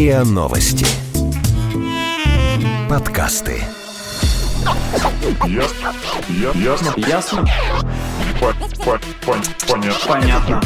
РИА 0.00 0.24
Новости. 0.24 0.86
Подкасты. 2.88 3.62
Ясно. 5.46 5.92
Я- 6.30 6.58
Ясно. 6.58 6.94
Ясно? 7.06 7.46
По- 8.40 8.54
по- 8.82 8.98
пон- 9.26 9.44
Понятно. 9.68 10.08
Понятно. 10.08 10.62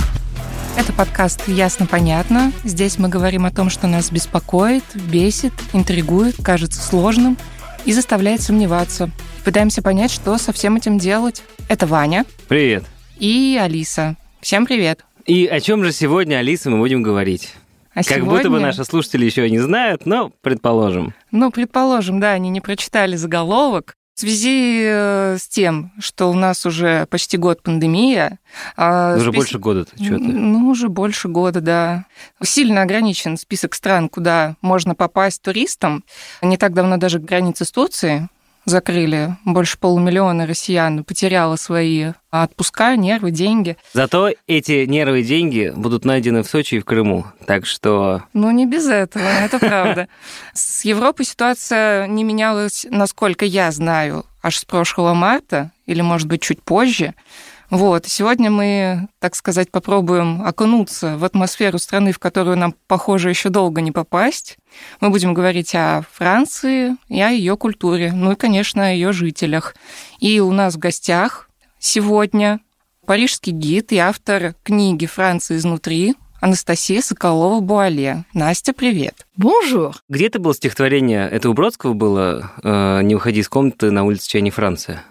Это 0.77 0.93
подкаст 0.93 1.49
«Ясно-понятно». 1.49 2.53
Здесь 2.63 2.97
мы 3.01 3.09
говорим 3.09 3.45
о 3.45 3.51
том, 3.51 3.71
что 3.71 3.89
нас 3.89 4.13
беспокоит, 4.13 4.85
бесит, 4.95 5.53
интригует, 5.73 6.37
кажется 6.41 6.81
сложным 6.81 7.37
и 7.85 7.93
заставляет 7.93 8.41
сомневаться. 8.41 9.11
Пытаемся 9.45 9.83
понять, 9.83 10.13
что 10.13 10.39
со 10.39 10.53
всем 10.53 10.77
этим 10.77 10.97
делать. 10.97 11.43
Это 11.69 11.89
Ваня 11.89 12.25
Привет. 12.47 12.85
и 13.19 13.59
Алиса. 13.61 14.15
Всем 14.41 14.65
привет. 14.65 15.05
И 15.27 15.47
о 15.47 15.59
чем 15.59 15.83
же 15.83 15.91
сегодня, 15.91 16.37
Алиса, 16.37 16.71
мы 16.71 16.79
будем 16.79 17.03
говорить? 17.03 17.53
А 17.95 17.99
как 17.99 18.07
сегодня, 18.07 18.31
будто 18.31 18.51
бы 18.51 18.61
наши 18.61 18.85
слушатели 18.85 19.25
еще 19.25 19.49
не 19.49 19.59
знают, 19.61 20.05
но 20.05 20.31
предположим. 20.41 21.15
ну, 21.31 21.51
предположим, 21.51 22.21
да, 22.21 22.33
они 22.33 22.51
не 22.51 22.61
прочитали 22.61 23.17
заголовок. 23.17 23.97
В 24.17 24.21
связи 24.21 24.83
э, 24.85 25.37
с 25.41 25.49
тем, 25.49 25.91
что 25.99 26.31
у 26.31 26.35
нас 26.35 26.65
уже 26.67 27.05
почти 27.07 27.37
год 27.37 27.63
пандемия... 27.65 28.39
а, 28.77 29.17
Уже 29.17 29.31
спис- 29.31 29.35
больше 29.35 29.59
года-то, 29.59 29.97
что 29.97 30.17
ты? 30.19 30.23
Ну, 30.23 30.69
уже 30.69 30.89
больше 30.89 31.27
года, 31.27 31.61
да. 31.61 32.05
Сильно 32.41 32.83
ограничен 32.83 33.37
список 33.37 33.75
стран, 33.75 34.09
куда 34.09 34.55
можно 34.61 34.95
попасть 34.95 35.43
туристам. 35.43 36.05
Не 36.43 36.57
так 36.57 36.75
давно 36.75 36.97
даже 36.97 37.19
границы 37.19 37.65
с 37.65 37.73
Турцией 37.73 38.29
закрыли. 38.65 39.37
Больше 39.45 39.79
полумиллиона 39.79 40.47
россиян 40.47 41.05
потеряло 41.05 41.57
свои 41.57 42.13
отпуска, 42.31 42.97
нервы, 42.97 43.31
деньги. 43.31 43.77
Зато 43.93 44.31
эти 44.47 44.87
нервы 44.87 45.21
и 45.21 45.25
деньги 45.25 45.73
будут 45.75 46.05
найдены 46.05 46.43
в 46.43 46.49
Сочи 46.49 46.77
и 46.77 46.81
в 46.81 46.85
Крыму. 46.85 47.27
Так 47.47 47.67
что 47.67 48.23
Ну, 48.33 48.51
не 48.51 48.67
без 48.67 48.87
этого, 48.87 49.25
это 49.25 49.59
правда. 49.59 50.09
С 50.53 50.85
Европой 50.85 51.25
ситуация 51.25 52.07
не 52.07 52.25
менялась, 52.25 52.87
насколько 52.91 53.45
я 53.45 53.71
знаю, 53.71 54.25
аж 54.43 54.59
с 54.59 54.65
прошлого 54.65 55.15
марта, 55.15 55.71
или, 55.87 56.01
может 56.01 56.29
быть, 56.29 56.43
чуть 56.43 56.63
позже. 56.63 57.15
Вот, 57.71 58.07
сегодня 58.07 58.51
мы, 58.51 59.09
так 59.21 59.35
сказать, 59.35 59.71
попробуем 59.71 60.43
окунуться 60.43 61.17
в 61.17 61.25
атмосферу 61.25 61.79
страны, 61.79 62.13
в 62.13 62.19
которую 62.19 62.57
нам, 62.57 62.75
похоже, 62.87 63.31
еще 63.31 63.49
долго 63.49 63.81
не 63.81 63.91
попасть. 63.91 64.59
Мы 65.01 65.11
будем 65.11 65.35
говорить 65.35 65.75
о 65.75 66.03
Франции 66.13 66.97
и 67.09 67.21
о 67.21 67.31
ее 67.31 67.57
культуре, 67.57 68.13
ну 68.13 68.33
и, 68.33 68.37
конечно, 68.37 68.87
о 68.87 68.91
ее 68.91 69.13
жителях. 69.13 69.75
И 70.21 70.41
у 70.41 70.53
нас 70.53 70.75
в 70.75 70.79
гостях 70.79 71.49
сегодня 71.79 72.61
парижский 73.07 73.53
гид 73.53 73.93
и 73.93 73.99
автор 73.99 74.55
книги 74.63 75.07
«Франция 75.07 75.57
изнутри» 75.57 76.15
Анастасия 76.41 77.01
Соколова-Буале. 77.01 78.25
Настя, 78.35 78.75
привет. 78.75 79.27
Bonjour. 79.35 79.95
где-то 80.11 80.39
было 80.39 80.55
стихотворение, 80.55 81.27
это 81.27 81.49
у 81.49 81.55
Бродского 81.55 81.95
было 81.95 82.53
э, 82.63 83.01
«Не 83.03 83.15
уходи 83.15 83.41
из 83.41 83.49
комнаты, 83.49 83.91
на 83.91 84.05
улице 84.05 84.29
чай 84.29 84.43
не 84.43 84.51
Франция». 84.51 85.03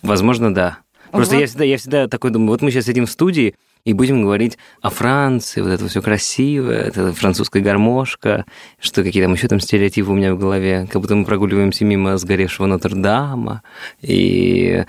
Возможно, 0.00 0.54
да. 0.54 0.78
Просто 1.10 1.34
Вот. 1.34 1.40
я, 1.40 1.46
всегда, 1.46 1.64
я 1.64 1.76
всегда 1.78 2.08
такой 2.08 2.30
думаю, 2.30 2.50
вот 2.50 2.62
мы 2.62 2.70
сейчас 2.70 2.86
сидим 2.86 3.06
в 3.06 3.10
студии 3.10 3.54
и 3.86 3.94
будем 3.94 4.22
говорить 4.22 4.58
о 4.82 4.90
Франции, 4.90 5.62
вот 5.62 5.70
это 5.70 5.88
все 5.88 6.02
красивое, 6.02 6.80
это 6.82 7.14
французская 7.14 7.60
гармошка, 7.62 8.44
что 8.78 9.02
какие 9.02 9.22
там 9.22 9.32
еще 9.32 9.48
там 9.48 9.58
стереотипы 9.58 10.10
у 10.10 10.14
меня 10.14 10.34
в 10.34 10.38
голове, 10.38 10.86
как 10.90 11.00
будто 11.00 11.14
мы 11.16 11.24
прогуливаемся 11.24 11.86
мимо 11.86 12.18
сгоревшего 12.18 12.66
Нотр-Дама, 12.66 13.62
и 14.02 14.84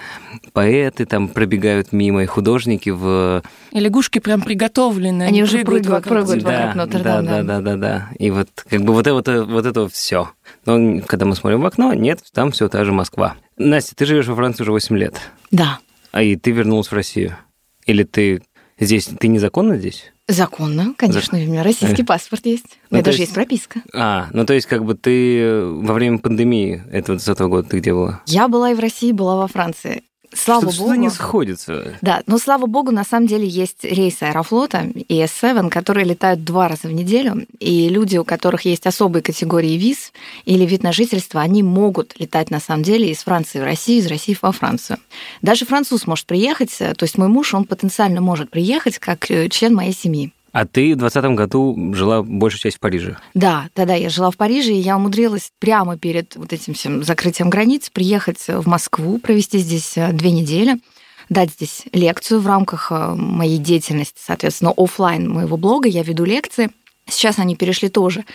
поэты 0.52 1.06
там 1.06 1.30
пробегают 1.30 1.94
мимо, 1.94 2.24
и 2.24 2.26
художники 2.26 2.90
в... 2.90 3.42
И 3.72 3.80
лягушки 3.80 4.20
прям 4.20 4.42
приготовлены. 4.42 5.24
Они 5.24 5.42
уже 5.42 5.60
прыгают, 5.60 5.86
вокруг 5.88 6.04
прыгают 6.26 6.44
вокруг 6.44 6.76
Нотр-Дама, 6.76 7.22
да, 7.22 7.44
да. 7.44 7.44
да, 7.44 7.62
да, 7.62 7.62
да, 7.62 7.78
да. 7.78 8.10
И 8.20 8.30
вот 8.30 8.50
как 8.70 8.82
бы 8.82 8.94
вот 8.94 9.08
это, 9.08 9.14
вот, 9.14 9.28
это- 9.30 9.46
вот 9.46 9.66
это 9.66 9.88
все. 9.88 10.30
Но 10.66 11.02
когда 11.08 11.26
мы 11.26 11.36
смотрим 11.36 11.62
в 11.62 11.66
окно, 11.66 11.94
нет, 11.94 12.20
там 12.34 12.52
все 12.52 12.68
та 12.68 12.84
же 12.84 12.92
Москва. 12.92 13.36
Настя, 13.58 13.96
ты 13.96 14.06
живешь 14.06 14.28
во 14.28 14.36
Франции 14.36 14.64
уже 14.64 14.72
8 14.74 14.98
лет, 14.98 15.16
Да. 15.50 15.80
А 16.12 16.22
и 16.24 16.36
ты 16.36 16.52
вернулась 16.52 16.88
в 16.88 16.94
Россию. 16.94 17.36
Или 17.86 18.04
ты 18.04 18.42
здесь, 18.80 19.06
ты 19.06 19.28
незаконно 19.28 19.78
здесь? 19.78 20.12
Законно, 20.28 20.94
конечно, 20.98 21.38
у 21.38 21.42
меня 21.42 21.64
российский 21.64 22.04
паспорт 22.06 22.46
есть. 22.46 22.66
У 22.66 22.70
Ну, 22.92 22.98
меня 22.98 23.02
то 23.02 23.06
даже 23.06 23.18
есть- 23.18 23.20
есть 23.30 23.34
прописка. 23.34 23.82
А, 23.94 24.28
ну 24.32 24.46
то 24.46 24.54
есть 24.54 24.68
как 24.68 24.86
бы 24.86 24.94
ты 24.96 25.40
э, 25.40 25.66
во 25.66 25.94
время 25.94 26.20
пандемии 26.20 26.84
этого 26.92 27.18
20 27.18 27.40
года 27.42 27.70
ты 27.70 27.80
где 27.80 27.94
была? 27.94 28.22
Я 28.28 28.48
была 28.48 28.72
и 28.72 28.76
в 28.76 28.80
России, 28.80 29.12
была 29.12 29.36
во 29.38 29.48
Франции. 29.48 30.04
Слава 30.34 30.72
Что-то 30.72 30.84
богу. 30.84 30.94
не 30.96 31.10
сходится. 31.10 31.98
Да, 32.02 32.24
но 32.26 32.38
слава 32.38 32.66
богу, 32.66 32.92
на 32.92 33.04
самом 33.04 33.28
деле 33.28 33.48
есть 33.48 33.84
рейсы 33.84 34.24
Аэрофлота 34.24 34.86
и 34.96 35.22
S7, 35.22 35.70
которые 35.70 36.06
летают 36.06 36.44
два 36.44 36.70
раза 36.70 36.88
в 36.88 36.94
неделю, 36.94 37.46
и 37.60 37.90
люди, 37.90 38.18
у 38.18 38.24
которых 38.24 38.66
есть 38.66 38.88
особые 38.88 39.24
категории 39.24 39.78
виз 39.78 40.14
или 40.46 40.66
вид 40.66 40.84
на 40.84 40.94
жительство, 40.94 41.42
они 41.42 41.64
могут 41.64 42.18
летать 42.20 42.50
на 42.50 42.60
самом 42.60 42.84
деле 42.84 43.12
из 43.12 43.20
Франции 43.20 43.60
в 43.60 43.64
Россию, 43.64 44.00
из 44.00 44.08
России 44.08 44.38
во 44.42 44.52
Францию. 44.52 45.00
Даже 45.42 45.66
француз 45.66 46.08
может 46.08 46.26
приехать, 46.26 46.76
э, 46.80 46.94
то 46.94 47.04
есть 47.04 47.18
мой 47.18 47.28
муж, 47.28 47.54
он 47.54 47.66
потенциально 47.66 48.22
может 48.22 48.50
приехать 48.50 49.00
как 49.00 49.30
э, 49.30 49.50
член 49.50 49.76
моей 49.76 49.94
семьи. 49.94 50.32
А 50.52 50.66
ты 50.66 50.94
в 50.96 50.98
20 50.98 51.24
году 51.36 51.94
жила 51.94 52.24
большую 52.24 52.60
часть 52.60 52.78
в 52.78 52.80
Париже. 52.80 53.18
Да, 53.34 53.70
тогда 53.74 53.96
я 53.96 54.10
жила 54.10 54.32
в 54.32 54.38
Париже, 54.38 54.74
и 54.74 54.80
я 54.80 54.98
умудрилась 54.98 55.52
прямо 55.60 55.98
перед 55.98 56.36
вот 56.36 56.52
этим 56.52 56.74
всем 56.74 57.04
закрытием 57.04 57.50
границ 57.50 57.90
приехать 57.90 58.46
в 58.48 58.68
Москву, 58.68 59.18
провести 59.18 59.60
здесь 59.60 59.98
э, 59.98 60.12
две 60.12 60.32
недели, 60.32 60.78
дать 61.30 61.52
здесь 61.52 61.84
лекцию 61.94 62.42
в 62.42 62.48
рамках 62.48 62.92
э, 62.92 63.14
моей 63.16 63.58
деятельности, 63.58 64.20
соответственно, 64.22 64.74
оффлайн 64.76 65.30
моего 65.30 65.56
блога. 65.56 65.88
Я 65.88 66.04
веду 66.04 66.26
лекции. 66.26 66.70
Сейчас 67.12 67.40
они 67.40 67.56
перешли 67.56 67.90
тоже 67.90 68.26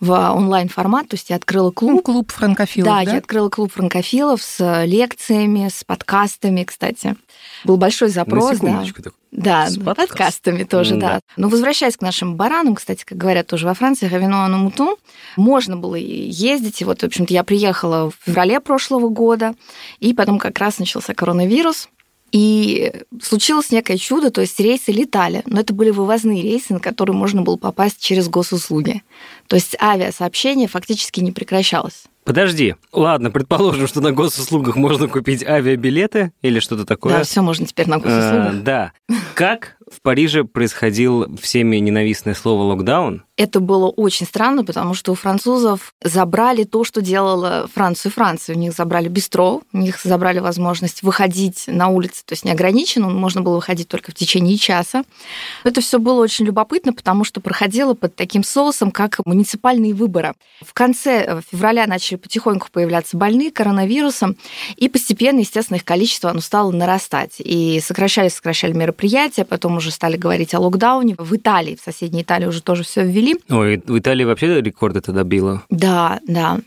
в 0.00 0.10
онлайн-формат, 0.12 1.08
то 1.08 1.14
есть 1.14 1.30
я 1.30 1.36
открыла 1.36 1.66
Ну, 1.66 1.72
клуб. 1.72 2.04
клуб 2.04 2.32
франкофилов, 2.32 2.86
Да, 2.88 3.04
да? 3.04 3.12
я 3.12 3.18
открыла 3.18 3.48
клуб 3.48 3.72
франкофилов 3.72 4.42
с 4.42 4.84
лекциями, 4.84 5.68
с 5.72 5.84
подкастами, 5.84 6.64
кстати. 6.64 7.16
Был 7.64 7.76
большой 7.76 8.08
запрос, 8.08 8.60
На 8.60 8.82
да. 8.82 8.92
так. 9.02 9.14
Да, 9.30 9.66
С 9.68 9.76
подкаст. 9.76 10.08
подкастами 10.08 10.62
тоже, 10.62 10.94
да. 10.96 11.08
да. 11.14 11.20
Но 11.36 11.48
возвращаясь 11.48 11.96
к 11.96 12.02
нашим 12.02 12.36
баранам, 12.36 12.76
кстати, 12.76 13.04
как 13.04 13.18
говорят 13.18 13.48
тоже 13.48 13.66
во 13.66 13.74
Франции, 13.74 14.06
Revenons 14.06 14.46
à 14.48 14.52
nos 14.52 14.63
moutons, 14.63 14.94
можно 15.36 15.76
было 15.76 15.96
ездить. 15.96 16.80
И 16.80 16.84
вот, 16.84 17.00
в 17.02 17.04
общем-то, 17.04 17.32
я 17.34 17.42
приехала 17.42 18.10
в 18.10 18.14
феврале 18.24 18.60
прошлого 18.60 19.08
года, 19.08 19.54
и 19.98 20.14
потом 20.14 20.38
как 20.38 20.58
раз 20.60 20.78
начался 20.78 21.14
коронавирус. 21.14 21.88
И 22.34 22.92
случилось 23.22 23.70
некое 23.70 23.96
чудо, 23.96 24.32
то 24.32 24.40
есть 24.40 24.58
рейсы 24.58 24.90
летали, 24.90 25.44
но 25.46 25.60
это 25.60 25.72
были 25.72 25.90
вывозные 25.90 26.42
рейсы, 26.42 26.72
на 26.72 26.80
которые 26.80 27.14
можно 27.14 27.42
было 27.42 27.56
попасть 27.56 28.00
через 28.00 28.28
госуслуги. 28.28 29.04
То 29.46 29.54
есть 29.54 29.76
авиасообщение 29.80 30.66
фактически 30.66 31.20
не 31.20 31.30
прекращалось. 31.30 32.06
Подожди. 32.24 32.74
Ладно, 32.92 33.30
предположим, 33.30 33.86
что 33.86 34.00
на 34.00 34.12
госуслугах 34.12 34.76
можно 34.76 35.08
купить 35.08 35.44
авиабилеты 35.44 36.32
или 36.42 36.58
что-то 36.58 36.84
такое. 36.86 37.18
Да, 37.18 37.24
все 37.24 37.42
можно 37.42 37.66
теперь 37.66 37.88
на 37.88 37.96
Э, 37.96 37.98
госуслугах. 38.00 38.62
да. 38.62 38.92
Как 39.34 39.76
в 39.90 40.00
Париже 40.00 40.44
происходил 40.44 41.36
всеми 41.36 41.76
ненавистное 41.76 42.34
слово 42.34 42.62
локдаун? 42.62 43.24
Это 43.36 43.58
было 43.60 43.88
очень 43.88 44.26
странно, 44.26 44.64
потому 44.64 44.94
что 44.94 45.10
у 45.12 45.14
французов 45.16 45.92
забрали 46.02 46.62
то, 46.64 46.84
что 46.84 47.02
делала 47.02 47.68
Францию 47.74 48.12
Францию. 48.12 48.56
У 48.56 48.58
них 48.60 48.72
забрали 48.72 49.08
бистро, 49.08 49.62
у 49.72 49.76
них 49.76 50.00
забрали 50.02 50.38
возможность 50.38 51.02
выходить 51.02 51.64
на 51.66 51.88
улицы, 51.88 52.22
то 52.24 52.32
есть 52.32 52.44
неограниченно, 52.44 53.08
можно 53.10 53.40
было 53.42 53.56
выходить 53.56 53.88
только 53.88 54.12
в 54.12 54.14
течение 54.14 54.56
часа. 54.56 55.04
Это 55.64 55.80
все 55.80 55.98
было 55.98 56.20
очень 56.22 56.46
любопытно, 56.46 56.92
потому 56.92 57.24
что 57.24 57.40
проходило 57.40 57.94
под 57.94 58.14
таким 58.14 58.44
соусом, 58.44 58.92
как 58.92 59.18
муниципальные 59.26 59.94
выборы. 59.94 60.34
В 60.64 60.72
конце 60.72 61.24
э, 61.26 61.40
февраля 61.50 61.86
начали 61.88 62.13
потихоньку 62.16 62.68
появляться 62.72 63.16
больные 63.16 63.50
коронавирусом, 63.50 64.36
и 64.76 64.88
постепенно, 64.88 65.40
естественно, 65.40 65.76
их 65.76 65.84
количество 65.84 66.30
оно 66.30 66.40
стало 66.40 66.70
нарастать. 66.70 67.34
И 67.38 67.80
сокращали, 67.80 68.28
сокращали 68.28 68.72
мероприятия, 68.72 69.44
потом 69.44 69.76
уже 69.76 69.90
стали 69.90 70.16
говорить 70.16 70.54
о 70.54 70.60
локдауне. 70.60 71.14
В 71.18 71.36
Италии, 71.36 71.76
в 71.76 71.84
соседней 71.84 72.22
Италии 72.22 72.46
уже 72.46 72.62
тоже 72.62 72.82
все 72.84 73.04
ввели. 73.04 73.36
Ой, 73.48 73.82
в 73.86 73.98
Италии 73.98 74.24
вообще 74.24 74.60
рекорд 74.60 74.96
это 74.96 75.12
добило. 75.12 75.62
Да, 75.70 76.20
да. 76.26 76.60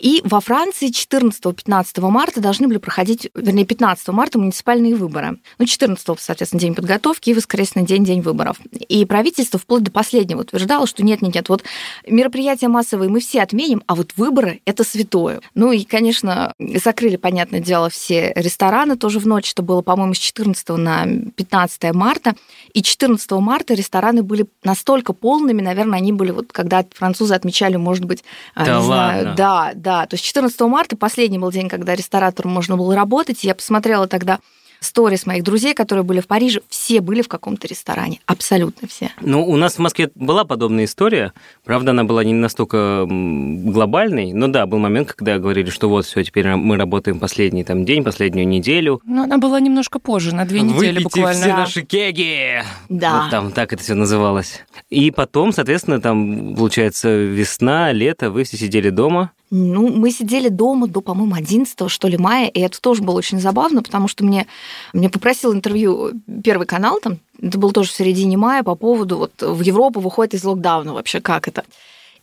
И 0.00 0.20
во 0.24 0.40
Франции 0.40 0.90
14-15 0.90 2.10
марта 2.10 2.40
должны 2.40 2.68
были 2.68 2.78
проходить, 2.78 3.30
вернее, 3.34 3.64
15 3.64 4.08
марта 4.08 4.38
муниципальные 4.38 4.94
выборы. 4.94 5.38
Ну, 5.58 5.66
14, 5.66 6.18
соответственно, 6.18 6.60
день 6.60 6.74
подготовки 6.74 7.30
и 7.30 7.34
воскресный 7.34 7.84
день, 7.84 8.04
день 8.04 8.20
выборов. 8.20 8.58
И 8.88 9.04
правительство 9.04 9.58
вплоть 9.58 9.82
до 9.82 9.90
последнего 9.90 10.40
утверждало, 10.40 10.86
что 10.86 11.02
нет, 11.04 11.22
нет, 11.22 11.34
нет, 11.34 11.48
вот 11.48 11.64
мероприятия 12.06 12.68
массовые 12.68 13.10
мы 13.10 13.20
все 13.20 13.42
отменим, 13.42 13.82
а 13.86 13.94
вот 13.94 14.12
выборы– 14.16 14.60
это 14.64 14.81
святое. 14.84 15.40
Ну 15.54 15.72
и, 15.72 15.84
конечно, 15.84 16.54
закрыли, 16.58 17.16
понятное 17.16 17.60
дело, 17.60 17.90
все 17.90 18.32
рестораны 18.34 18.96
тоже 18.96 19.18
в 19.18 19.26
ночь, 19.26 19.48
что 19.48 19.62
было, 19.62 19.82
по-моему, 19.82 20.14
с 20.14 20.18
14 20.18 20.68
на 20.70 21.06
15 21.36 21.92
марта. 21.94 22.34
И 22.72 22.82
14 22.82 23.30
марта 23.32 23.74
рестораны 23.74 24.22
были 24.22 24.46
настолько 24.64 25.12
полными, 25.12 25.60
наверное, 25.62 25.98
они 25.98 26.12
были 26.12 26.30
вот, 26.30 26.52
когда 26.52 26.84
французы 26.94 27.34
отмечали, 27.34 27.76
может 27.76 28.04
быть, 28.04 28.24
а, 28.54 28.64
Да 28.64 28.76
не 28.78 28.84
знаю, 28.84 29.18
ладно? 29.18 29.34
да, 29.36 29.72
да. 29.74 30.06
То 30.06 30.14
есть 30.14 30.24
14 30.24 30.60
марта 30.62 30.96
последний 30.96 31.38
был 31.38 31.50
день, 31.50 31.68
когда 31.68 31.94
ресторатору 31.94 32.48
можно 32.48 32.76
было 32.76 32.94
работать. 32.94 33.44
Я 33.44 33.54
посмотрела 33.54 34.06
тогда 34.06 34.40
сторис 34.82 35.26
моих 35.26 35.42
друзей, 35.44 35.74
которые 35.74 36.04
были 36.04 36.20
в 36.20 36.26
Париже, 36.26 36.60
все 36.68 37.00
были 37.00 37.22
в 37.22 37.28
каком-то 37.28 37.66
ресторане. 37.68 38.20
Абсолютно 38.26 38.88
все. 38.88 39.10
Ну, 39.20 39.46
у 39.48 39.56
нас 39.56 39.74
в 39.74 39.78
Москве 39.78 40.10
была 40.14 40.44
подобная 40.44 40.84
история. 40.84 41.32
Правда, 41.64 41.92
она 41.92 42.04
была 42.04 42.24
не 42.24 42.34
настолько 42.34 43.06
глобальной, 43.08 44.32
но 44.32 44.48
да, 44.48 44.66
был 44.66 44.78
момент, 44.78 45.12
когда 45.12 45.38
говорили, 45.38 45.70
что 45.70 45.88
вот 45.88 46.06
все, 46.06 46.22
теперь 46.22 46.48
мы 46.56 46.76
работаем 46.76 47.18
последний 47.18 47.64
там 47.64 47.84
день, 47.84 48.04
последнюю 48.04 48.46
неделю. 48.46 49.00
Но 49.04 49.22
она 49.22 49.38
была 49.38 49.60
немножко 49.60 49.98
позже, 49.98 50.34
на 50.34 50.44
две 50.44 50.60
недели 50.60 50.98
Выпейте 50.98 51.02
буквально. 51.04 51.40
все 51.40 51.48
Да. 51.48 51.56
наши 51.56 51.82
кеги! 51.82 52.62
Да. 52.88 53.22
Вот 53.22 53.30
там 53.30 53.52
так 53.52 53.72
это 53.72 53.82
все 53.82 53.94
называлось. 53.94 54.64
И 54.90 55.10
потом, 55.10 55.52
соответственно, 55.52 56.00
там, 56.00 56.54
получается, 56.56 57.08
весна, 57.14 57.92
лето, 57.92 58.30
вы 58.30 58.44
все 58.44 58.56
сидели 58.56 58.90
дома. 58.90 59.30
Ну, 59.54 59.88
мы 59.88 60.10
сидели 60.10 60.48
дома 60.48 60.86
до, 60.86 61.02
по-моему, 61.02 61.34
11 61.34 61.90
что 61.90 62.08
ли, 62.08 62.16
мая, 62.16 62.48
и 62.48 62.58
это 62.58 62.80
тоже 62.80 63.02
было 63.02 63.18
очень 63.18 63.38
забавно, 63.38 63.82
потому 63.82 64.08
что 64.08 64.24
мне, 64.24 64.46
мне 64.94 65.10
попросил 65.10 65.52
интервью 65.52 66.12
Первый 66.42 66.66
канал, 66.66 67.00
там, 67.00 67.18
это 67.38 67.58
было 67.58 67.70
тоже 67.70 67.90
в 67.90 67.92
середине 67.92 68.38
мая, 68.38 68.62
по 68.62 68.76
поводу, 68.76 69.18
вот, 69.18 69.32
в 69.42 69.60
Европу 69.60 70.00
выходит 70.00 70.32
из 70.32 70.44
локдауна 70.44 70.94
вообще, 70.94 71.20
как 71.20 71.48
это. 71.48 71.64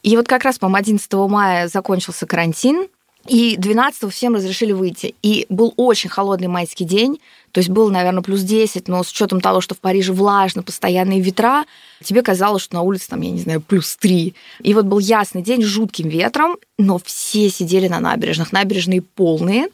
И 0.02 0.18
вот 0.18 0.28
как 0.28 0.44
раз, 0.44 0.58
по-моему, 0.58 0.78
11 0.78 1.14
мая 1.30 1.68
закончился 1.68 2.26
карантин, 2.26 2.88
и 3.27 3.56
12 3.57 4.12
всем 4.12 4.36
разрешили 4.36 4.71
выйти. 4.71 5.16
И 5.21 5.45
был 5.50 5.74
очень 5.77 6.10
холодный 6.10 6.48
майский 6.48 6.86
день, 6.86 7.19
то 7.51 7.60
есть 7.60 7.69
было, 7.69 7.89
наверное, 7.89 8.21
плюс 8.21 8.42
10, 8.42 8.88
но 8.88 9.04
с 9.04 9.12
учетом 9.12 9.42
того, 9.42 9.62
что 9.62 9.75
в 9.75 9.80
Париже 9.80 10.13
влажно, 10.13 10.63
постоянные 10.63 11.19
ветра, 11.19 11.66
тебе 12.04 12.21
казалось, 12.21 12.62
что 12.62 12.75
на 12.75 12.81
улице 12.81 13.10
там, 13.10 13.21
я 13.21 13.31
не 13.31 13.39
знаю, 13.39 13.62
плюс 13.62 13.98
3. 13.98 14.36
И 14.62 14.74
вот 14.74 14.86
был 14.86 15.00
ясный 15.00 15.42
день 15.42 15.63
с 15.63 15.66
жутким 15.66 16.10
ветром, 16.10 16.57
но 16.77 17.00
все 17.04 17.50
сидели 17.50 17.88
на 17.88 18.00
набережных, 18.00 18.51
набережные 18.51 19.01
полные. 19.01 19.69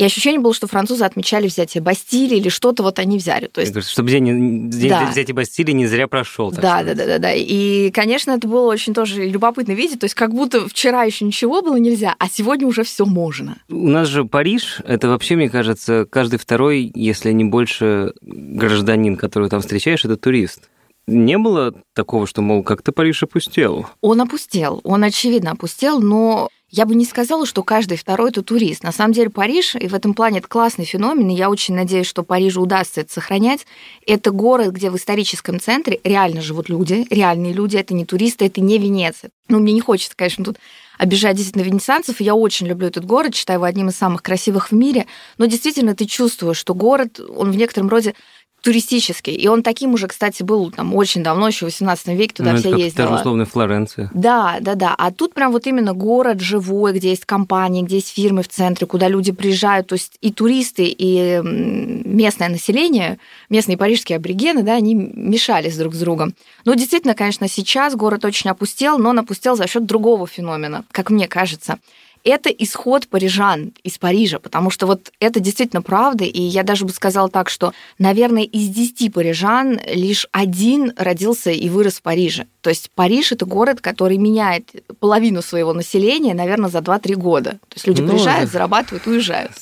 И 0.00 0.04
ощущение 0.04 0.40
было, 0.40 0.54
что 0.54 0.66
французы 0.66 1.04
отмечали 1.04 1.46
взятие 1.46 1.82
Бастилии 1.82 2.38
или 2.38 2.48
что-то 2.48 2.82
вот 2.82 2.98
они 2.98 3.18
взяли. 3.18 3.48
То 3.48 3.60
есть 3.60 3.78
Чтобы 3.86 4.08
день, 4.08 4.70
день 4.70 4.88
Да. 4.88 5.04
взятия 5.10 5.34
Бастилии 5.34 5.72
не 5.72 5.86
зря 5.86 6.08
прошел. 6.08 6.50
да, 6.50 6.82
да, 6.82 6.94
да, 6.94 7.04
да, 7.04 7.18
да. 7.18 7.34
И, 7.34 7.90
конечно, 7.90 8.30
это 8.30 8.48
было 8.48 8.72
очень 8.72 8.94
тоже 8.94 9.26
любопытно 9.28 9.72
видеть. 9.72 10.00
То 10.00 10.04
есть, 10.04 10.14
как 10.14 10.32
будто 10.32 10.66
вчера 10.66 11.02
еще 11.02 11.26
ничего 11.26 11.60
было 11.60 11.76
нельзя, 11.76 12.14
а 12.18 12.30
сегодня 12.30 12.66
уже 12.66 12.82
все 12.82 13.04
можно. 13.04 13.58
У 13.68 13.88
нас 13.88 14.08
же 14.08 14.24
Париж, 14.24 14.78
это 14.86 15.08
вообще, 15.08 15.36
мне 15.36 15.50
кажется, 15.50 16.06
каждый 16.10 16.38
второй, 16.38 16.90
если 16.94 17.30
не 17.32 17.44
больше 17.44 18.14
гражданин, 18.22 19.16
которого 19.18 19.50
там 19.50 19.60
встречаешь, 19.60 20.06
это 20.06 20.16
турист. 20.16 20.70
Не 21.06 21.36
было 21.36 21.74
такого, 21.94 22.26
что, 22.26 22.40
мол, 22.40 22.62
как-то 22.62 22.92
Париж 22.92 23.22
опустел. 23.22 23.86
Он 24.00 24.22
опустел, 24.22 24.80
он 24.82 25.04
очевидно 25.04 25.50
опустел, 25.50 26.00
но 26.00 26.48
я 26.70 26.86
бы 26.86 26.94
не 26.94 27.04
сказала, 27.04 27.46
что 27.46 27.62
каждый 27.62 27.98
второй 27.98 28.30
это 28.30 28.42
турист. 28.42 28.84
На 28.84 28.92
самом 28.92 29.12
деле 29.12 29.28
Париж, 29.30 29.74
и 29.74 29.88
в 29.88 29.94
этом 29.94 30.14
плане 30.14 30.38
это 30.38 30.48
классный 30.48 30.84
феномен, 30.84 31.28
и 31.28 31.34
я 31.34 31.50
очень 31.50 31.74
надеюсь, 31.74 32.06
что 32.06 32.22
Парижу 32.22 32.62
удастся 32.62 33.00
это 33.00 33.12
сохранять. 33.12 33.66
Это 34.06 34.30
город, 34.30 34.72
где 34.72 34.90
в 34.90 34.96
историческом 34.96 35.58
центре 35.58 36.00
реально 36.04 36.40
живут 36.40 36.68
люди, 36.68 37.06
реальные 37.10 37.52
люди, 37.52 37.76
это 37.76 37.92
не 37.92 38.04
туристы, 38.04 38.46
это 38.46 38.60
не 38.60 38.78
Венеция. 38.78 39.30
Ну, 39.48 39.58
мне 39.58 39.72
не 39.72 39.80
хочется, 39.80 40.14
конечно, 40.16 40.44
тут 40.44 40.58
обижать 40.96 41.36
действительно 41.36 41.62
венецианцев. 41.64 42.20
Я 42.20 42.34
очень 42.34 42.66
люблю 42.66 42.86
этот 42.86 43.06
город, 43.06 43.34
считаю 43.34 43.58
его 43.58 43.64
одним 43.64 43.88
из 43.88 43.96
самых 43.96 44.22
красивых 44.22 44.70
в 44.70 44.74
мире. 44.74 45.06
Но 45.38 45.46
действительно 45.46 45.96
ты 45.96 46.04
чувствуешь, 46.04 46.58
что 46.58 46.74
город, 46.74 47.18
он 47.18 47.50
в 47.50 47.56
некотором 47.56 47.88
роде 47.88 48.14
туристический. 48.62 49.34
И 49.34 49.48
он 49.48 49.62
таким 49.62 49.94
уже, 49.94 50.06
кстати, 50.06 50.42
был 50.42 50.70
там 50.70 50.94
очень 50.94 51.22
давно, 51.22 51.48
еще 51.48 51.66
в 51.66 51.68
18 51.68 52.08
веке 52.08 52.34
туда 52.34 52.52
Ну, 52.52 52.58
все 52.58 52.70
это 52.70 52.96
та 52.96 53.08
же 53.08 53.14
условная 53.14 53.46
Флоренция. 53.46 54.10
Да, 54.14 54.58
да, 54.60 54.74
да. 54.74 54.94
А 54.96 55.10
тут 55.10 55.34
прям 55.34 55.52
вот 55.52 55.66
именно 55.66 55.92
город 55.94 56.40
живой, 56.40 56.92
где 56.92 57.10
есть 57.10 57.24
компании, 57.24 57.82
где 57.82 57.96
есть 57.96 58.14
фирмы 58.14 58.42
в 58.42 58.48
центре, 58.48 58.86
куда 58.86 59.08
люди 59.08 59.32
приезжают. 59.32 59.88
То 59.88 59.94
есть 59.94 60.16
и 60.20 60.32
туристы, 60.32 60.84
и 60.86 61.40
местное 61.42 62.48
население, 62.48 63.18
местные 63.48 63.76
парижские 63.76 64.16
аборигены, 64.16 64.62
да, 64.62 64.74
они 64.74 64.94
мешались 64.94 65.76
друг 65.76 65.94
с 65.94 65.98
другом. 65.98 66.34
Ну, 66.64 66.74
действительно, 66.74 67.14
конечно, 67.14 67.48
сейчас 67.48 67.94
город 67.94 68.24
очень 68.24 68.50
опустел, 68.50 68.98
но 68.98 69.10
он 69.10 69.18
опустел 69.18 69.56
за 69.56 69.66
счет 69.66 69.86
другого 69.86 70.26
феномена, 70.26 70.84
как 70.92 71.10
мне 71.10 71.28
кажется. 71.28 71.78
Это 72.24 72.50
исход 72.50 73.08
парижан 73.08 73.72
из 73.82 73.98
Парижа, 73.98 74.38
потому 74.38 74.70
что 74.70 74.86
вот 74.86 75.10
это 75.20 75.40
действительно 75.40 75.82
правда, 75.82 76.24
и 76.24 76.40
я 76.40 76.62
даже 76.62 76.84
бы 76.84 76.92
сказала 76.92 77.28
так, 77.28 77.48
что, 77.48 77.72
наверное, 77.98 78.42
из 78.42 78.68
10 78.68 79.12
парижан 79.12 79.80
лишь 79.86 80.26
один 80.32 80.92
родился 80.96 81.50
и 81.50 81.68
вырос 81.68 81.94
в 81.94 82.02
Париже. 82.02 82.46
То 82.60 82.70
есть 82.70 82.90
Париж— 82.94 83.32
это 83.32 83.46
город, 83.46 83.80
который 83.80 84.18
меняет 84.18 84.70
половину 84.98 85.40
своего 85.40 85.72
населения, 85.72 86.34
наверное, 86.34 86.68
за 86.68 86.78
2-3 86.78 87.14
года. 87.14 87.50
То 87.52 87.74
есть 87.76 87.86
люди 87.86 88.02
Ну, 88.02 88.08
приезжают, 88.08 88.50
зарабатывают, 88.50 89.06
уезжают. 89.06 89.52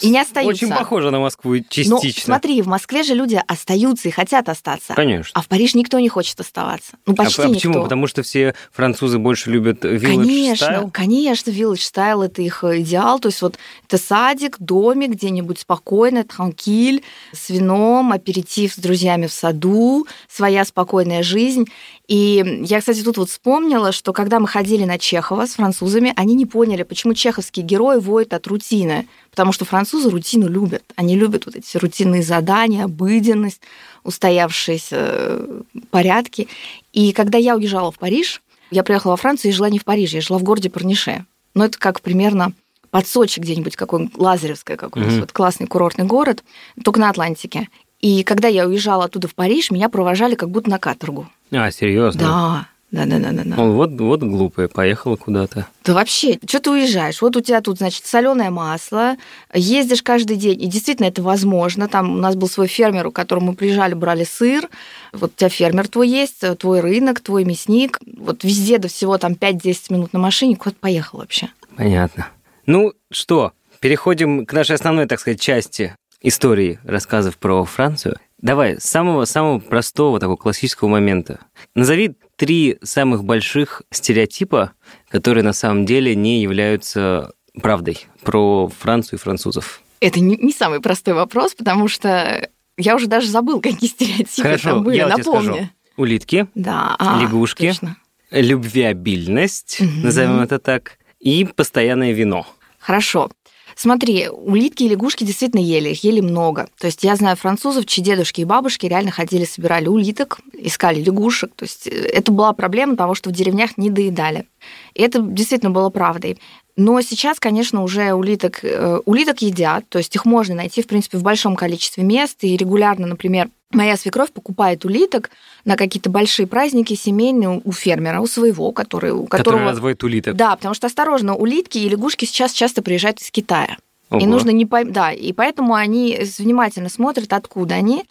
И 0.00 0.10
не 0.10 0.18
остаются. 0.20 0.64
Очень 0.66 0.74
похоже 0.74 1.10
на 1.10 1.20
Москву 1.20 1.54
Но 1.54 1.60
частично. 1.68 2.24
смотри, 2.24 2.62
в 2.62 2.66
Москве 2.66 3.02
же 3.02 3.14
люди 3.14 3.40
остаются 3.46 4.08
и 4.08 4.10
хотят 4.10 4.48
остаться. 4.48 4.94
Конечно. 4.94 5.30
А 5.34 5.42
в 5.42 5.48
Париж 5.48 5.74
никто 5.74 5.98
не 5.98 6.08
хочет 6.08 6.38
оставаться. 6.40 6.92
Ну, 7.06 7.14
почти 7.14 7.42
а, 7.42 7.46
а 7.46 7.48
почему? 7.48 7.74
никто. 7.74 7.82
Потому 7.84 8.06
что 8.06 8.22
все 8.22 8.54
французы 8.72 9.18
больше 9.18 9.50
любят 9.50 9.84
village 9.84 10.00
Конечно, 10.00 10.64
style? 10.64 10.90
конечно, 10.90 11.50
village 11.50 11.74
style 11.92 12.24
это 12.24 12.42
их 12.42 12.64
идеал. 12.64 13.20
То 13.20 13.28
есть 13.28 13.40
вот 13.42 13.58
это 13.86 13.98
садик, 13.98 14.56
домик 14.58 15.10
где-нибудь 15.10 15.60
спокойно, 15.60 16.24
транкиль, 16.24 17.04
с 17.32 17.50
вином, 17.50 18.12
аперитив 18.12 18.72
с 18.72 18.78
друзьями 18.78 19.26
в 19.26 19.32
саду, 19.32 20.06
своя 20.28 20.64
спокойная 20.64 21.22
жизнь. 21.22 21.66
И 22.06 22.60
я, 22.64 22.80
кстати, 22.80 23.02
тут 23.02 23.16
вот 23.16 23.30
вспомнила, 23.30 23.90
что 23.90 24.12
когда 24.12 24.38
мы 24.38 24.46
ходили 24.46 24.84
на 24.84 24.98
Чехова 24.98 25.46
с 25.46 25.54
французами, 25.54 26.12
они 26.16 26.34
не 26.34 26.44
поняли, 26.44 26.82
почему 26.82 27.14
чеховские 27.14 27.64
герои 27.64 27.98
воют 27.98 28.34
от 28.34 28.46
рутины. 28.46 29.06
Потому 29.30 29.52
что 29.52 29.64
французы 29.64 30.10
рутину 30.10 30.48
любят. 30.48 30.82
Они 30.96 31.16
любят 31.16 31.46
вот 31.46 31.56
эти 31.56 31.76
рутинные 31.78 32.22
задания, 32.22 32.84
обыденность, 32.84 33.60
устоявшиеся 34.04 34.96
э, 34.98 35.60
порядки. 35.90 36.48
И 36.92 37.12
когда 37.12 37.38
я 37.38 37.56
уезжала 37.56 37.90
в 37.90 37.98
Париж, 37.98 38.42
я 38.70 38.82
приехала 38.82 39.12
во 39.12 39.16
Францию 39.16 39.50
и 39.50 39.54
жила 39.54 39.68
не 39.70 39.78
в 39.78 39.84
Париже, 39.84 40.16
я 40.18 40.20
жила 40.22 40.38
в 40.38 40.42
городе 40.42 40.70
Парнише. 40.70 41.24
Но 41.54 41.64
это 41.64 41.78
как 41.78 42.00
примерно 42.00 42.52
под 42.90 43.08
Сочи 43.08 43.40
где-нибудь, 43.40 43.76
какой 43.76 44.10
Лазаревское 44.16 44.76
какой-нибудь, 44.76 45.14
Мгм. 45.14 45.20
вот 45.22 45.32
классный 45.32 45.66
курортный 45.66 46.04
город, 46.04 46.44
только 46.84 47.00
на 47.00 47.10
Атлантике. 47.10 47.68
И 48.00 48.22
когда 48.22 48.48
я 48.48 48.66
уезжала 48.66 49.04
оттуда 49.06 49.28
в 49.28 49.34
Париж, 49.34 49.70
меня 49.70 49.88
провожали 49.88 50.34
как 50.34 50.50
будто 50.50 50.70
на 50.70 50.78
каторгу. 50.78 51.28
А, 51.54 51.70
серьезно? 51.70 52.20
Да, 52.20 52.68
да, 52.94 53.06
да, 53.06 53.18
да, 53.18 53.32
да. 53.32 53.42
да. 53.44 53.56
Вот, 53.56 53.90
вот 54.00 54.22
глупая, 54.22 54.68
поехала 54.68 55.16
куда-то. 55.16 55.66
Да 55.84 55.94
вообще, 55.94 56.38
что 56.46 56.60
ты 56.60 56.70
уезжаешь? 56.70 57.20
Вот 57.22 57.36
у 57.36 57.40
тебя 57.40 57.60
тут, 57.60 57.78
значит, 57.78 58.06
соленое 58.06 58.50
масло, 58.50 59.16
ездишь 59.52 60.02
каждый 60.02 60.36
день, 60.36 60.62
и 60.62 60.66
действительно 60.66 61.06
это 61.06 61.20
возможно. 61.20 61.88
Там 61.88 62.12
у 62.12 62.20
нас 62.20 62.36
был 62.36 62.48
свой 62.48 62.68
фермер, 62.68 63.08
у 63.08 63.10
которого 63.10 63.44
мы 63.44 63.54
приезжали, 63.54 63.94
брали 63.94 64.22
сыр. 64.22 64.68
Вот 65.12 65.32
у 65.32 65.36
тебя 65.36 65.48
фермер 65.48 65.88
твой 65.88 66.08
есть, 66.08 66.44
твой 66.58 66.80
рынок, 66.80 67.20
твой 67.20 67.44
мясник. 67.44 67.98
Вот 68.16 68.44
везде 68.44 68.78
до 68.78 68.86
всего 68.86 69.18
там 69.18 69.32
5-10 69.32 69.76
минут 69.90 70.12
на 70.12 70.20
машине, 70.20 70.54
куда 70.54 70.76
поехал 70.78 71.18
вообще. 71.18 71.48
Понятно. 71.76 72.28
Ну 72.66 72.92
что, 73.10 73.52
переходим 73.80 74.46
к 74.46 74.52
нашей 74.52 74.76
основной, 74.76 75.06
так 75.06 75.18
сказать, 75.18 75.40
части 75.40 75.96
истории 76.22 76.78
рассказов 76.84 77.38
про 77.38 77.64
Францию. 77.64 78.18
Давай, 78.44 78.78
с 78.78 78.84
самого-самого 78.84 79.58
простого, 79.58 80.20
такого 80.20 80.36
классического 80.36 80.88
момента. 80.88 81.40
Назови 81.74 82.12
три 82.36 82.76
самых 82.82 83.24
больших 83.24 83.80
стереотипа, 83.90 84.72
которые 85.08 85.42
на 85.42 85.54
самом 85.54 85.86
деле 85.86 86.14
не 86.14 86.42
являются 86.42 87.32
правдой 87.62 88.06
про 88.22 88.68
Францию 88.68 89.18
и 89.18 89.22
французов. 89.22 89.80
Это 90.00 90.20
не, 90.20 90.36
не 90.36 90.52
самый 90.52 90.80
простой 90.80 91.14
вопрос, 91.14 91.54
потому 91.54 91.88
что 91.88 92.46
я 92.76 92.96
уже 92.96 93.06
даже 93.06 93.28
забыл, 93.28 93.62
какие 93.62 93.88
стереотипы 93.88 94.42
Хорошо, 94.42 94.68
там 94.72 94.84
были. 94.84 94.96
я 94.98 95.08
Напомни. 95.08 95.46
скажу. 95.46 95.68
Улитки, 95.96 96.46
Да, 96.54 96.96
а, 96.98 97.22
Лягушки. 97.22 97.68
точно. 97.68 97.96
любвеобильность, 98.30 99.80
Мгм. 99.80 100.02
назовем 100.02 100.40
это 100.40 100.58
так, 100.58 100.98
и 101.18 101.46
постоянное 101.46 102.12
вино. 102.12 102.46
Хорошо. 102.78 103.30
Смотри, 103.76 104.28
улитки 104.28 104.84
и 104.84 104.88
лягушки 104.88 105.24
действительно 105.24 105.60
ели, 105.60 105.90
их 105.90 106.04
ели 106.04 106.20
много. 106.20 106.68
То 106.78 106.86
есть 106.86 107.02
я 107.02 107.16
знаю 107.16 107.36
французов, 107.36 107.86
чьи 107.86 108.04
дедушки 108.04 108.40
и 108.40 108.44
бабушки 108.44 108.86
реально 108.86 109.10
ходили, 109.10 109.44
собирали 109.44 109.88
улиток, 109.88 110.40
искали 110.52 111.02
лягушек. 111.02 111.52
То 111.54 111.64
есть 111.64 111.86
э, 111.86 111.90
это 111.90 112.32
была 112.32 112.52
проблема 112.52 112.96
того, 112.96 113.14
что 113.14 113.30
в 113.30 113.32
деревнях 113.32 113.76
не 113.76 113.90
доедали. 113.90 114.46
И 114.94 115.02
это 115.02 115.20
действительно 115.20 115.70
было 115.70 115.90
правдой. 115.90 116.38
Но 116.76 117.00
сейчас, 117.02 117.38
конечно, 117.38 117.82
уже 117.82 118.12
улиток, 118.12 118.64
э, 118.64 119.00
улиток 119.04 119.42
едят, 119.42 119.88
то 119.88 119.98
есть 119.98 120.14
их 120.14 120.24
можно 120.24 120.54
найти, 120.54 120.82
в 120.82 120.86
принципе, 120.86 121.18
в 121.18 121.22
большом 121.22 121.56
количестве 121.56 122.02
мест. 122.04 122.38
И 122.42 122.56
регулярно, 122.56 123.06
например, 123.06 123.48
моя 123.70 123.96
свекровь 123.96 124.32
покупает 124.32 124.84
улиток 124.84 125.30
на 125.64 125.76
какие-то 125.76 126.10
большие 126.10 126.46
праздники 126.46 126.94
семейные 126.94 127.60
у 127.64 127.72
фермера, 127.72 128.20
у 128.20 128.26
своего, 128.26 128.72
который, 128.72 129.12
у 129.12 129.26
Который 129.26 129.44
которого... 129.44 129.70
разводит 129.70 130.02
улиток. 130.04 130.36
Да, 130.36 130.54
потому 130.56 130.74
что, 130.74 130.86
осторожно, 130.86 131.34
улитки 131.34 131.78
и 131.78 131.88
лягушки 131.88 132.24
сейчас 132.24 132.52
часто 132.52 132.82
приезжают 132.82 133.20
из 133.20 133.30
Китая. 133.30 133.76
И 134.10 134.16
Ого. 134.16 134.26
нужно 134.26 134.50
не 134.50 134.64
пойм- 134.64 134.90
да, 134.92 135.12
и 135.12 135.32
поэтому 135.32 135.74
они 135.74 136.18
внимательно 136.38 136.88
смотрят, 136.88 137.32
откуда 137.32 137.76
они. 137.76 138.04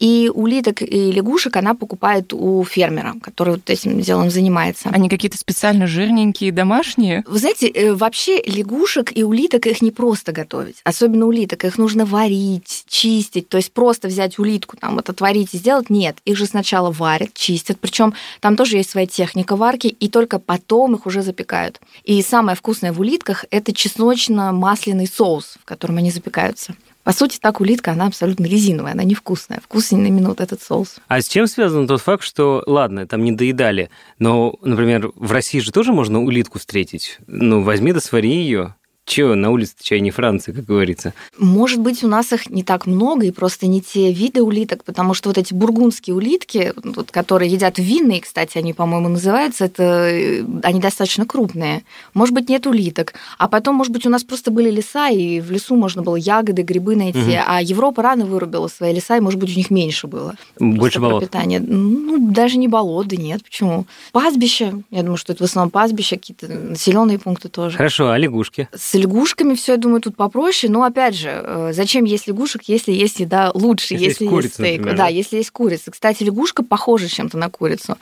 И 0.00 0.30
улиток 0.34 0.82
и 0.82 1.12
лягушек 1.12 1.56
она 1.56 1.74
покупает 1.74 2.32
у 2.32 2.64
фермера, 2.64 3.14
который 3.22 3.54
вот 3.54 3.70
этим 3.70 4.00
делом 4.00 4.28
занимается. 4.28 4.88
Они 4.92 5.08
какие-то 5.08 5.38
специально 5.38 5.86
жирненькие, 5.86 6.50
домашние. 6.50 7.22
Вы 7.28 7.38
знаете, 7.38 7.68
э, 7.68 7.94
вообще 7.94 8.42
лягушек 8.44 9.16
и 9.16 9.22
улиток 9.22 9.66
их 9.66 9.82
не 9.82 9.92
просто 9.92 10.32
готовить. 10.32 10.76
Особенно 10.82 11.26
улиток. 11.26 11.64
Их 11.64 11.78
нужно 11.78 12.04
варить, 12.06 12.84
чистить. 12.88 13.48
То 13.48 13.56
есть 13.56 13.72
просто 13.72 14.08
взять 14.08 14.38
улитку, 14.38 14.76
там 14.76 14.96
вот 14.96 15.08
отварить 15.08 15.54
и 15.54 15.58
сделать. 15.58 15.90
Нет, 15.90 16.16
их 16.24 16.36
же 16.36 16.46
сначала 16.46 16.90
варят, 16.90 17.32
чистят. 17.34 17.78
Причем 17.78 18.14
там 18.40 18.56
тоже 18.56 18.78
есть 18.78 18.90
своя 18.90 19.06
техника 19.06 19.54
варки, 19.54 19.86
и 19.86 20.08
только 20.08 20.40
потом 20.40 20.96
их 20.96 21.06
уже 21.06 21.22
запекают. 21.22 21.80
И 22.02 22.20
самое 22.22 22.56
вкусное 22.56 22.92
в 22.92 23.00
улитках 23.00 23.44
это 23.50 23.72
чесночно-масляный 23.72 25.06
соус, 25.06 25.33
в 25.40 25.64
котором 25.64 25.98
они 25.98 26.10
запекаются. 26.10 26.74
По 27.02 27.12
сути, 27.12 27.38
так 27.38 27.60
улитка, 27.60 27.92
она 27.92 28.06
абсолютно 28.06 28.46
резиновая, 28.46 28.92
она 28.92 29.04
невкусная. 29.04 29.60
Вкусный 29.60 30.08
именно 30.08 30.30
вот 30.30 30.40
этот 30.40 30.62
соус. 30.62 30.96
А 31.06 31.20
с 31.20 31.28
чем 31.28 31.46
связан 31.46 31.86
тот 31.86 32.00
факт, 32.00 32.24
что, 32.24 32.62
ладно, 32.66 33.06
там 33.06 33.22
не 33.22 33.32
доедали, 33.32 33.90
но, 34.18 34.54
например, 34.62 35.12
в 35.14 35.30
России 35.30 35.58
же 35.58 35.70
тоже 35.70 35.92
можно 35.92 36.22
улитку 36.22 36.58
встретить? 36.58 37.18
Ну, 37.26 37.62
возьми 37.62 37.92
да 37.92 38.00
свари 38.00 38.30
ее. 38.30 38.74
Чего, 39.06 39.34
на 39.34 39.50
улице 39.50 39.74
чай 39.82 40.00
не 40.00 40.10
Франция, 40.10 40.54
как 40.54 40.64
говорится. 40.64 41.12
Может 41.38 41.80
быть, 41.80 42.02
у 42.02 42.08
нас 42.08 42.32
их 42.32 42.48
не 42.48 42.62
так 42.64 42.86
много, 42.86 43.26
и 43.26 43.30
просто 43.30 43.66
не 43.66 43.82
те 43.82 44.10
виды 44.12 44.42
улиток, 44.42 44.82
потому 44.82 45.12
что 45.12 45.28
вот 45.28 45.36
эти 45.36 45.52
бургундские 45.52 46.16
улитки, 46.16 46.72
вот, 46.82 47.10
которые 47.10 47.52
едят 47.52 47.78
винные, 47.78 48.22
кстати, 48.22 48.56
они, 48.56 48.72
по-моему, 48.72 49.08
называются, 49.10 49.66
это 49.66 49.82
э, 49.82 50.44
они 50.62 50.80
достаточно 50.80 51.26
крупные. 51.26 51.84
Может 52.14 52.34
быть, 52.34 52.48
нет 52.48 52.66
улиток. 52.66 53.12
А 53.36 53.46
потом, 53.48 53.74
может 53.74 53.92
быть, 53.92 54.06
у 54.06 54.10
нас 54.10 54.24
просто 54.24 54.50
были 54.50 54.70
леса, 54.70 55.10
и 55.10 55.40
в 55.40 55.50
лесу 55.50 55.76
можно 55.76 56.00
было 56.02 56.16
ягоды, 56.16 56.62
грибы 56.62 56.96
найти, 56.96 57.18
Мгм. 57.18 57.42
а 57.46 57.60
Европа 57.62 58.02
рано 58.02 58.24
вырубила 58.24 58.68
свои 58.68 58.94
леса, 58.94 59.18
и, 59.18 59.20
может 59.20 59.38
быть, 59.38 59.52
у 59.54 59.58
них 59.58 59.70
меньше 59.70 60.06
было. 60.06 60.34
Больше 60.58 60.98
болот. 61.00 61.20
пропитание. 61.20 61.60
Ну, 61.60 62.30
даже 62.32 62.56
не 62.56 62.68
болот, 62.68 63.08
да 63.08 63.16
нет, 63.16 63.44
почему? 63.44 63.84
Пастбища, 64.12 64.82
я 64.90 65.02
думаю, 65.02 65.18
что 65.18 65.34
это 65.34 65.44
в 65.44 65.46
основном 65.46 65.70
пастбища, 65.70 66.16
какие-то 66.16 66.48
населенные 66.48 67.18
пункты 67.18 67.48
тоже. 67.50 67.76
Хорошо, 67.76 68.10
а 68.10 68.16
лягушки? 68.18 68.68
С 68.74 68.93
лягушками 68.98 69.54
все, 69.54 69.72
я 69.72 69.78
думаю, 69.78 70.00
тут 70.00 70.16
попроще. 70.16 70.72
Но 70.72 70.82
опять 70.82 71.14
же, 71.14 71.30
э, 71.30 71.70
зачем 71.72 72.04
есть 72.04 72.26
лягушек, 72.26 72.62
если 72.66 72.92
есть 72.92 73.20
еда 73.20 73.50
лучше, 73.54 73.94
Если 73.94 74.04
есть 74.04 74.20
если, 74.20 74.26
курица, 74.32 74.54
стейк? 74.54 74.78
например, 74.78 74.96
да, 74.96 75.08
если 75.08 75.36
есть 75.36 75.50
курица. 75.50 75.90
Кстати, 75.90 76.22
лягушка 76.24 76.62
похожа 76.62 77.08
чем-то 77.08 77.38
на 77.38 77.50
курицу. 77.50 77.96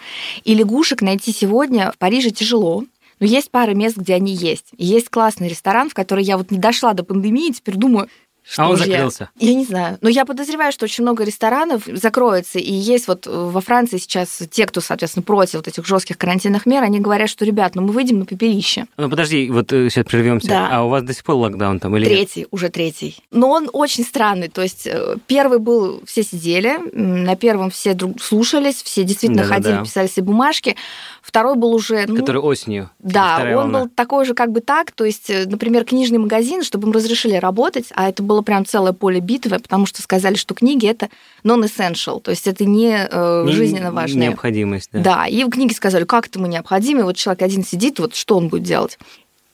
И 0.44 0.54
лягушек 0.54 1.02
найти 1.02 1.32
сегодня 1.32 1.92
в 1.92 1.98
Париже 1.98 2.30
тяжело. 2.30 2.84
Но 3.20 3.26
есть 3.26 3.50
пара 3.50 3.72
мест, 3.72 3.96
где 3.96 4.14
они 4.14 4.34
есть. 4.34 4.66
И 4.76 4.84
есть 4.84 5.08
классный 5.08 5.48
ресторан, 5.48 5.88
в 5.88 5.94
который 5.94 6.24
я 6.24 6.36
вот 6.36 6.50
не 6.50 6.58
дошла 6.58 6.92
до 6.92 7.04
пандемии, 7.04 7.48
и 7.48 7.52
теперь 7.52 7.76
думаю, 7.76 8.08
что 8.52 8.64
а 8.64 8.68
он 8.68 8.76
же 8.76 8.84
я- 8.84 8.92
закрылся. 8.92 9.30
я 9.38 9.54
не 9.54 9.64
знаю. 9.64 9.96
Но 10.02 10.08
я 10.10 10.26
подозреваю, 10.26 10.72
что 10.72 10.84
очень 10.84 11.02
много 11.02 11.24
ресторанов 11.24 11.84
закроется. 11.86 12.58
И 12.58 12.70
есть 12.72 13.08
вот 13.08 13.26
э, 13.26 13.30
во 13.30 13.60
Франции 13.62 13.96
сейчас 13.96 14.42
те, 14.50 14.66
кто, 14.66 14.80
соответственно, 14.82 15.22
против 15.22 15.54
вот 15.54 15.68
этих 15.68 15.86
жестких 15.86 16.18
карантинных 16.18 16.66
мер, 16.66 16.82
они 16.82 17.00
говорят, 17.00 17.30
что, 17.30 17.44
ребят, 17.46 17.74
ну 17.74 17.82
мы 17.82 17.92
выйдем 17.92 18.18
на 18.18 18.24
попелище. 18.26 18.84
Ну, 18.98 19.08
подожди, 19.08 19.48
вот 19.50 19.70
сейчас 19.70 20.04
прервемся. 20.04 20.48
Да. 20.48 20.68
А 20.70 20.84
у 20.84 20.88
вас 20.90 21.02
до 21.02 21.14
сих 21.14 21.24
пор 21.24 21.36
локдаун 21.36 21.80
там 21.80 21.96
или 21.96 22.04
нет? 22.04 22.12
Третий, 22.12 22.46
уже 22.50 22.68
третий. 22.68 23.16
Но 23.30 23.48
он 23.48 23.70
очень 23.72 24.04
странный. 24.04 24.48
То 24.48 24.60
есть 24.62 24.86
э, 24.86 25.16
первый 25.26 25.58
был, 25.58 26.02
все 26.04 26.22
сидели, 26.22 26.78
на 26.92 27.36
первом 27.36 27.70
все 27.70 27.94
друг 27.94 28.20
слушались, 28.22 28.82
все 28.82 29.04
действительно 29.04 29.44
Да-да-да. 29.44 29.62
ходили, 29.70 29.84
писали 29.84 30.06
себе 30.08 30.26
бумажки. 30.26 30.76
Второй 31.22 31.54
был 31.56 31.72
уже... 31.72 32.04
ну, 32.08 32.16
Который 32.16 32.40
осенью. 32.42 32.90
да, 32.98 33.36
вторая 33.36 33.56
он 33.56 33.62
волна. 33.62 33.80
был 33.84 33.88
такой 33.94 34.24
же 34.26 34.34
как 34.34 34.50
бы 34.52 34.60
так, 34.60 34.90
то 34.90 35.04
есть, 35.04 35.30
э, 35.30 35.44
например, 35.46 35.84
книжный 35.84 36.18
магазин, 36.18 36.62
чтобы 36.64 36.88
им 36.88 36.92
разрешили 36.92 37.36
работать, 37.36 37.86
а 37.94 38.08
это 38.08 38.22
было 38.22 38.41
прям 38.42 38.64
целое 38.64 38.92
поле 38.92 39.20
битвы, 39.20 39.58
потому 39.58 39.86
что 39.86 40.02
сказали, 40.02 40.34
что 40.34 40.54
книги 40.54 40.86
это 40.86 41.08
non-essential, 41.44 42.20
то 42.20 42.30
есть 42.30 42.46
это 42.46 42.64
не 42.64 43.08
э, 43.10 43.44
Не- 43.46 43.52
жизненно 43.52 43.92
важное. 43.92 44.28
Необходимость, 44.28 44.90
да. 44.92 45.00
Да, 45.00 45.26
и 45.26 45.44
в 45.44 45.50
книге 45.50 45.74
сказали, 45.74 46.04
как 46.04 46.26
это 46.26 46.38
мы 46.38 46.48
необходимы, 46.48 47.04
вот 47.04 47.16
человек 47.16 47.42
один 47.42 47.64
сидит, 47.64 47.98
вот 47.98 48.14
что 48.14 48.36
он 48.36 48.48
будет 48.48 48.62
делать. 48.62 48.98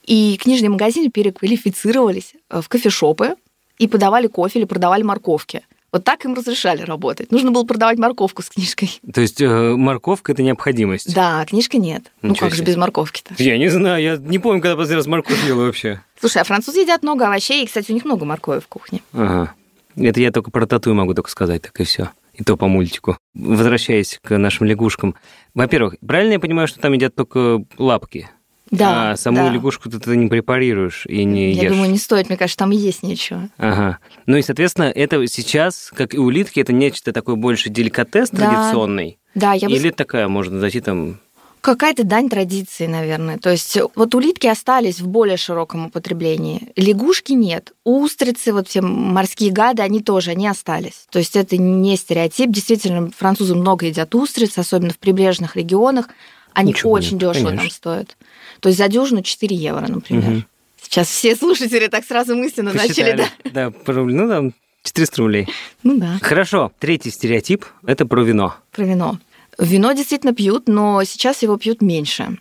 И 0.05 0.37
книжные 0.41 0.69
магазины 0.69 1.09
переквалифицировались 1.09 2.33
э, 2.49 2.61
в 2.61 2.69
кофешопы 2.69 3.35
и 3.77 3.87
подавали 3.87 4.27
кофе 4.27 4.59
или 4.59 4.65
продавали 4.65 5.03
морковки. 5.03 5.61
Вот 5.91 6.03
так 6.03 6.23
им 6.25 6.33
разрешали 6.35 6.83
работать. 6.83 7.31
Нужно 7.31 7.51
было 7.51 7.63
продавать 7.63 7.97
морковку 7.97 8.41
с 8.41 8.49
книжкой. 8.49 8.99
То 9.11 9.21
есть 9.21 9.41
э, 9.41 9.75
морковка– 9.75 10.31
это 10.33 10.43
необходимость? 10.43 11.13
Да, 11.13 11.41
а 11.41 11.45
книжка 11.45 11.77
нет. 11.77 12.11
ну 12.21 12.31
Ничего 12.31 12.47
как 12.47 12.51
же 12.55 12.61
себе. 12.61 12.67
без 12.73 12.77
морковки-то? 12.77 13.33
Я 13.41 13.57
не 13.57 13.69
знаю, 13.69 14.01
я 14.01 14.17
не 14.17 14.37
помню, 14.39 14.61
когда 14.61 14.75
последний 14.75 14.97
раз 14.97 15.07
морковь 15.07 15.43
ел 15.47 15.57
вообще. 15.57 16.01
Слушай, 16.19 16.41
а 16.41 16.45
французы 16.45 16.81
едят 16.81 17.01
много 17.01 17.25
овощей, 17.25 17.63
и, 17.63 17.67
кстати, 17.67 17.91
у 17.91 17.93
них 17.93 18.05
много 18.05 18.25
моркови 18.25 18.59
в 18.59 18.67
кухне. 18.67 19.01
Ага. 19.13 19.53
Это 19.95 20.21
я 20.21 20.31
только 20.31 20.51
про 20.51 20.65
тату 20.67 20.93
могу 20.93 21.13
только 21.13 21.29
сказать, 21.29 21.61
так 21.63 21.79
и 21.79 21.83
все. 21.83 22.09
И 22.33 22.43
то 22.43 22.55
по 22.55 22.67
мультику. 22.67 23.17
Возвращаясь 23.33 24.19
к 24.23 24.37
нашим 24.37 24.67
лягушкам. 24.67 25.15
Во-первых, 25.53 25.95
правильно 26.05 26.33
я 26.33 26.39
понимаю, 26.39 26.67
что 26.67 26.79
там 26.79 26.93
едят 26.93 27.15
только 27.15 27.63
лапки? 27.77 28.29
Да, 28.71 29.11
А 29.11 29.17
саму 29.17 29.37
да. 29.37 29.49
лягушку 29.49 29.89
ты, 29.89 29.99
ты 29.99 30.15
не 30.15 30.27
препарируешь 30.27 31.05
и 31.07 31.23
не 31.23 31.51
Я 31.53 31.63
ешь. 31.63 31.71
думаю, 31.71 31.91
не 31.91 31.97
стоит, 31.97 32.29
мне 32.29 32.37
кажется, 32.37 32.57
там 32.59 32.69
есть 32.71 33.01
нечего. 33.03 33.49
Ага. 33.57 33.97
Ну 34.25 34.37
и, 34.37 34.41
соответственно, 34.41 34.85
это 34.85 35.25
сейчас, 35.27 35.91
как 35.95 36.13
и 36.13 36.17
улитки, 36.19 36.59
это 36.59 36.71
нечто 36.73 37.11
такое 37.11 37.35
больше 37.35 37.69
деликатес 37.69 38.29
Да. 38.31 38.37
традиционный. 38.49 39.17
Да, 39.35 39.53
я 39.53 39.67
бы 39.69 39.75
Или 39.75 39.89
такая, 39.91 40.27
можно 40.27 40.59
зайти 40.59 40.81
там... 40.81 41.19
Какая-то 41.61 42.05
дань 42.05 42.29
традиции, 42.29 42.87
наверное. 42.87 43.37
То 43.37 43.49
есть 43.49 43.77
вот 43.95 44.15
улитки 44.15 44.47
остались 44.47 45.01
в 45.01 45.07
более 45.09 45.35
широком 45.35 45.87
употреблении. 45.87 46.69
Лягушки 46.77 47.33
нет. 47.33 47.73
Устрицы, 47.83 48.53
вот 48.53 48.69
все 48.69 48.81
морские 48.81 49.51
гады, 49.51 49.81
они 49.81 49.99
тоже, 50.01 50.31
они 50.31 50.47
остались. 50.47 51.03
То 51.11 51.19
есть 51.19 51.35
это 51.35 51.57
не 51.57 51.97
стереотип. 51.97 52.49
Действительно, 52.49 53.11
французы 53.11 53.55
много 53.55 53.87
едят 53.87 54.15
устриц, 54.15 54.57
особенно 54.57 54.93
в 54.93 54.99
прибрежных 54.99 55.57
регионах. 55.57 56.07
Они 56.53 56.71
Ничего 56.71 56.91
очень 56.91 57.17
нет, 57.17 57.33
дешево 57.33 57.55
там 57.55 57.69
стоят. 57.69 58.17
То 58.59 58.69
есть 58.69 58.79
за 58.79 58.87
дюжину 58.87 59.21
4 59.21 59.55
евро, 59.55 59.87
например. 59.87 60.29
Мгм. 60.29 60.45
Сейчас 60.81 61.07
все 61.07 61.35
слушатели 61.35 61.87
так 61.87 62.03
сразу 62.05 62.35
мысленно 62.35 62.73
начали, 62.73 63.11
да? 63.11 63.23
Посчитали. 63.43 63.53
Да, 63.53 63.93
рублю. 63.93 64.15
Ну, 64.15 64.27
там 64.27 64.53
400 64.83 65.21
рублей. 65.21 65.47
Ну 65.83 65.97
да, 65.97 66.17
Хорошо. 66.21 66.71
Третий 66.79 67.11
стереотип– 67.11 67.65
это 67.85 68.05
про 68.05 68.23
вино. 68.23 68.55
про 68.71 68.83
вино. 68.83 69.19
Вино 69.57 69.91
действительно 69.91 70.33
пьют, 70.33 70.67
но 70.67 71.03
сейчас 71.03 71.43
его 71.43 71.57
пьют 71.57 71.81
меньше. 71.81 72.39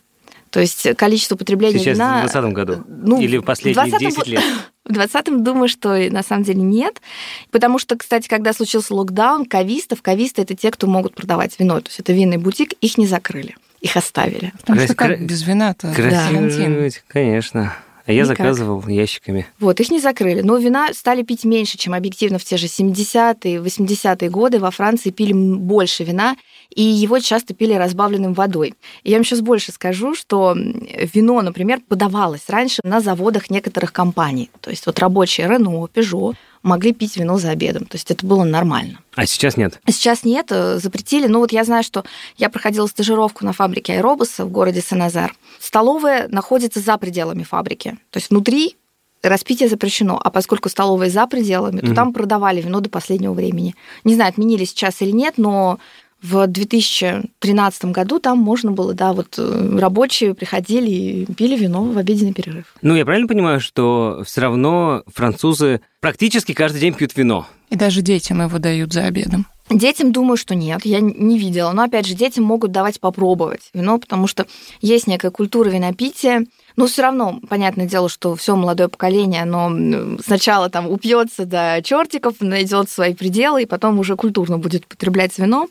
То 0.51 0.61
есть 0.61 0.97
количество 0.97 1.37
потребления 1.37 1.79
Сейчас, 1.79 1.97
вина... 1.97 2.19
в 2.19 2.33
2020 2.33 2.55
году? 2.55 2.85
Ну, 2.89 3.21
Или 3.21 3.37
в 3.37 3.43
последние 3.43 3.87
20-м 3.87 3.99
10 3.99 4.27
лет? 4.29 4.43
В 4.85 4.93
20-м 4.93 5.45
думаю, 5.45 5.69
что 5.69 5.99
на 6.11 6.23
самом 6.23 6.45
деле 6.45 6.63
нет. 6.63 7.03
Потому 7.51 7.79
что, 7.79 7.95
кстати, 7.97 8.27
когда 8.27 8.55
случился 8.55 8.95
локдаун, 8.95 9.45
кавистов, 9.45 10.01
кависты— 10.01 10.41
это 10.43 10.55
те, 10.55 10.71
кто 10.71 10.87
могут 10.87 11.15
продавать 11.15 11.59
вино. 11.59 11.81
То 11.81 11.89
есть 11.89 12.01
это 12.01 12.15
винный 12.15 12.39
бутик, 12.39 12.73
их 12.81 12.97
не 12.97 13.07
закрыли, 13.07 13.57
их 13.81 13.97
оставили. 13.97 14.53
Потому 14.61 14.81
что 14.81 14.95
Крас- 14.95 14.97
как 15.11 15.19
кра- 15.19 15.27
без 15.27 15.43
вина-то? 15.47 15.93
Красиво 15.95 16.49
жить, 16.51 17.03
конечно. 17.07 17.75
А 18.07 18.13
я 18.13 18.23
Никак. 18.23 18.39
заказывал 18.39 18.89
ящиками. 18.89 19.47
Вот, 19.61 19.81
их 19.81 19.91
не 19.91 20.01
закрыли. 20.01 20.41
Но 20.41 20.57
вина 20.57 20.89
стали 20.95 21.23
пить 21.23 21.45
меньше, 21.45 21.77
чем 21.77 21.93
объективно 21.93 22.39
в 22.39 22.45
те 22.45 22.57
же 22.57 22.67
70-е, 22.67 23.61
80-е 23.61 24.31
годы. 24.31 24.61
Во 24.61 24.71
Франции 24.71 25.11
пили 25.11 25.35
больше 25.35 26.05
вина, 26.05 26.35
и 26.75 26.83
его 26.83 27.19
часто 27.19 27.53
пили 27.53 27.75
разбавленным 27.75 28.33
водой. 28.33 28.73
И 29.03 29.11
я 29.11 29.19
вам 29.19 29.25
сейчас 29.27 29.43
больше 29.43 29.73
скажу, 29.73 30.15
что 30.15 30.55
вино, 30.57 31.43
например, 31.43 31.81
подавалось 31.87 32.49
раньше 32.49 32.81
на 32.83 33.01
заводах 33.01 33.51
некоторых 33.51 33.93
компаний. 33.93 34.51
То 34.63 34.71
есть 34.71 34.87
вот 34.87 34.99
рабочие 35.01 35.47
Рено, 35.47 35.87
Peugeot 35.93 36.35
могли 36.63 36.93
пить 36.93 37.17
вино 37.17 37.39
за 37.39 37.51
обедом. 37.51 37.85
То 37.87 37.97
есть 37.97 38.11
это 38.11 38.25
было 38.27 38.45
нормально. 38.45 38.99
А 39.15 39.27
сейчас 39.27 39.57
нет. 39.57 39.81
Сейчас 39.87 40.25
нет, 40.25 40.47
э, 40.51 40.79
запретили. 40.79 41.27
Ну 41.27 41.41
вот 41.41 41.53
я 41.53 41.65
знаю, 41.65 41.83
что 41.83 42.05
я 42.37 42.51
проходила 42.51 42.87
стажировку 42.87 43.45
на 43.45 43.53
фабрике 43.53 43.95
аэробуса 43.95 44.45
в 44.45 44.51
городе 44.51 44.81
Сен-Назар. 44.81 45.35
Столовая 45.61 46.29
находится 46.29 46.81
за 46.81 46.97
пределами 46.99 47.43
фабрики. 47.43 47.99
То 48.11 48.19
есть 48.19 48.31
внутри 48.31 48.77
распитие 49.23 49.69
запрещено. 49.69 50.21
А 50.23 50.31
поскольку 50.31 50.69
столовая 50.69 51.11
за 51.11 51.27
пределами, 51.27 51.81
то 51.81 51.87
Мгм. 51.87 51.95
там 51.95 52.13
продавали 52.13 52.61
вино 52.63 52.81
до 52.81 52.89
последнего 52.89 53.33
времени. 53.33 53.75
Не 54.05 54.15
знаю, 54.15 54.31
отменили 54.31 54.65
сейчас 54.65 55.03
или 55.03 55.11
нет, 55.11 55.35
но 55.39 55.79
в 56.23 56.47
2013 56.47 57.85
году 57.87 58.19
там 58.19 58.39
можно 58.39 58.73
было, 58.73 58.93
да, 58.95 59.13
вот 59.13 59.35
э, 59.39 59.79
рабочие 59.79 60.35
приходили 60.35 60.91
и 60.91 61.33
пили 61.33 61.57
вино 61.57 61.85
в 61.85 61.97
обеденный 61.97 62.33
перерыв. 62.33 62.75
Ну, 62.83 62.97
я 62.97 63.05
правильно 63.05 63.29
понимаю, 63.29 63.61
что 63.61 64.23
все 64.27 64.41
равно 64.41 65.05
французы 65.15 65.81
практически 66.01 66.53
каждый 66.53 66.81
день 66.81 66.95
пьют 66.95 67.17
вино? 67.17 67.47
И 67.71 67.77
даже 67.77 68.03
детям 68.03 68.43
его 68.43 68.59
дают 68.59 68.93
за 68.93 69.05
обедом. 69.05 69.47
Детям 69.71 70.13
думаю, 70.13 70.39
что 70.39 70.55
нет, 70.55 70.85
я 70.85 71.01
не 71.01 71.39
видела. 71.39 71.73
Но 71.73 71.83
опять 71.83 72.07
же, 72.07 72.15
детям 72.15 72.45
могут 72.45 72.73
давать 72.73 73.01
попробовать 73.01 73.69
вино, 73.75 73.99
потому 73.99 74.27
что 74.27 74.47
есть 74.81 75.07
некая 75.07 75.31
культура 75.31 75.69
винопития. 75.69 76.47
Но 76.77 76.87
все 76.87 77.03
равно, 77.03 77.39
понятное 77.49 77.87
дело, 77.87 78.09
что 78.09 78.35
все 78.35 78.57
молодое 78.57 78.89
поколение, 78.89 79.43
оно 79.43 80.19
сначала 80.25 80.71
там 80.71 80.89
упьется 80.89 81.45
до 81.45 81.81
чертиков, 81.85 82.37
найдет 82.41 82.89
свои 82.89 83.15
пределы, 83.15 83.65
и 83.65 83.67
потом 83.67 83.99
уже 83.99 84.17
культурно 84.17 84.59
будет 84.59 84.87
потреблять 84.87 85.37
вино. 85.39 85.69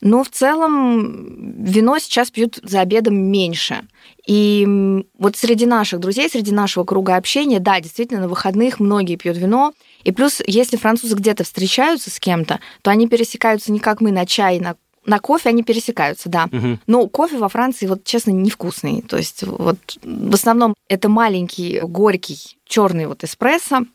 Но 0.00 0.22
в 0.24 0.28
целом 0.28 1.62
вино 1.62 1.98
сейчас 1.98 2.30
пьют 2.30 2.58
за 2.62 2.80
обедом 2.80 3.16
меньше. 3.16 3.82
И 4.26 5.04
вот 5.18 5.36
среди 5.36 5.66
наших 5.66 6.00
друзей, 6.00 6.28
среди 6.28 6.52
нашего 6.52 6.84
круга 6.84 7.16
общения, 7.16 7.60
да, 7.60 7.80
действительно, 7.80 8.20
на 8.20 8.28
выходных 8.28 8.80
многие 8.80 9.16
пьют 9.16 9.36
вино. 9.36 9.72
И 10.04 10.12
плюс, 10.12 10.42
если 10.46 10.76
французы 10.76 11.14
где-то 11.14 11.44
встречаются 11.44 12.10
с 12.10 12.18
кем-то, 12.18 12.60
то 12.82 12.90
они 12.90 13.08
пересекаются 13.08 13.72
не 13.72 13.78
как 13.78 14.00
мы 14.00 14.12
на 14.12 14.26
чай, 14.26 14.60
на 14.60 14.76
на 15.06 15.20
кофе 15.20 15.50
они 15.50 15.62
пересекаются, 15.62 16.28
да. 16.28 16.48
Мгм. 16.50 16.80
Но 16.86 17.06
кофе 17.08 17.38
во 17.38 17.48
Франции, 17.48 17.86
вот 17.86 18.04
честно, 18.04 18.32
невкусный. 18.32 19.02
То 19.02 19.16
есть 19.16 19.44
вот 19.44 19.78
в 20.02 20.34
основном 20.34 20.74
это 20.88 21.08
маленький, 21.08 21.80
горький, 21.80 22.58
черный 22.66 23.06
вот 23.06 23.22
эспрессо, 23.24 23.86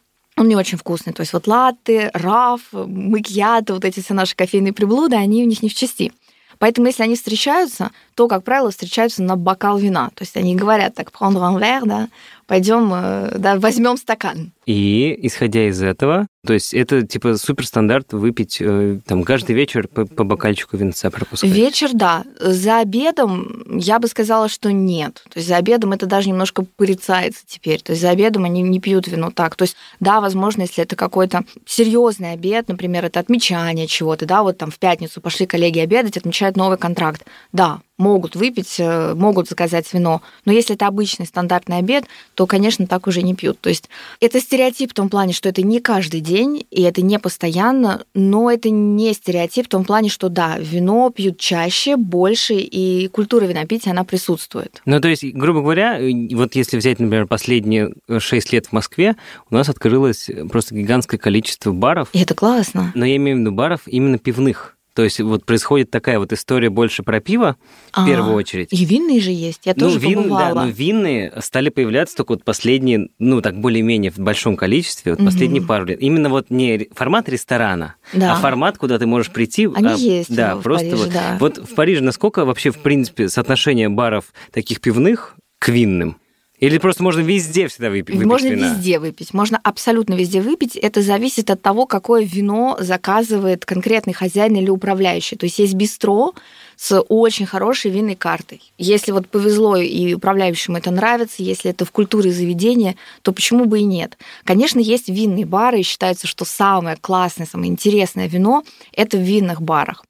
он 0.41 0.47
не 0.47 0.55
очень 0.55 0.77
вкусный. 0.77 1.13
То 1.13 1.21
есть 1.21 1.33
вот 1.33 1.47
латте, 1.47 2.11
раф, 2.13 2.61
макьято, 2.71 3.73
вот 3.73 3.85
эти 3.85 4.01
все 4.01 4.13
наши 4.13 4.35
кофейные 4.35 4.73
приблуды, 4.73 5.15
они 5.15 5.43
у 5.43 5.47
них 5.47 5.63
не 5.63 5.69
в 5.69 5.73
части. 5.73 6.11
Поэтому 6.59 6.87
если 6.87 7.03
они 7.03 7.15
встречаются, 7.15 7.91
то, 8.21 8.27
как 8.27 8.43
правило, 8.43 8.69
встречаются 8.69 9.23
на 9.23 9.35
бокал 9.35 9.79
вина. 9.79 10.11
То 10.13 10.21
есть 10.21 10.37
они 10.37 10.55
говорят 10.55 10.93
так, 10.93 11.09
prendre 11.09 11.41
un 11.41 11.57
verre, 11.59 11.87
да, 11.87 12.07
пойдем, 12.45 12.91
э, 12.93 13.37
да, 13.39 13.55
возьмем 13.55 13.97
стакан. 13.97 14.51
И, 14.67 15.17
исходя 15.23 15.67
из 15.67 15.81
этого, 15.81 16.27
то 16.45 16.53
есть 16.53 16.73
это 16.73 17.05
типа 17.05 17.37
суперстандарт 17.37 18.13
выпить 18.13 18.57
э, 18.59 18.99
там 19.05 19.23
каждый 19.23 19.55
вечер 19.55 19.87
по, 19.87 20.05
по 20.05 20.23
бокальчику 20.23 20.75
винца 20.75 21.09
пропускать. 21.09 21.49
Вечер, 21.49 21.89
да. 21.93 22.23
За 22.39 22.79
обедом 22.79 23.63
я 23.79 23.99
бы 23.99 24.07
сказала, 24.07 24.49
что 24.49 24.71
нет. 24.71 25.23
То 25.29 25.37
есть 25.37 25.47
за 25.47 25.57
обедом 25.57 25.93
это 25.93 26.07
даже 26.07 26.29
немножко 26.29 26.65
порицается 26.75 27.43
теперь. 27.47 27.81
То 27.81 27.91
есть 27.91 28.01
за 28.01 28.09
обедом 28.09 28.43
они 28.43 28.61
не 28.61 28.79
пьют 28.79 29.07
вино 29.07 29.31
так. 29.31 29.55
То 29.55 29.63
есть, 29.63 29.75
да, 29.99 30.19
возможно, 30.19 30.63
если 30.63 30.83
это 30.83 30.95
какой-то 30.95 31.43
серьезный 31.65 32.33
обед, 32.33 32.67
например, 32.67 33.05
это 33.05 33.19
отмечание 33.19 33.87
чего-то, 33.87 34.25
да, 34.25 34.43
вот 34.43 34.57
там 34.57 34.71
в 34.71 34.77
пятницу 34.77 35.21
пошли 35.21 35.45
коллеги 35.45 35.79
обедать, 35.79 36.17
отмечают 36.17 36.57
новый 36.57 36.77
контракт. 36.77 37.25
Да, 37.51 37.79
могут 38.11 38.35
выпить, 38.35 38.75
э, 38.79 39.13
могут 39.15 39.47
заказать 39.47 39.91
вино. 39.93 40.21
Но 40.45 40.51
если 40.51 40.75
это 40.75 40.87
обычный 40.87 41.25
стандартный 41.25 41.77
обед, 41.77 42.05
то, 42.35 42.45
конечно, 42.45 42.85
так 42.87 43.07
уже 43.07 43.21
не 43.21 43.33
пьют. 43.35 43.59
То 43.61 43.69
есть 43.69 43.89
это 44.19 44.39
стереотип 44.39 44.91
в 44.91 44.93
том 44.93 45.09
плане, 45.09 45.33
что 45.33 45.47
это 45.49 45.61
не 45.61 45.79
каждый 45.79 46.19
день, 46.19 46.65
и 46.71 46.81
это 46.81 47.01
не 47.01 47.17
постоянно, 47.19 48.03
но 48.13 48.51
это 48.51 48.69
не 48.69 49.13
стереотип 49.13 49.67
в 49.67 49.69
том 49.69 49.85
плане, 49.85 50.09
что 50.09 50.29
да, 50.29 50.57
вино 50.59 51.09
пьют 51.09 51.37
чаще, 51.39 51.95
больше, 51.95 52.55
и 52.55 53.07
культура 53.07 53.45
винопития, 53.45 53.91
она 53.91 54.03
присутствует. 54.03 54.81
Ну, 54.85 54.99
то 54.99 55.07
есть, 55.07 55.23
грубо 55.23 55.61
говоря, 55.61 55.99
э, 55.99 56.11
вот 56.35 56.55
если 56.55 56.77
взять, 56.77 56.99
например, 56.99 57.27
последние 57.27 57.93
6 58.19 58.51
лет 58.53 58.67
в 58.67 58.73
Москве, 58.73 59.15
у 59.49 59.55
нас 59.55 59.69
открылось 59.69 60.29
просто 60.49 60.75
гигантское 60.75 61.19
количество 61.19 61.71
баров, 61.71 62.09
И 62.13 62.19
это 62.19 62.35
классно. 62.35 62.91
но 62.95 63.05
я 63.05 63.15
имею 63.15 63.37
в 63.37 63.39
виду 63.39 63.51
баров 63.51 63.81
именно 63.85 64.17
пивных. 64.17 64.77
То 64.93 65.03
есть 65.03 65.21
вот 65.21 65.45
происходит 65.45 65.89
такая 65.89 66.19
вот 66.19 66.33
история 66.33 66.69
больше 66.69 67.01
про 67.03 67.21
пиво, 67.21 67.55
в 67.93 67.99
А, 67.99 68.05
первую 68.05 68.35
очередь. 68.35 68.67
И 68.71 68.83
винные 68.85 69.21
же 69.21 69.31
есть. 69.31 69.61
Я 69.65 69.73
тоже 69.73 69.95
ну, 69.95 70.01
вин, 70.09 70.23
побывала. 70.23 70.53
да, 70.53 70.65
но 70.65 70.69
винные 70.69 71.31
стали 71.39 71.69
появляться 71.69 72.17
только 72.17 72.33
вот 72.33 72.43
последние, 72.43 73.07
ну, 73.17 73.41
так 73.41 73.57
более-менее 73.59 74.11
в 74.11 74.19
большом 74.19 74.57
количестве, 74.57 75.13
вот 75.13 75.19
Мгм. 75.19 75.27
последние 75.27 75.61
пару 75.63 75.85
лет. 75.85 76.01
Именно 76.01 76.29
вот 76.29 76.49
не 76.49 76.89
формат 76.93 77.29
ресторана, 77.29 77.95
Да. 78.13 78.33
а 78.33 78.35
формат, 78.35 78.77
куда 78.77 78.99
ты 78.99 79.05
можешь 79.05 79.31
прийти. 79.31 79.69
Они 79.73 79.87
а, 79.87 79.95
есть 79.95 80.35
Да, 80.35 80.55
в 80.55 80.61
просто 80.61 80.89
Париже, 80.89 81.03
вот. 81.05 81.13
да. 81.13 81.37
Вот 81.39 81.57
в 81.57 81.73
Париже 81.73 82.01
насколько 82.03 82.43
вообще, 82.43 82.71
в 82.71 82.79
принципе, 82.79 83.29
соотношение 83.29 83.87
баров 83.87 84.25
таких 84.51 84.81
пивных 84.81 85.35
к 85.59 85.69
винным? 85.69 86.17
Или 86.61 86.77
просто 86.77 87.01
можно 87.01 87.21
везде 87.21 87.67
всегда 87.67 87.89
выпить, 87.89 88.15
выпить 88.15 88.27
Можно 88.27 88.47
вина? 88.49 88.73
везде 88.75 88.99
выпить, 88.99 89.33
можно 89.33 89.59
абсолютно 89.63 90.13
везде 90.13 90.41
выпить. 90.41 90.75
Это 90.75 91.01
зависит 91.01 91.49
от 91.49 91.59
того, 91.59 91.87
какое 91.87 92.23
вино 92.23 92.77
заказывает 92.79 93.65
конкретный 93.65 94.13
хозяин 94.13 94.55
или 94.55 94.69
управляющий. 94.69 95.35
То 95.35 95.47
есть 95.47 95.57
есть 95.57 95.73
бистро 95.73 96.35
с 96.75 97.01
очень 97.01 97.47
хорошей 97.47 97.89
винной 97.89 98.13
картой. 98.13 98.61
Если 98.77 99.11
вот 99.11 99.27
повезло 99.27 99.75
и 99.75 100.13
управляющему 100.13 100.77
это 100.77 100.91
нравится, 100.91 101.41
если 101.41 101.71
это 101.71 101.83
в 101.83 101.91
культуре 101.91 102.31
заведения, 102.31 102.95
то 103.23 103.31
почему 103.31 103.65
бы 103.65 103.79
и 103.79 103.83
нет? 103.83 104.19
Конечно, 104.43 104.79
есть 104.79 105.09
винные 105.09 105.47
бары, 105.47 105.79
и 105.79 105.83
считается, 105.83 106.27
что 106.27 106.45
самое 106.45 106.95
классное, 106.95 107.47
самое 107.47 107.71
интересное 107.71 108.27
вино– 108.27 108.63
это 108.93 109.17
в 109.17 109.21
винных 109.21 109.63
барах. 109.63 110.05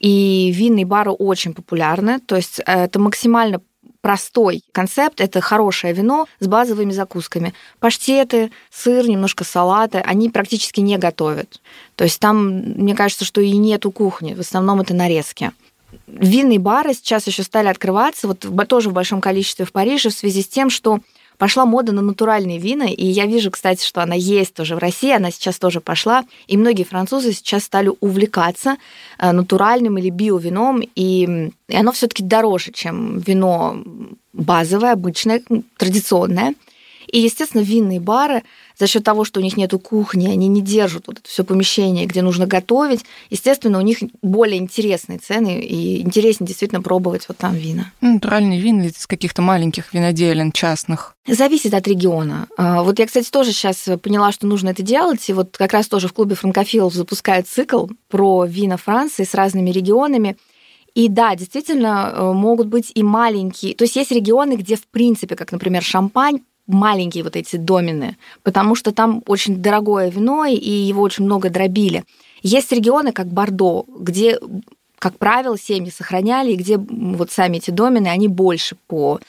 И 0.00 0.52
винные 0.54 0.84
бары 0.84 1.12
очень 1.12 1.54
популярны, 1.54 2.20
то 2.20 2.36
есть 2.36 2.60
э, 2.66 2.84
это 2.84 2.98
максимально 2.98 3.62
простой 4.04 4.62
концепт. 4.72 5.22
Это 5.22 5.40
хорошее 5.40 5.94
вино 5.94 6.26
с 6.38 6.46
базовыми 6.46 6.92
закусками. 6.92 7.54
Паштеты, 7.80 8.50
сыр, 8.70 9.08
немножко 9.08 9.44
салата. 9.44 10.00
Они 10.00 10.28
практически 10.28 10.80
не 10.80 10.98
готовят. 10.98 11.58
То 11.96 12.04
есть 12.04 12.20
там, 12.20 12.48
мне 12.48 12.94
кажется, 12.94 13.24
что 13.24 13.40
и 13.40 13.52
нету 13.52 13.90
кухни. 13.90 14.34
В 14.34 14.40
основном 14.40 14.82
это 14.82 14.92
нарезки. 14.92 15.52
Винные 16.06 16.58
бары 16.58 16.92
сейчас 16.92 17.26
еще 17.26 17.44
стали 17.44 17.68
открываться, 17.68 18.28
вот 18.28 18.44
тоже 18.68 18.90
в 18.90 18.92
большом 18.92 19.22
количестве 19.22 19.64
в 19.64 19.72
Париже, 19.72 20.10
в 20.10 20.14
связи 20.14 20.42
с 20.42 20.48
тем, 20.48 20.68
что 20.68 21.00
пошла 21.38 21.64
мода 21.66 21.92
на 21.92 22.02
натуральные 22.02 22.58
вина, 22.58 22.84
и 22.84 23.06
я 23.06 23.26
вижу, 23.26 23.50
кстати, 23.50 23.84
что 23.84 24.02
она 24.02 24.14
есть 24.14 24.54
тоже 24.54 24.76
в 24.76 24.78
России, 24.78 25.12
она 25.12 25.30
сейчас 25.30 25.58
тоже 25.58 25.80
пошла, 25.80 26.24
и 26.46 26.56
многие 26.56 26.84
французы 26.84 27.32
сейчас 27.32 27.64
стали 27.64 27.90
увлекаться 28.00 28.76
э, 29.18 29.32
натуральным 29.32 29.98
или 29.98 30.10
биовином, 30.10 30.80
и, 30.94 31.50
и 31.68 31.76
оно 31.76 31.92
все 31.92 32.06
таки 32.06 32.22
дороже, 32.22 32.72
чем 32.72 33.18
вино 33.18 33.82
базовое, 34.32 34.92
обычное, 34.92 35.42
традиционное. 35.76 36.54
И, 37.06 37.20
естественно, 37.20 37.62
винные 37.62 38.00
бары 38.00 38.42
за 38.78 38.86
счет 38.86 39.04
того, 39.04 39.24
что 39.24 39.40
у 39.40 39.42
них 39.42 39.56
нету 39.56 39.78
кухни, 39.78 40.26
они 40.28 40.48
не 40.48 40.60
держат 40.60 41.06
вот 41.06 41.18
это 41.18 41.28
все 41.28 41.44
помещение, 41.44 42.06
где 42.06 42.22
нужно 42.22 42.46
готовить, 42.46 43.04
естественно, 43.30 43.78
у 43.78 43.82
них 43.82 43.98
более 44.22 44.58
интересные 44.58 45.18
цены, 45.18 45.60
и 45.60 46.00
интереснее 46.00 46.48
действительно 46.48 46.82
пробовать 46.82 47.26
вот 47.28 47.36
там 47.36 47.54
вина. 47.54 47.92
Ну, 48.00 48.14
Натуральный 48.14 48.58
вин 48.58 48.82
из 48.82 49.06
каких-то 49.06 49.42
маленьких 49.42 49.92
виноделин 49.94 50.52
частных. 50.52 51.14
Зависит 51.26 51.72
от 51.72 51.86
региона. 51.88 52.48
А, 52.56 52.82
Вот 52.82 52.98
я, 52.98 53.06
кстати, 53.06 53.30
тоже 53.30 53.52
сейчас 53.52 53.88
поняла, 54.02 54.32
что 54.32 54.46
нужно 54.46 54.70
это 54.70 54.82
делать. 54.82 55.28
И 55.28 55.32
вот 55.32 55.56
как 55.56 55.72
раз 55.72 55.88
тоже 55.88 56.08
в 56.08 56.12
клубе 56.12 56.34
франкофилов 56.34 56.92
запускают 56.92 57.48
цикл 57.48 57.86
про 58.08 58.44
вина 58.44 58.76
Франции 58.76 59.24
с 59.24 59.34
разными 59.34 59.70
регионами. 59.70 60.36
И 60.94 61.08
да, 61.08 61.34
действительно, 61.34 62.12
э, 62.14 62.32
могут 62.32 62.68
быть 62.68 62.92
и 62.94 63.02
маленькие. 63.02 63.74
То 63.74 63.84
есть 63.84 63.96
есть 63.96 64.12
регионы, 64.12 64.54
где, 64.54 64.76
в 64.76 64.86
принципе, 64.86 65.34
как, 65.34 65.50
например, 65.50 65.82
Шампань, 65.82 66.40
маленькие 66.66 67.24
вот 67.24 67.36
эти 67.36 67.56
домены, 67.56 68.16
потому 68.42 68.74
что 68.74 68.92
там 68.92 69.22
очень 69.26 69.56
дорогое 69.56 70.10
вино, 70.10 70.46
и 70.46 70.70
его 70.70 71.02
очень 71.02 71.24
много 71.24 71.50
дробили. 71.50 72.04
Есть 72.42 72.72
регионы, 72.72 73.12
как 73.12 73.28
Бордо, 73.28 73.84
где, 73.88 74.38
как 74.98 75.18
правило, 75.18 75.58
семьи 75.58 75.90
сохраняли, 75.90 76.52
и 76.52 76.56
где 76.56 76.76
вот 76.78 77.30
сами 77.30 77.58
эти 77.58 77.70
домены, 77.70 78.08
они 78.08 78.28
больше 78.28 78.76
по 78.86 79.20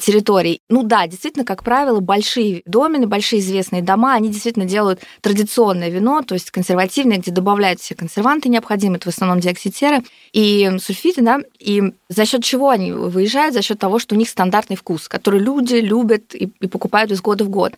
территорий. 0.00 0.60
Ну 0.68 0.82
да, 0.82 1.06
действительно, 1.06 1.44
как 1.44 1.62
правило, 1.62 2.00
большие 2.00 2.62
домены, 2.64 3.06
большие 3.06 3.40
известные 3.40 3.82
дома, 3.82 4.14
они 4.14 4.28
действительно 4.28 4.64
делают 4.64 5.00
традиционное 5.20 5.90
вино, 5.90 6.22
то 6.22 6.34
есть 6.34 6.50
консервативное, 6.50 7.18
где 7.18 7.30
добавляют 7.30 7.80
все 7.80 7.94
консерванты 7.94 8.48
необходимые, 8.48 8.98
это 8.98 9.10
в 9.10 9.14
основном 9.14 9.40
диокситеры 9.40 10.02
и 10.32 10.70
сульфиты, 10.78 11.22
да, 11.22 11.40
и 11.58 11.92
за 12.08 12.24
счет 12.24 12.44
чего 12.44 12.70
они 12.70 12.92
выезжают? 12.92 13.54
За 13.54 13.62
счет 13.62 13.78
того, 13.78 13.98
что 13.98 14.14
у 14.14 14.18
них 14.18 14.28
стандартный 14.28 14.76
вкус, 14.76 15.08
который 15.08 15.40
люди 15.40 15.76
любят 15.76 16.34
и, 16.34 16.50
и 16.60 16.66
покупают 16.66 17.10
из 17.12 17.20
года 17.20 17.44
в 17.44 17.48
год. 17.48 17.74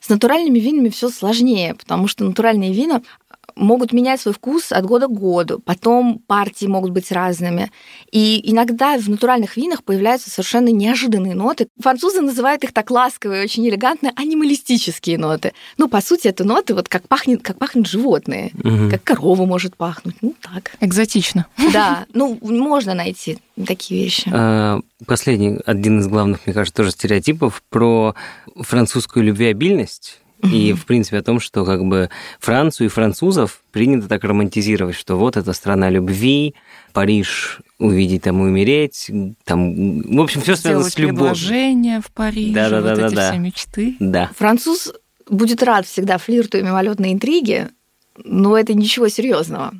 С 0.00 0.08
натуральными 0.08 0.58
винами 0.58 0.88
все 0.88 1.10
сложнее, 1.10 1.74
потому 1.74 2.08
что 2.08 2.24
натуральные 2.24 2.72
вина 2.72 3.02
могут 3.56 3.92
менять 3.92 4.20
свой 4.20 4.34
вкус 4.34 4.72
от 4.72 4.84
года 4.84 5.06
к 5.06 5.12
году. 5.12 5.60
Потом 5.64 6.18
партии 6.26 6.66
могут 6.66 6.90
быть 6.90 7.10
разными. 7.12 7.70
И 8.10 8.40
иногда 8.50 8.98
в 8.98 9.08
натуральных 9.08 9.56
винах 9.56 9.84
появляются 9.84 10.30
совершенно 10.30 10.68
неожиданные 10.68 11.34
ноты. 11.34 11.68
Французы 11.80 12.20
называют 12.20 12.64
их 12.64 12.72
так 12.72 12.90
ласково 12.90 13.40
и 13.40 13.44
очень 13.44 13.68
элегантно 13.68 14.12
анималистические 14.16 15.18
ноты. 15.18 15.52
Ну, 15.78 15.88
по 15.88 16.00
сути, 16.00 16.28
это 16.28 16.44
ноты, 16.44 16.74
вот 16.74 16.88
как 16.88 17.08
пахнет, 17.08 17.42
как 17.42 17.58
пахнут 17.58 17.86
животные. 17.86 18.50
Мгм. 18.54 18.90
Как 18.90 19.04
корова 19.04 19.46
может 19.46 19.76
пахнуть. 19.76 20.16
Ну, 20.20 20.34
так. 20.40 20.72
Экзотично. 20.80 21.46
Да, 21.72 22.06
ну, 22.12 22.38
можно 22.42 22.94
найти 22.94 23.38
такие 23.66 24.04
вещи. 24.04 24.30
А, 24.32 24.80
Последний, 25.06 25.58
один 25.66 26.00
из 26.00 26.06
главных, 26.06 26.46
мне 26.46 26.54
кажется, 26.54 26.76
тоже 26.76 26.92
стереотипов 26.92 27.62
про 27.70 28.14
французскую 28.56 29.24
любвеобильность. 29.24 30.21
И, 30.42 30.72
в 30.72 30.86
принципе, 30.86 31.18
о 31.18 31.22
том, 31.22 31.38
что 31.38 31.64
как 31.64 31.84
бы 31.84 32.10
Францию 32.40 32.86
и 32.86 32.90
французов 32.90 33.60
принято 33.70 34.08
так 34.08 34.24
романтизировать, 34.24 34.96
что 34.96 35.16
вот 35.16 35.36
это 35.36 35.52
страна 35.52 35.88
любви, 35.88 36.54
Париж 36.92 37.60
увидеть 37.78 38.22
там 38.22 38.42
и 38.42 38.48
умереть, 38.48 39.10
там, 39.44 40.00
в 40.00 40.20
общем, 40.20 40.40
все 40.40 40.56
связано 40.56 40.90
с 40.90 40.98
любовью. 40.98 41.34
предложение 41.34 42.00
в 42.00 42.10
Париже, 42.10 42.52
Да-да-да-да-да. 42.52 43.02
вот 43.04 43.12
эти 43.12 43.30
все 43.30 43.38
мечты. 43.38 43.96
Да. 44.00 44.30
Француз 44.36 44.92
будет 45.28 45.62
рад 45.62 45.86
всегда 45.86 46.18
флирту 46.18 46.58
и 46.58 46.62
мимолетной 46.62 47.12
интриги, 47.12 47.68
но 48.24 48.58
это 48.58 48.74
ничего 48.74 49.08
серьезного. 49.08 49.72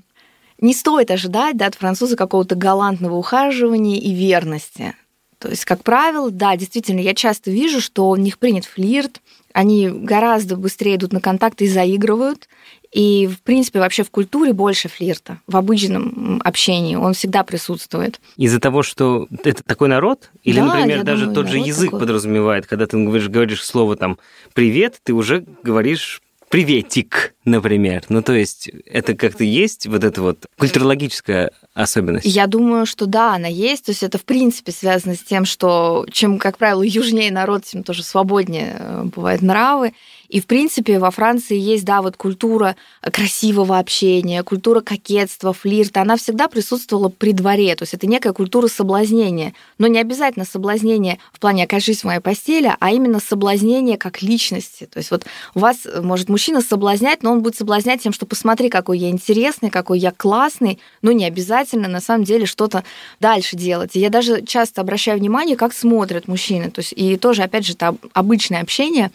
Не 0.61 0.75
стоит 0.75 1.11
ожидать 1.11 1.57
да, 1.57 1.67
от 1.67 1.75
француза 1.75 2.17
какого-то 2.17 2.55
галантного 2.55 3.17
ухаживания 3.17 3.99
и 3.99 4.15
верности. 4.15 4.95
То 5.43 5.49
есть, 5.49 5.65
как 5.65 5.83
правило, 5.83 6.31
да, 6.31 6.57
действительно, 6.57 7.01
я 7.01 7.15
часто 7.15 7.51
вижу, 7.51 7.81
что 7.81 8.09
у 8.09 8.15
них 8.15 8.39
принят 8.39 8.65
флирт, 8.65 9.21
они 9.53 9.89
гораздо 9.89 10.57
быстрее 10.57 10.95
идут 10.95 11.13
на 11.13 11.21
контакты 11.21 11.65
и 11.65 11.69
заигрывают. 11.69 12.49
И, 12.93 13.27
в 13.27 13.41
принципе, 13.43 13.81
вообще 13.81 14.05
в 14.05 14.11
культуре 14.11 14.53
больше 14.53 14.89
флирта. 14.89 15.41
В 15.49 15.57
обычном 15.57 16.41
общении 16.45 16.95
он 16.95 17.15
всегда 17.15 17.43
присутствует. 17.43 18.21
Из-за 18.37 18.61
того, 18.61 18.85
что 18.85 19.27
это 19.43 19.65
такой 19.65 19.89
народ? 19.89 20.31
Или, 20.45 20.61
Да, 20.61 20.67
например, 20.67 21.03
даже 21.03 21.27
думаю, 21.27 21.35
тот 21.35 21.49
же 21.49 21.59
язык 21.59 21.87
такой. 21.87 22.01
подразумевает, 22.01 22.67
когда 22.67 22.87
ты 22.87 22.97
говоришь, 23.03 23.29
говоришь 23.29 23.65
слово 23.65 23.97
там 23.97 24.19
«привет», 24.55 25.01
ты 25.03 25.13
уже 25.13 25.45
говоришь 25.65 26.23
приветик, 26.51 27.35
например. 27.47 28.05
Ну, 28.11 28.23
то 28.23 28.35
есть 28.35 28.71
это 28.85 29.15
как-то 29.15 29.43
есть 29.43 29.87
вот 29.87 30.05
эта 30.05 30.21
вот 30.21 30.47
культурологическая 30.59 31.51
особенность. 31.75 32.27
Я 32.27 32.47
думаю, 32.47 32.85
что 32.85 33.07
да, 33.07 33.35
она 33.35 33.49
есть. 33.49 33.87
То 33.87 33.93
есть 33.93 34.03
это, 34.03 34.19
в 34.19 34.25
принципе, 34.25 34.73
связано 34.73 35.15
с 35.15 35.21
тем, 35.21 35.45
что 35.45 36.07
чем, 36.11 36.39
как 36.39 36.59
правило, 36.59 36.83
южнее 36.83 37.33
народ, 37.33 37.65
тем 37.65 37.83
тоже 37.83 38.03
свободнее 38.03 38.77
э, 38.79 39.05
бывают 39.05 39.43
нравы. 39.43 39.93
И, 40.29 40.41
в 40.41 40.47
принципе, 40.47 40.99
во 40.99 41.11
Франции 41.11 41.59
есть, 41.59 41.85
да, 41.85 42.01
вот 42.01 42.17
культура 42.17 42.77
красивого 43.03 43.79
общения, 43.79 44.43
культура 44.43 44.81
кокетства, 44.81 45.53
флирта. 45.53 46.01
Она 46.01 46.17
всегда 46.17 46.49
присутствовала 46.49 47.11
при 47.11 47.33
дворе. 47.33 47.75
То 47.77 47.83
есть 47.83 47.93
это 47.93 48.07
некая 48.07 48.33
культура 48.33 48.69
соблазнения. 48.69 49.53
Но 49.77 49.89
не 49.89 49.99
обязательно 49.99 50.47
соблазнение 50.47 51.19
в 51.33 51.39
плане 51.39 51.65
«окажись 51.65 52.01
в 52.01 52.05
моей 52.05 52.21
постели», 52.21 52.75
а 52.81 52.93
именно 52.93 53.21
соблазнение 53.21 53.99
как 53.99 54.23
личности. 54.23 54.87
То 54.87 54.99
есть 54.99 55.11
вот 55.11 55.25
вас 55.55 55.87
может 56.03 56.31
мужчина 56.31 56.63
соблазнять, 56.63 57.23
но 57.23 57.33
он 57.33 57.43
будет 57.43 57.57
соблазнять 57.57 58.03
тем, 58.03 58.15
что 58.15 58.25
посмотри, 58.25 58.71
какой 58.71 58.99
я 58.99 59.11
интересный, 59.11 59.69
какой 59.69 59.99
я 59.99 60.13
классный, 60.13 60.79
но 61.03 61.13
не 61.13 61.27
обязательно 61.27 61.62
на 61.73 62.01
самом 62.01 62.25
деле 62.25 62.47
что-то 62.47 62.85
дальше 63.21 63.57
делать. 63.57 63.95
И 63.95 64.01
я 64.01 64.11
даже 64.11 64.43
часто 64.43 64.81
обращаю 64.81 65.19
внимание, 65.19 65.57
как 65.57 65.73
смотрят 65.73 66.29
мужчины. 66.29 66.71
То 66.71 66.81
есть 66.81 66.93
и 66.97 67.17
тоже, 67.17 67.43
опять 67.43 67.67
же, 67.67 67.75
это 67.75 67.97
обычное 68.13 68.63
общение. 68.63 69.11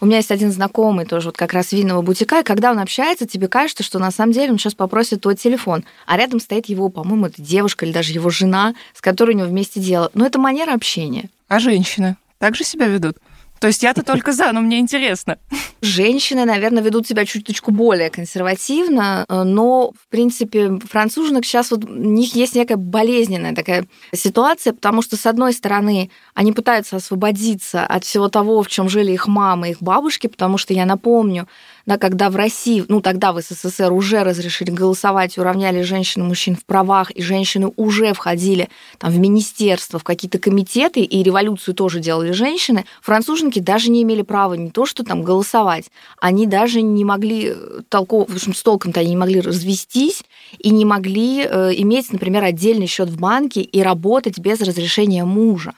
У 0.00 0.06
меня 0.06 0.16
есть 0.16 0.32
один 0.32 0.50
знакомый 0.50 1.06
тоже 1.06 1.28
вот 1.28 1.36
как 1.36 1.52
раз 1.52 1.70
винного 1.70 2.02
бутика, 2.02 2.40
и 2.40 2.42
когда 2.42 2.72
он 2.72 2.80
общается, 2.80 3.24
тебе 3.24 3.46
кажется, 3.46 3.84
что 3.84 4.00
на 4.00 4.10
самом 4.10 4.32
деле 4.32 4.50
он 4.50 4.58
сейчас 4.58 4.74
попросит 4.74 5.20
твой 5.20 5.36
телефон, 5.36 5.84
а 6.06 6.16
рядом 6.16 6.40
стоит 6.40 6.66
его, 6.66 6.88
по-моему, 6.88 7.26
это 7.26 7.40
девушка 7.40 7.86
или 7.86 7.92
даже 7.92 8.12
его 8.12 8.28
жена, 8.28 8.74
с 8.94 9.00
которой 9.00 9.36
у 9.36 9.38
него 9.38 9.48
вместе 9.48 9.78
дело. 9.78 10.10
Но 10.14 10.26
это 10.26 10.40
манера 10.40 10.72
общения. 10.74 11.30
А 11.46 11.60
женщины 11.60 12.16
также 12.38 12.64
себя 12.64 12.86
ведут? 12.86 13.16
То 13.62 13.68
есть 13.68 13.84
я-то 13.84 14.02
только 14.02 14.32
за, 14.32 14.50
но 14.50 14.60
мне 14.60 14.80
интересно. 14.80 15.38
Женщины, 15.82 16.44
наверное, 16.44 16.82
ведут 16.82 17.06
себя 17.06 17.24
чуточку 17.24 17.70
более 17.70 18.10
консервативно, 18.10 19.24
э, 19.28 19.44
но, 19.44 19.92
в 19.92 20.08
принципе, 20.10 20.80
француженок 20.80 21.44
сейчас 21.44 21.70
вот 21.70 21.84
у 21.84 21.94
них 21.94 22.34
есть 22.34 22.56
некая 22.56 22.74
болезненная 22.74 23.54
такая 23.54 23.86
ситуация, 24.12 24.72
потому 24.72 25.00
что, 25.00 25.16
с 25.16 25.26
одной 25.26 25.52
стороны, 25.52 26.10
они 26.34 26.50
пытаются 26.50 26.96
освободиться 26.96 27.86
от 27.86 28.02
всего 28.02 28.28
того, 28.28 28.64
в 28.64 28.66
чем 28.66 28.88
жили 28.88 29.12
их 29.12 29.28
мамы, 29.28 29.70
их 29.70 29.80
бабушки, 29.80 30.26
потому 30.26 30.58
что, 30.58 30.74
я 30.74 30.84
напомню, 30.84 31.46
да, 31.86 31.98
когда 31.98 32.30
в 32.30 32.36
России, 32.36 32.84
ну 32.88 33.00
тогда 33.00 33.32
в 33.32 33.40
СССР 33.40 33.92
уже 33.92 34.22
разрешили 34.22 34.70
голосовать, 34.70 35.38
уравняли 35.38 35.82
женщин 35.82 36.22
и 36.22 36.26
мужчин 36.26 36.56
в 36.56 36.64
правах, 36.64 37.10
и 37.10 37.22
женщины 37.22 37.72
уже 37.76 38.12
входили 38.14 38.68
там, 38.98 39.10
в 39.10 39.18
министерство, 39.18 39.98
в 39.98 40.04
какие-то 40.04 40.38
комитеты, 40.38 41.00
и 41.00 41.22
революцию 41.22 41.74
тоже 41.74 42.00
делали 42.00 42.32
женщины, 42.32 42.84
француженки 43.00 43.58
даже 43.58 43.90
не 43.90 44.02
имели 44.02 44.22
права 44.22 44.54
не 44.54 44.70
то, 44.70 44.86
что 44.86 45.04
там 45.04 45.22
голосовать, 45.22 45.90
они 46.20 46.46
даже 46.46 46.82
не 46.82 47.04
могли 47.04 47.54
толково, 47.88 48.26
в 48.26 48.34
общем, 48.34 48.54
с 48.54 48.62
толком-то 48.62 49.00
они 49.00 49.10
не 49.10 49.16
могли 49.16 49.40
развестись 49.40 50.22
и 50.58 50.70
не 50.70 50.84
могли 50.84 51.42
э, 51.42 51.70
иметь, 51.76 52.12
например, 52.12 52.44
отдельный 52.44 52.86
счет 52.86 53.08
в 53.08 53.18
банке 53.18 53.62
и 53.62 53.82
работать 53.82 54.38
без 54.38 54.60
разрешения 54.60 55.24
мужа. 55.24 55.72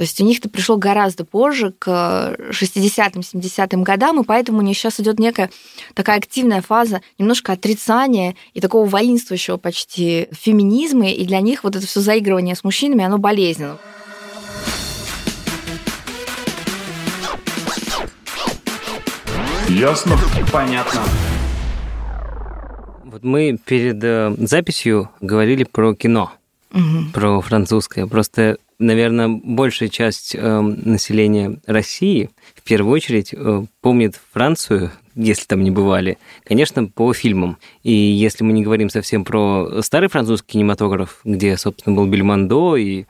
То 0.00 0.04
есть 0.04 0.18
у 0.18 0.24
них 0.24 0.38
это 0.38 0.48
пришло 0.48 0.78
гораздо 0.78 1.26
позже, 1.26 1.74
к 1.78 1.86
60-м, 2.52 3.20
70-м 3.20 3.82
годам, 3.82 4.18
и 4.18 4.24
поэтому 4.24 4.60
у 4.60 4.62
них 4.62 4.74
сейчас 4.78 4.98
идет 4.98 5.18
некая 5.18 5.50
такая 5.92 6.16
активная 6.16 6.62
фаза 6.62 7.02
немножко 7.18 7.52
отрицания 7.52 8.34
и 8.54 8.62
такого 8.62 8.86
воинствующего 8.88 9.58
почти 9.58 10.28
феминизма, 10.32 11.10
и 11.10 11.26
для 11.26 11.40
них 11.42 11.64
вот 11.64 11.76
это 11.76 11.86
все 11.86 12.00
заигрывание 12.00 12.56
с 12.56 12.64
мужчинами, 12.64 13.04
оно 13.04 13.18
болезненно. 13.18 13.76
Ясно? 19.68 20.16
Понятно. 20.50 21.02
Вот 23.04 23.22
мы 23.22 23.58
перед 23.62 24.02
э, 24.02 24.34
записью 24.38 25.10
говорили 25.20 25.64
про 25.64 25.94
кино, 25.94 26.32
Мгм. 26.72 27.12
про 27.12 27.42
французское. 27.42 28.06
Просто, 28.06 28.56
наверное, 28.80 29.28
большая 29.28 29.88
часть 29.88 30.34
э, 30.34 30.60
населения 30.60 31.60
России 31.66 32.30
в 32.54 32.62
первую 32.62 32.92
очередь 32.92 33.32
э, 33.32 33.64
помнит 33.80 34.18
Францию, 34.32 34.90
если 35.14 35.44
там 35.44 35.62
не 35.62 35.70
бывали, 35.70 36.18
конечно, 36.44 36.86
по 36.86 37.12
фильмам. 37.12 37.58
И 37.82 37.92
если 37.92 38.42
мы 38.42 38.52
не 38.52 38.64
говорим 38.64 38.88
совсем 38.88 39.24
про 39.24 39.82
старый 39.82 40.08
французский 40.08 40.52
кинематограф, 40.52 41.20
где, 41.24 41.56
собственно, 41.56 41.94
был 41.94 42.06
Бельмондо 42.06 42.76
и, 42.76 43.04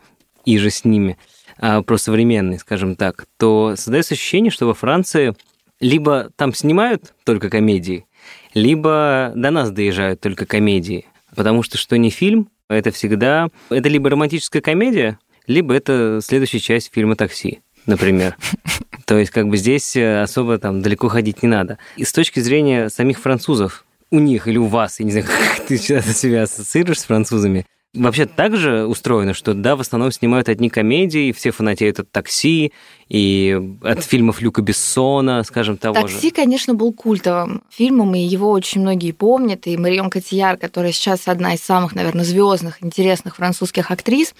и 0.44 0.58
же 0.58 0.70
с 0.70 0.84
ними, 0.84 1.16
а 1.56 1.82
про 1.82 1.96
современный, 1.96 2.58
скажем 2.58 2.96
так, 2.96 3.26
то 3.38 3.74
создается 3.76 4.14
ощущение, 4.14 4.50
что 4.50 4.66
во 4.66 4.74
Франции 4.74 5.34
либо 5.78 6.30
там 6.36 6.52
снимают 6.52 7.14
только 7.24 7.48
комедии, 7.48 8.06
либо 8.54 9.32
до 9.34 9.50
нас 9.50 9.70
доезжают 9.70 10.20
только 10.20 10.46
комедии. 10.46 11.06
Потому 11.34 11.62
что 11.62 11.78
что 11.78 11.96
не 11.96 12.10
фильм, 12.10 12.48
это 12.68 12.90
всегда... 12.90 13.48
Это 13.68 13.88
либо 13.88 14.10
романтическая 14.10 14.60
комедия, 14.60 15.18
либо 15.46 15.74
это 15.74 16.20
следующая 16.22 16.60
часть 16.60 16.92
фильма 16.92 17.16
«Такси», 17.16 17.60
например. 17.86 18.36
То 19.06 19.18
есть 19.18 19.30
как 19.30 19.48
бы 19.48 19.56
здесь 19.56 19.96
э, 19.96 20.22
особо 20.22 20.58
там 20.58 20.82
далеко 20.82 21.08
ходить 21.08 21.42
не 21.42 21.48
надо. 21.48 21.78
И 21.96 22.04
с 22.04 22.12
точки 22.12 22.40
зрения 22.40 22.88
самих 22.88 23.18
французов, 23.18 23.84
у 24.10 24.18
них 24.18 24.46
или 24.48 24.58
у 24.58 24.66
вас, 24.66 25.00
я 25.00 25.06
не 25.06 25.12
знаю, 25.12 25.26
как 25.56 25.66
ты 25.66 25.76
сейчас 25.76 26.06
себя 26.16 26.42
ассоциируешь 26.42 27.00
с 27.00 27.04
французами, 27.04 27.66
Вообще 27.92 28.26
так 28.26 28.56
же 28.56 28.86
устроено, 28.86 29.34
что 29.34 29.52
да, 29.52 29.74
в 29.74 29.80
основном 29.80 30.12
снимают 30.12 30.48
одни 30.48 30.70
комедии, 30.70 31.32
все 31.32 31.50
фанатеют 31.50 31.98
от 31.98 32.12
такси 32.12 32.72
и 33.08 33.60
от 33.82 34.04
фильмов 34.04 34.40
Люка 34.40 34.62
Бессона, 34.62 35.42
скажем, 35.42 35.76
того 35.76 36.06
же. 36.06 36.14
Такси, 36.14 36.30
конечно, 36.30 36.74
был 36.74 36.92
культовым 36.92 37.64
фильмом, 37.68 38.14
и 38.14 38.20
его 38.20 38.52
очень 38.52 38.80
многие 38.80 39.10
помнят. 39.10 39.66
И 39.66 39.76
Марион 39.76 40.08
Котияр, 40.08 40.56
которая 40.56 40.92
сейчас 40.92 41.26
одна 41.26 41.54
из 41.54 41.62
самых, 41.62 41.96
наверное, 41.96 42.24
звездных, 42.24 42.80
интересных 42.80 43.34
французских 43.34 43.90
актрис, 43.90 44.36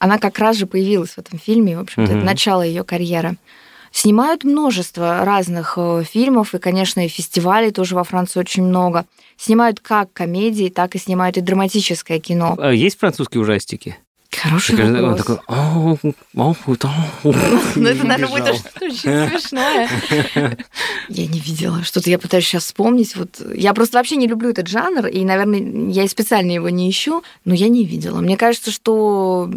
она 0.00 0.18
как 0.18 0.38
раз 0.38 0.56
же 0.56 0.66
появилась 0.66 1.10
в 1.10 1.18
этом 1.18 1.38
фильме, 1.38 1.76
в 1.76 1.80
общем-то, 1.82 2.10
Мгм. 2.10 2.18
это 2.18 2.26
начало 2.26 2.62
ее 2.62 2.82
карьеры. 2.82 3.36
Снимают 3.92 4.44
множество 4.44 5.24
разных 5.24 5.74
э, 5.76 6.04
фильмов, 6.04 6.54
и, 6.54 6.58
конечно, 6.58 7.04
и 7.04 7.08
фестивалей 7.08 7.70
тоже 7.70 7.94
во 7.94 8.04
Франции 8.04 8.40
очень 8.40 8.62
много. 8.62 9.04
Снимают 9.36 9.80
как 9.80 10.12
комедии, 10.12 10.68
так 10.68 10.94
и 10.94 10.98
снимают 10.98 11.36
и 11.36 11.40
драматическое 11.40 12.18
кино. 12.18 12.56
А 12.58 12.72
есть 12.72 12.98
французские 12.98 13.42
ужастики? 13.42 13.96
Хороший 14.30 14.76
Так, 14.76 14.86
он 14.86 14.94
вопрос. 14.94 15.18
такой, 15.18 15.38
«Ау, 15.48 15.98
ау, 16.36 16.56
ау». 16.62 17.34
Ну, 17.76 17.88
это, 17.88 18.06
наверное, 18.06 18.28
будет 18.28 18.48
очень 18.80 18.96
смешное. 18.96 19.88
Я 21.08 21.26
не 21.26 21.40
видела. 21.40 21.82
Что-то 21.82 22.10
я 22.10 22.18
пытаюсь 22.18 22.46
сейчас 22.46 22.64
вспомнить. 22.64 23.16
Вот 23.16 23.40
я 23.54 23.74
просто 23.74 23.98
вообще 23.98 24.16
не 24.16 24.28
люблю 24.28 24.50
этот 24.50 24.68
жанр, 24.68 25.06
и, 25.06 25.24
наверное, 25.24 25.90
я 25.90 26.04
и 26.04 26.08
специально 26.08 26.52
его 26.52 26.68
не 26.68 26.88
ищу, 26.88 27.22
но 27.44 27.54
я 27.54 27.68
не 27.68 27.84
видела. 27.84 28.20
Мне 28.20 28.36
кажется, 28.36 28.70
что 28.70 29.50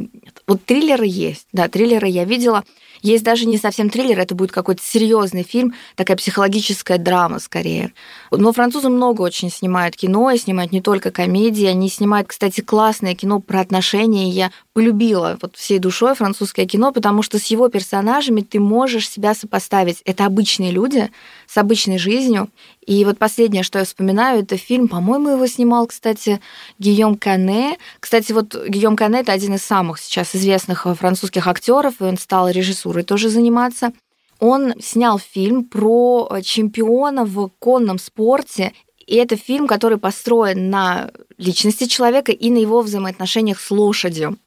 вот 0.48 0.66
триллеры 0.66 1.06
есть. 1.06 1.48
Да, 1.54 1.68
триллеры 1.68 2.08
я 2.08 2.26
видела. 2.26 2.64
Есть 3.04 3.24
даже 3.26 3.46
не 3.46 3.58
совсем 3.58 3.90
триллер, 3.90 4.18
это 4.18 4.34
будет 4.34 4.54
какой-то 4.54 4.82
серьезный 4.82 5.44
фильм, 5.44 5.74
такая 5.96 6.16
психологическая 6.16 6.98
драма 6.98 7.40
скорее. 7.40 7.92
Но 8.32 8.54
французы 8.54 8.88
много 8.88 9.22
очень 9.22 9.52
снимают 9.52 9.98
кино, 9.98 10.32
и 10.32 10.38
снимают 10.38 10.72
не 10.72 10.82
только 10.82 11.12
комедии, 11.12 11.66
они 11.66 11.90
снимают, 11.90 12.30
кстати, 12.30 12.62
классное 12.62 13.14
кино 13.14 13.42
про 13.42 13.60
отношения. 13.60 14.30
Я 14.30 14.52
полюбила 14.72 15.38
вот 15.42 15.58
всей 15.58 15.80
душой 15.80 16.16
французское 16.16 16.66
кино, 16.66 16.94
потому 16.94 17.24
что 17.24 17.40
с 17.40 17.46
его 17.48 17.68
персонажами 17.68 18.40
ты 18.40 18.62
можешь 18.62 19.10
себя 19.10 19.36
сопоставить. 19.36 20.02
Это 20.06 20.26
обычные 20.26 20.72
люди 20.72 21.12
с 21.54 21.58
обычной 21.58 22.00
жизнью. 22.00 22.50
И 22.84 23.06
вот 23.06 23.20
последнее, 23.20 23.62
что 23.62 23.78
я 23.78 23.86
вспоминаю, 23.86 24.42
это 24.42 24.58
фильм, 24.58 24.88
по-моему, 24.88 25.30
его 25.30 25.46
снимал, 25.46 25.86
кстати, 25.86 26.40
Гийом 26.80 27.16
Кане. 27.16 27.78
Кстати, 28.00 28.32
вот 28.32 28.56
Гийом 28.68 28.96
Кане 28.96 29.20
это 29.20 29.34
один 29.34 29.54
из 29.54 29.62
самых 29.62 30.00
сейчас 30.00 30.36
известных 30.36 30.88
французских 30.98 31.46
актеров, 31.48 32.02
и 32.02 32.06
он 32.06 32.18
стал 32.18 32.50
режиссурой 32.50 33.04
тоже 33.04 33.30
заниматься. 33.30 33.94
Он 34.40 34.74
снял 34.82 35.20
фильм 35.20 35.64
про 35.66 36.40
чемпиона 36.42 37.24
в 37.24 37.50
конном 37.60 38.00
спорте, 38.00 38.74
и 39.06 39.16
это 39.16 39.36
фильм, 39.36 39.68
который 39.68 40.00
построен 40.00 40.72
на 40.72 41.12
личности 41.38 41.86
человека 41.86 42.32
и 42.32 42.50
на 42.50 42.58
его 42.58 42.82
взаимоотношениях 42.82 43.60
с 43.60 43.70
лошадью. 43.70 44.38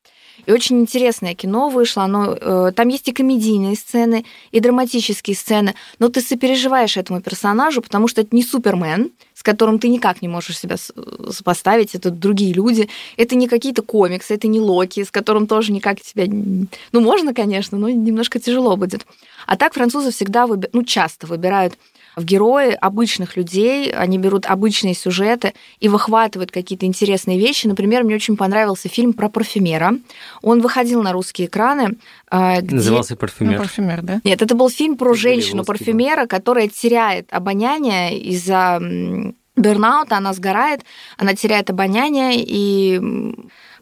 И 0.46 0.52
очень 0.52 0.80
интересное 0.80 1.34
кино 1.34 1.68
вышло. 1.68 2.04
Оно, 2.04 2.36
э, 2.40 2.72
там 2.74 2.88
есть 2.88 3.08
и 3.08 3.12
комедийные 3.12 3.76
сцены, 3.76 4.24
и 4.52 4.60
драматические 4.60 5.36
сцены, 5.36 5.74
но 5.98 6.08
ты 6.08 6.20
сопереживаешь 6.20 6.96
этому 6.96 7.20
персонажу, 7.20 7.82
потому 7.82 8.08
что 8.08 8.20
это 8.20 8.34
не 8.34 8.42
Супермен, 8.42 9.10
с 9.34 9.42
которым 9.42 9.78
ты 9.78 9.88
никак 9.88 10.22
не 10.22 10.28
можешь 10.28 10.58
себя 10.58 10.76
сопоставить, 10.76 11.94
это 11.94 12.10
другие 12.10 12.52
люди, 12.52 12.88
это 13.16 13.34
не 13.34 13.48
какие-то 13.48 13.82
комиксы, 13.82 14.34
это 14.34 14.46
не 14.48 14.60
Локи, 14.60 15.04
с 15.04 15.10
которым 15.10 15.46
тоже 15.46 15.72
никак 15.72 16.02
себя... 16.02 16.24
Ну, 16.26 17.00
можно, 17.00 17.34
конечно, 17.34 17.76
но 17.76 17.88
немножко 17.88 18.38
тяжело 18.38 18.76
будет. 18.76 19.04
А 19.46 19.56
так 19.56 19.74
французы 19.74 20.10
всегда, 20.10 20.46
выби... 20.46 20.68
ну, 20.72 20.84
часто 20.84 21.26
выбирают 21.26 21.74
в 22.16 22.24
герои 22.24 22.72
обычных 22.72 23.36
людей, 23.36 23.90
они 23.90 24.18
берут 24.18 24.46
обычные 24.46 24.94
сюжеты 24.94 25.52
и 25.80 25.88
выхватывают 25.88 26.50
какие-то 26.50 26.86
интересные 26.86 27.38
вещи. 27.38 27.66
Например, 27.66 28.04
мне 28.04 28.14
очень 28.14 28.36
понравился 28.36 28.88
фильм 28.88 29.12
про 29.12 29.28
парфюмера. 29.28 29.98
Он 30.42 30.62
выходил 30.62 31.02
на 31.02 31.12
русские 31.12 31.48
экраны. 31.48 31.96
А, 32.30 32.62
где... 32.62 32.76
Назывался 32.76 33.16
«Парфюмер». 33.16 33.52
Ну, 33.52 33.58
парфюмер, 33.58 34.02
да? 34.02 34.20
Нет, 34.24 34.40
это 34.40 34.54
был 34.54 34.70
фильм 34.70 34.96
про 34.96 35.14
женщину-парфюмера, 35.14 36.26
которая 36.26 36.68
теряет 36.68 37.32
обоняние 37.32 38.18
из-за 38.18 38.80
бернаута, 39.56 40.16
она 40.16 40.32
сгорает, 40.32 40.82
она 41.16 41.34
теряет 41.34 41.70
обоняние, 41.70 42.42
и 42.42 43.00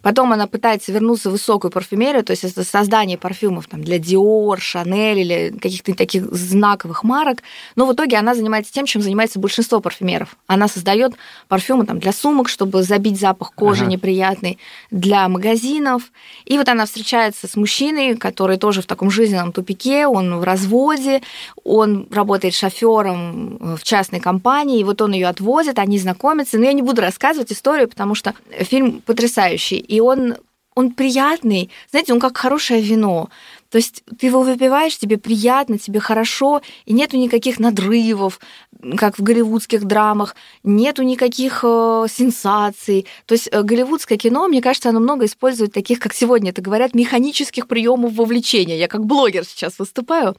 Потом 0.05 0.35
она 0.35 0.47
пытается 0.47 0.93
вернуться 0.93 1.31
в 1.31 1.33
высокую 1.33 1.71
парфюмерию, 1.71 2.23
то 2.23 2.33
есть 2.33 2.45
это 2.45 2.63
создание 2.63 3.17
парфюмов 3.17 3.67
там, 3.69 3.83
для 3.83 3.97
Dior, 3.97 4.59
Chanel 4.59 5.19
или 5.19 5.59
каких-то 5.59 5.95
таких 5.95 6.31
знаковых 6.31 7.05
марок. 7.05 7.39
Но 7.75 7.87
в 7.87 7.95
итоге 7.95 8.19
она 8.19 8.35
занимается 8.35 8.71
тем, 8.71 8.85
чем 8.85 9.01
занимается 9.01 9.39
большинство 9.39 9.81
парфюмеров. 9.81 10.37
Она 10.47 10.69
создает 10.69 11.15
парфюмы 11.49 11.87
там, 11.87 12.01
для 12.01 12.13
сумок, 12.13 12.51
чтобы 12.51 12.83
забить 12.83 13.19
запах 13.19 13.53
кожи 13.55 13.85
ага. 13.85 13.93
неприятный, 13.93 14.59
для 14.91 15.27
магазинов. 15.27 16.03
И 16.45 16.59
вот 16.59 16.69
она 16.69 16.85
встречается 16.85 17.49
с 17.49 17.57
мужчиной, 17.57 18.15
который 18.15 18.59
тоже 18.59 18.83
в 18.83 18.87
таком 18.87 19.11
жизненном 19.11 19.53
тупике, 19.53 20.07
он 20.07 20.37
в 20.39 20.45
разводе, 20.45 21.23
он 21.65 22.09
работает 22.11 22.53
шофером 22.53 23.77
в 23.79 23.83
частной 23.83 24.21
компании, 24.21 24.81
и 24.81 24.85
вот 24.85 25.01
он 25.01 25.15
ее 25.15 25.29
отвозит, 25.29 25.79
они 25.79 25.99
знакомятся. 25.99 26.59
Но 26.59 26.67
я 26.67 26.75
не 26.75 26.83
буду 26.83 27.01
рассказывать 27.01 27.51
историю, 27.53 27.89
потому 27.89 28.15
что 28.15 28.35
фильм 28.51 29.01
потрясающий 29.01 29.83
и 29.95 30.01
он, 30.01 30.37
он 30.75 30.91
приятный. 30.93 31.71
Знаете, 31.91 32.13
он 32.13 32.21
как 32.21 32.37
хорошее 32.37 32.81
вино. 32.81 33.29
То 33.71 33.79
есть 33.79 34.05
ты 34.19 34.27
его 34.27 34.43
выпиваешь, 34.43 34.97
тебе 34.97 35.19
приятно, 35.19 35.79
тебе 35.79 35.99
хорошо, 35.99 36.63
и 36.85 36.93
нету 36.93 37.17
никаких 37.17 37.59
надрывов, 37.59 38.39
как 38.97 39.19
в 39.19 39.23
голливудских 39.23 39.85
драмах, 39.85 40.37
нету 40.63 41.03
никаких 41.03 41.65
э, 41.65 42.07
сенсаций. 42.09 43.07
То 43.27 43.35
есть 43.35 43.49
э, 43.51 43.63
голливудское 43.63 44.17
кино, 44.17 44.47
мне 44.47 44.63
кажется, 44.63 44.91
оно 44.91 45.01
много 45.01 45.25
использует 45.25 45.73
таких, 45.73 45.99
как 45.99 46.15
сегодня 46.15 46.51
это 46.51 46.63
говорят, 46.63 46.95
механических 46.95 47.67
приемов 47.67 48.15
вовлечения. 48.15 48.77
Я 48.77 48.87
как 48.87 49.05
блогер 49.07 49.45
сейчас 49.45 49.79
выступаю, 49.79 50.37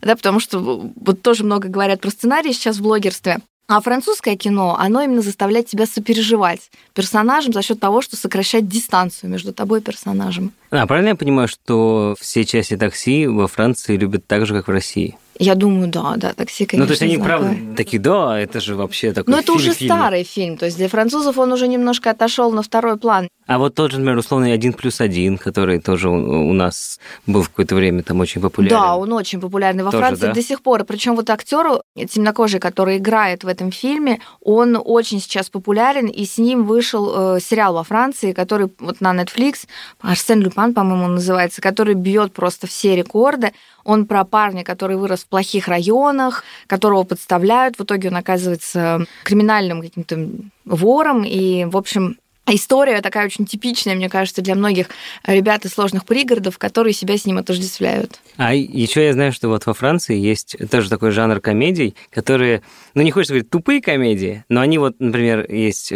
да, 0.00 0.16
потому 0.16 0.40
что 0.40 0.58
вот 0.60 1.20
тоже 1.20 1.44
много 1.44 1.68
говорят 1.68 2.00
про 2.00 2.10
сценарий 2.10 2.54
сейчас 2.54 2.76
в 2.76 2.82
блогерстве. 2.82 3.38
А 3.68 3.82
французское 3.82 4.34
кино, 4.34 4.78
оно 4.80 5.02
именно 5.02 5.20
заставляет 5.20 5.66
тебя 5.66 5.84
сопереживать 5.84 6.70
персонажем 6.94 7.52
за 7.52 7.60
счет 7.60 7.78
того, 7.78 8.00
что 8.00 8.16
сокращает 8.16 8.66
дистанцию 8.66 9.28
между 9.28 9.52
тобой 9.52 9.80
и 9.80 9.82
персонажем. 9.82 10.52
А, 10.70 10.86
правильно 10.86 11.10
я 11.10 11.16
понимаю, 11.16 11.48
что 11.48 12.16
все 12.18 12.46
части 12.46 12.78
такси 12.78 13.26
во 13.26 13.46
Франции 13.46 13.98
любят 13.98 14.26
так 14.26 14.46
же, 14.46 14.54
как 14.54 14.68
в 14.68 14.70
России? 14.70 15.18
Я 15.38 15.54
думаю, 15.54 15.88
да, 15.88 16.14
да, 16.16 16.32
такси, 16.32 16.66
конечно. 16.66 16.84
Ну, 16.84 16.86
то 16.86 16.92
есть 16.92 17.02
они, 17.02 17.18
правда, 17.18 17.56
такие, 17.76 18.00
да, 18.00 18.38
это 18.38 18.60
же 18.60 18.74
вообще 18.74 19.12
такой 19.12 19.32
Но 19.32 19.40
это 19.40 19.52
уже 19.52 19.72
фильм. 19.72 19.94
старый 19.94 20.24
фильм, 20.24 20.56
то 20.56 20.66
есть 20.66 20.76
для 20.76 20.88
французов 20.88 21.38
он 21.38 21.52
уже 21.52 21.68
немножко 21.68 22.10
отошел 22.10 22.50
на 22.50 22.62
второй 22.62 22.98
план. 22.98 23.28
А 23.46 23.58
вот 23.58 23.74
тот 23.74 23.92
же, 23.92 23.98
например, 23.98 24.18
условный 24.18 24.52
«Один 24.52 24.74
плюс 24.74 25.00
один», 25.00 25.38
который 25.38 25.80
тоже 25.80 26.10
у 26.10 26.52
нас 26.52 27.00
был 27.26 27.42
в 27.42 27.48
какое-то 27.48 27.76
время 27.76 28.02
там 28.02 28.20
очень 28.20 28.42
популярен. 28.42 28.76
Да, 28.76 28.96
он 28.96 29.10
очень 29.14 29.40
популярный 29.40 29.84
во 29.84 29.90
тоже, 29.90 30.04
Франции 30.04 30.26
да? 30.26 30.34
до 30.34 30.42
сих 30.42 30.60
пор. 30.60 30.84
Причем 30.84 31.16
вот 31.16 31.30
актеру 31.30 31.82
темнокожий, 31.96 32.60
который 32.60 32.98
играет 32.98 33.44
в 33.44 33.48
этом 33.48 33.70
фильме, 33.70 34.20
он 34.42 34.78
очень 34.84 35.18
сейчас 35.20 35.48
популярен, 35.48 36.08
и 36.08 36.26
с 36.26 36.36
ним 36.36 36.64
вышел 36.64 37.36
э, 37.36 37.40
сериал 37.40 37.72
во 37.72 37.84
Франции, 37.84 38.34
который 38.34 38.68
вот 38.80 39.00
на 39.00 39.14
Netflix, 39.14 39.66
Арсен 40.00 40.40
Люпан, 40.40 40.74
по-моему, 40.74 41.04
он 41.04 41.14
называется, 41.14 41.62
который 41.62 41.94
бьет 41.94 42.34
просто 42.34 42.66
все 42.66 42.96
рекорды. 42.96 43.52
Он 43.84 44.04
про 44.04 44.24
парня, 44.24 44.64
который 44.64 44.98
вырос 44.98 45.24
плохих 45.28 45.68
районах, 45.68 46.44
которого 46.66 47.04
подставляют. 47.04 47.78
В 47.78 47.84
итоге 47.84 48.08
он 48.08 48.16
оказывается 48.16 49.06
криминальным 49.24 49.80
каким-то 49.80 50.28
вором. 50.64 51.24
И, 51.24 51.64
в 51.64 51.76
общем, 51.76 52.16
История 52.50 53.02
такая 53.02 53.26
очень 53.26 53.44
типичная, 53.44 53.94
мне 53.94 54.08
кажется, 54.08 54.40
для 54.40 54.54
многих 54.54 54.88
ребят 55.26 55.66
из 55.66 55.74
сложных 55.74 56.06
пригородов, 56.06 56.56
которые 56.56 56.94
себя 56.94 57.18
с 57.18 57.26
ним 57.26 57.36
отождествляют. 57.36 58.20
А 58.38 58.54
еще 58.54 59.04
я 59.04 59.12
знаю, 59.12 59.32
что 59.32 59.48
вот 59.48 59.66
во 59.66 59.74
Франции 59.74 60.16
есть 60.16 60.56
тоже 60.70 60.88
такой 60.88 61.10
жанр 61.10 61.40
комедий, 61.40 61.94
которые, 62.10 62.62
ну 62.98 63.04
не 63.04 63.12
хочется 63.12 63.34
говорить 63.34 63.48
тупые 63.48 63.80
комедии, 63.80 64.44
но 64.48 64.60
они 64.60 64.76
вот, 64.78 64.96
например, 64.98 65.48
есть 65.48 65.90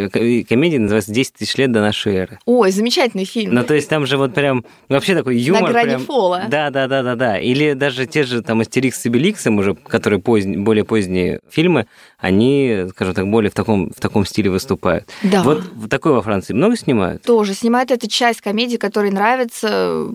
комедия, 0.49 0.79
называется 0.79 1.11
«10 1.11 1.33
тысяч 1.37 1.57
лет 1.57 1.73
до 1.73 1.81
нашей 1.81 2.15
эры». 2.15 2.39
Ой, 2.45 2.71
замечательный 2.71 3.25
фильм. 3.25 3.55
Ну 3.55 3.65
то 3.65 3.75
есть 3.75 3.89
там 3.89 4.07
же 4.07 4.17
вот 4.17 4.35
прям 4.35 4.65
вообще 4.89 5.17
такой 5.17 5.37
юмор. 5.37 5.63
На 5.63 5.71
грани 5.71 5.89
прям, 5.89 6.03
фола. 6.03 6.45
Да, 6.49 6.71
да, 6.71 6.87
да, 6.87 7.03
да, 7.03 7.17
да. 7.17 7.39
Или 7.41 7.73
даже 7.73 8.07
те 8.07 8.23
же 8.23 8.41
там 8.41 8.61
«Астерикс 8.61 9.05
и 9.05 9.09
Беликс», 9.09 9.45
уже, 9.49 9.75
которые 9.75 10.21
поздние, 10.21 10.61
более 10.61 10.85
поздние 10.85 11.41
фильмы, 11.51 11.89
они, 12.19 12.85
скажем 12.91 13.15
так, 13.15 13.29
более 13.29 13.51
в 13.51 13.55
таком, 13.55 13.91
в 13.91 13.99
таком 13.99 14.25
стиле 14.25 14.51
выступают. 14.51 15.09
Да. 15.25 15.43
Вот 15.43 15.65
такой 15.91 16.13
во 16.13 16.23
Франции 16.23 16.55
много 16.55 16.77
снимают? 16.77 17.23
Тоже 17.23 17.55
снимают. 17.55 17.91
Это 17.91 18.09
часть 18.09 18.41
комедии, 18.43 18.77
которая 18.77 19.11
нравится 19.11 19.69
э, 19.73 20.11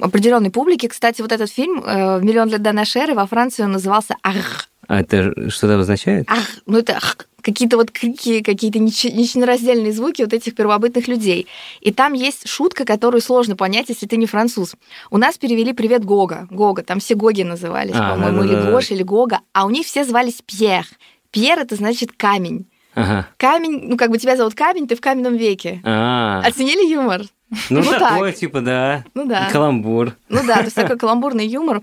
определенной 0.00 0.50
публике. 0.50 0.88
Кстати, 0.88 1.20
вот 1.20 1.30
этот 1.30 1.50
фильм 1.50 1.82
э, 1.84 2.20
«Миллион 2.22 2.48
лет 2.48 2.62
до 2.62 2.72
нашей 2.72 3.02
эры» 3.02 3.14
во 3.14 3.26
Франции 3.26 3.64
он 3.64 3.72
назывался 3.72 4.16
«Ах». 4.22 4.71
А 4.88 5.00
это 5.00 5.50
что-то 5.50 5.74
обозначает? 5.74 6.26
Ах, 6.28 6.46
ну 6.66 6.78
это 6.78 6.96
ах, 6.96 7.16
какие-то 7.42 7.76
вот 7.76 7.90
крики, 7.90 8.42
какие-то 8.42 8.78
нечленораздельные 8.78 9.92
звуки 9.92 10.22
вот 10.22 10.32
этих 10.32 10.54
первобытных 10.54 11.08
людей. 11.08 11.46
И 11.80 11.92
там 11.92 12.12
есть 12.14 12.48
шутка, 12.48 12.84
которую 12.84 13.20
сложно 13.20 13.56
понять, 13.56 13.88
если 13.88 14.06
ты 14.06 14.16
не 14.16 14.26
француз. 14.26 14.74
У 15.10 15.18
нас 15.18 15.38
перевели 15.38 15.72
«Привет, 15.72 16.04
Гога». 16.04 16.46
Гога, 16.50 16.82
там 16.82 17.00
все 17.00 17.14
Гоги 17.14 17.42
назывались, 17.42 17.94
а, 17.94 18.12
по-моему, 18.12 18.42
да, 18.42 18.48
да, 18.48 18.60
или 18.60 18.70
Гош, 18.70 18.90
или 18.90 19.02
Гога, 19.02 19.40
а 19.52 19.66
у 19.66 19.70
них 19.70 19.86
все 19.86 20.04
звались 20.04 20.42
Пьер. 20.44 20.86
Пьер 21.30 21.58
это 21.58 21.76
значит 21.76 22.12
камень. 22.12 22.66
Ага. 22.94 23.26
Камень, 23.38 23.88
ну 23.88 23.96
как 23.96 24.10
бы 24.10 24.18
тебя 24.18 24.36
зовут 24.36 24.54
камень, 24.54 24.86
ты 24.86 24.96
в 24.96 25.00
каменном 25.00 25.36
веке. 25.36 25.80
А-а-а. 25.82 26.46
Оценили 26.46 26.92
юмор? 26.92 27.22
Ну, 27.70 27.80
ну 27.84 27.90
такой, 27.98 28.30
так. 28.30 28.40
типа, 28.40 28.60
да. 28.60 29.04
Ну 29.14 29.26
да. 29.26 29.48
Каламбур. 29.50 30.14
Ну 30.28 30.40
да, 30.46 30.58
то 30.58 30.64
есть 30.64 30.76
такой 30.76 30.98
каламбурный 30.98 31.46
юмор. 31.46 31.82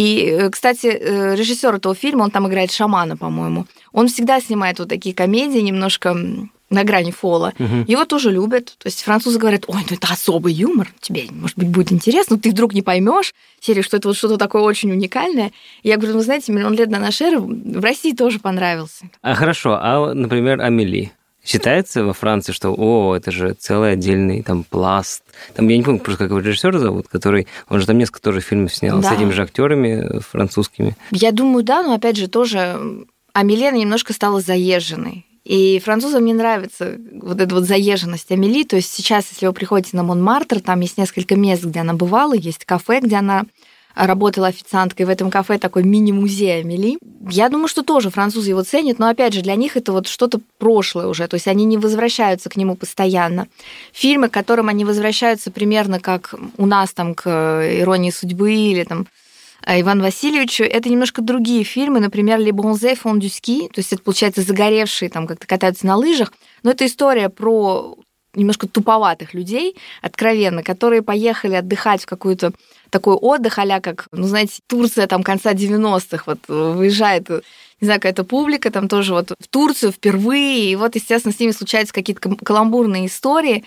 И, 0.00 0.24
э, 0.24 0.48
кстати, 0.48 0.86
э, 0.86 1.34
режиссер 1.36 1.74
этого 1.74 1.94
фильма, 1.94 2.22
он 2.22 2.30
там 2.30 2.48
играет 2.48 2.72
шамана, 2.72 3.18
по-моему. 3.18 3.66
Он 3.92 4.08
всегда 4.08 4.40
снимает 4.40 4.78
вот 4.78 4.88
такие 4.88 5.14
комедии 5.14 5.58
немножко 5.58 6.16
на 6.70 6.84
грани 6.84 7.10
фола. 7.10 7.52
Угу. 7.58 7.84
Его 7.86 8.06
тоже 8.06 8.30
любят. 8.30 8.76
То 8.78 8.86
есть 8.86 9.02
французы 9.02 9.38
говорят, 9.38 9.64
ой, 9.66 9.82
ну 9.90 9.96
это 9.96 10.08
особый 10.10 10.54
юмор, 10.54 10.88
тебе, 11.00 11.24
может 11.30 11.58
быть, 11.58 11.68
будет 11.68 11.92
интересно, 11.92 12.38
ты 12.38 12.50
вдруг 12.50 12.72
не 12.72 12.80
поймешь, 12.80 13.34
серии, 13.60 13.82
что 13.82 13.98
это 13.98 14.08
вот 14.08 14.16
что-то 14.16 14.38
такое 14.38 14.62
очень 14.62 14.90
уникальное. 14.90 15.52
Я 15.82 15.98
говорю, 15.98 16.14
ну, 16.14 16.22
знаете, 16.22 16.50
миллион 16.50 16.72
лет 16.72 16.88
на 16.88 16.98
нашей 16.98 17.26
эры 17.26 17.40
в 17.40 17.84
России 17.84 18.12
тоже 18.12 18.38
понравился. 18.38 19.10
А 19.20 19.34
хорошо, 19.34 19.78
а, 19.82 20.14
например, 20.14 20.62
Амели? 20.62 21.12
Считается 21.44 22.04
во 22.04 22.12
Франции, 22.12 22.52
что, 22.52 22.74
о, 22.76 23.16
это 23.16 23.30
же 23.30 23.54
целый 23.54 23.92
отдельный 23.92 24.42
там 24.42 24.62
пласт. 24.64 25.22
Там, 25.54 25.68
я 25.68 25.76
не 25.76 25.82
помню, 25.82 26.00
просто 26.00 26.24
как 26.24 26.30
его 26.30 26.40
режиссер 26.40 26.78
зовут, 26.78 27.08
который, 27.08 27.46
он 27.68 27.80
же 27.80 27.86
там 27.86 27.98
несколько 27.98 28.20
тоже 28.20 28.40
фильмов 28.40 28.74
снял 28.74 29.00
да. 29.00 29.10
с 29.10 29.12
этими 29.16 29.30
же 29.30 29.42
актерами 29.42 30.20
французскими. 30.20 30.96
Я 31.10 31.32
думаю, 31.32 31.64
да, 31.64 31.82
но 31.82 31.94
опять 31.94 32.16
же 32.16 32.28
тоже 32.28 33.06
Амелена 33.32 33.76
немножко 33.76 34.12
стала 34.12 34.40
заезженной. 34.40 35.26
И 35.44 35.80
французам 35.80 36.24
не 36.26 36.34
нравится 36.34 36.98
вот 37.22 37.40
эта 37.40 37.54
вот 37.54 37.64
заезженность 37.64 38.30
Амели. 38.30 38.64
То 38.64 38.76
есть 38.76 38.92
сейчас, 38.92 39.26
если 39.30 39.46
вы 39.46 39.52
приходите 39.52 39.96
на 39.96 40.02
Монмартр, 40.02 40.60
там 40.60 40.80
есть 40.80 40.98
несколько 40.98 41.34
мест, 41.36 41.64
где 41.64 41.80
она 41.80 41.94
бывала, 41.94 42.34
есть 42.34 42.64
кафе, 42.64 43.00
где 43.00 43.16
она 43.16 43.44
работала 43.94 44.48
официанткой 44.48 45.06
в 45.06 45.08
этом 45.08 45.30
кафе, 45.30 45.58
такой 45.58 45.84
мини-музей 45.84 46.60
Амели. 46.60 46.98
Я 47.28 47.48
думаю, 47.48 47.68
что 47.68 47.82
тоже 47.82 48.10
французы 48.10 48.50
его 48.50 48.62
ценят, 48.62 48.98
но 48.98 49.08
опять 49.08 49.34
же, 49.34 49.42
для 49.42 49.54
них 49.54 49.76
это 49.76 49.92
вот 49.92 50.06
что-то 50.06 50.40
прошлое 50.58 51.06
уже, 51.06 51.26
то 51.26 51.34
есть 51.34 51.48
они 51.48 51.64
не 51.64 51.78
возвращаются 51.78 52.48
к 52.48 52.56
нему 52.56 52.76
постоянно. 52.76 53.48
Фильмы, 53.92 54.28
к 54.28 54.32
которым 54.32 54.68
они 54.68 54.84
возвращаются 54.84 55.50
примерно 55.50 56.00
как 56.00 56.34
у 56.56 56.66
нас 56.66 56.92
там 56.92 57.14
к 57.14 57.28
«Иронии 57.28 58.10
судьбы» 58.10 58.52
или 58.54 58.84
там 58.84 59.06
Э, 59.66 59.80
Иван 59.80 60.00
Васильевичу, 60.00 60.64
это 60.64 60.88
немножко 60.88 61.22
другие 61.22 61.64
фильмы, 61.64 62.00
например, 62.00 62.38
«Les 62.40 62.52
Bronzés 62.52 62.98
font 63.02 63.18
du 63.18 63.28
ski», 63.28 63.68
то 63.68 63.78
есть 63.78 63.92
это, 63.92 64.02
получается, 64.02 64.42
загоревшие, 64.42 65.10
там 65.10 65.26
как-то 65.26 65.46
катаются 65.46 65.86
на 65.86 65.96
лыжах, 65.96 66.32
но 66.62 66.70
это 66.70 66.86
история 66.86 67.28
про 67.28 67.96
немножко 68.34 68.68
туповатых 68.68 69.34
людей, 69.34 69.76
откровенно, 70.02 70.62
которые 70.62 71.02
поехали 71.02 71.54
отдыхать 71.54 72.02
в 72.02 72.06
какую-то 72.06 72.52
такой 72.90 73.14
отдых, 73.14 73.58
а 73.58 73.80
как, 73.80 74.08
ну, 74.12 74.26
знаете, 74.26 74.60
Турция 74.66 75.06
там 75.06 75.22
конца 75.22 75.52
90-х, 75.52 76.24
вот 76.26 76.38
выезжает 76.48 77.28
не 77.80 77.86
знаю, 77.86 78.00
какая-то 78.00 78.24
публика, 78.24 78.70
там 78.70 78.88
тоже 78.88 79.14
вот 79.14 79.30
в 79.38 79.48
Турцию 79.48 79.92
впервые, 79.92 80.70
и 80.70 80.76
вот, 80.76 80.96
естественно, 80.96 81.32
с 81.32 81.40
ними 81.40 81.52
случаются 81.52 81.94
какие-то 81.94 82.36
каламбурные 82.36 83.06
истории, 83.06 83.64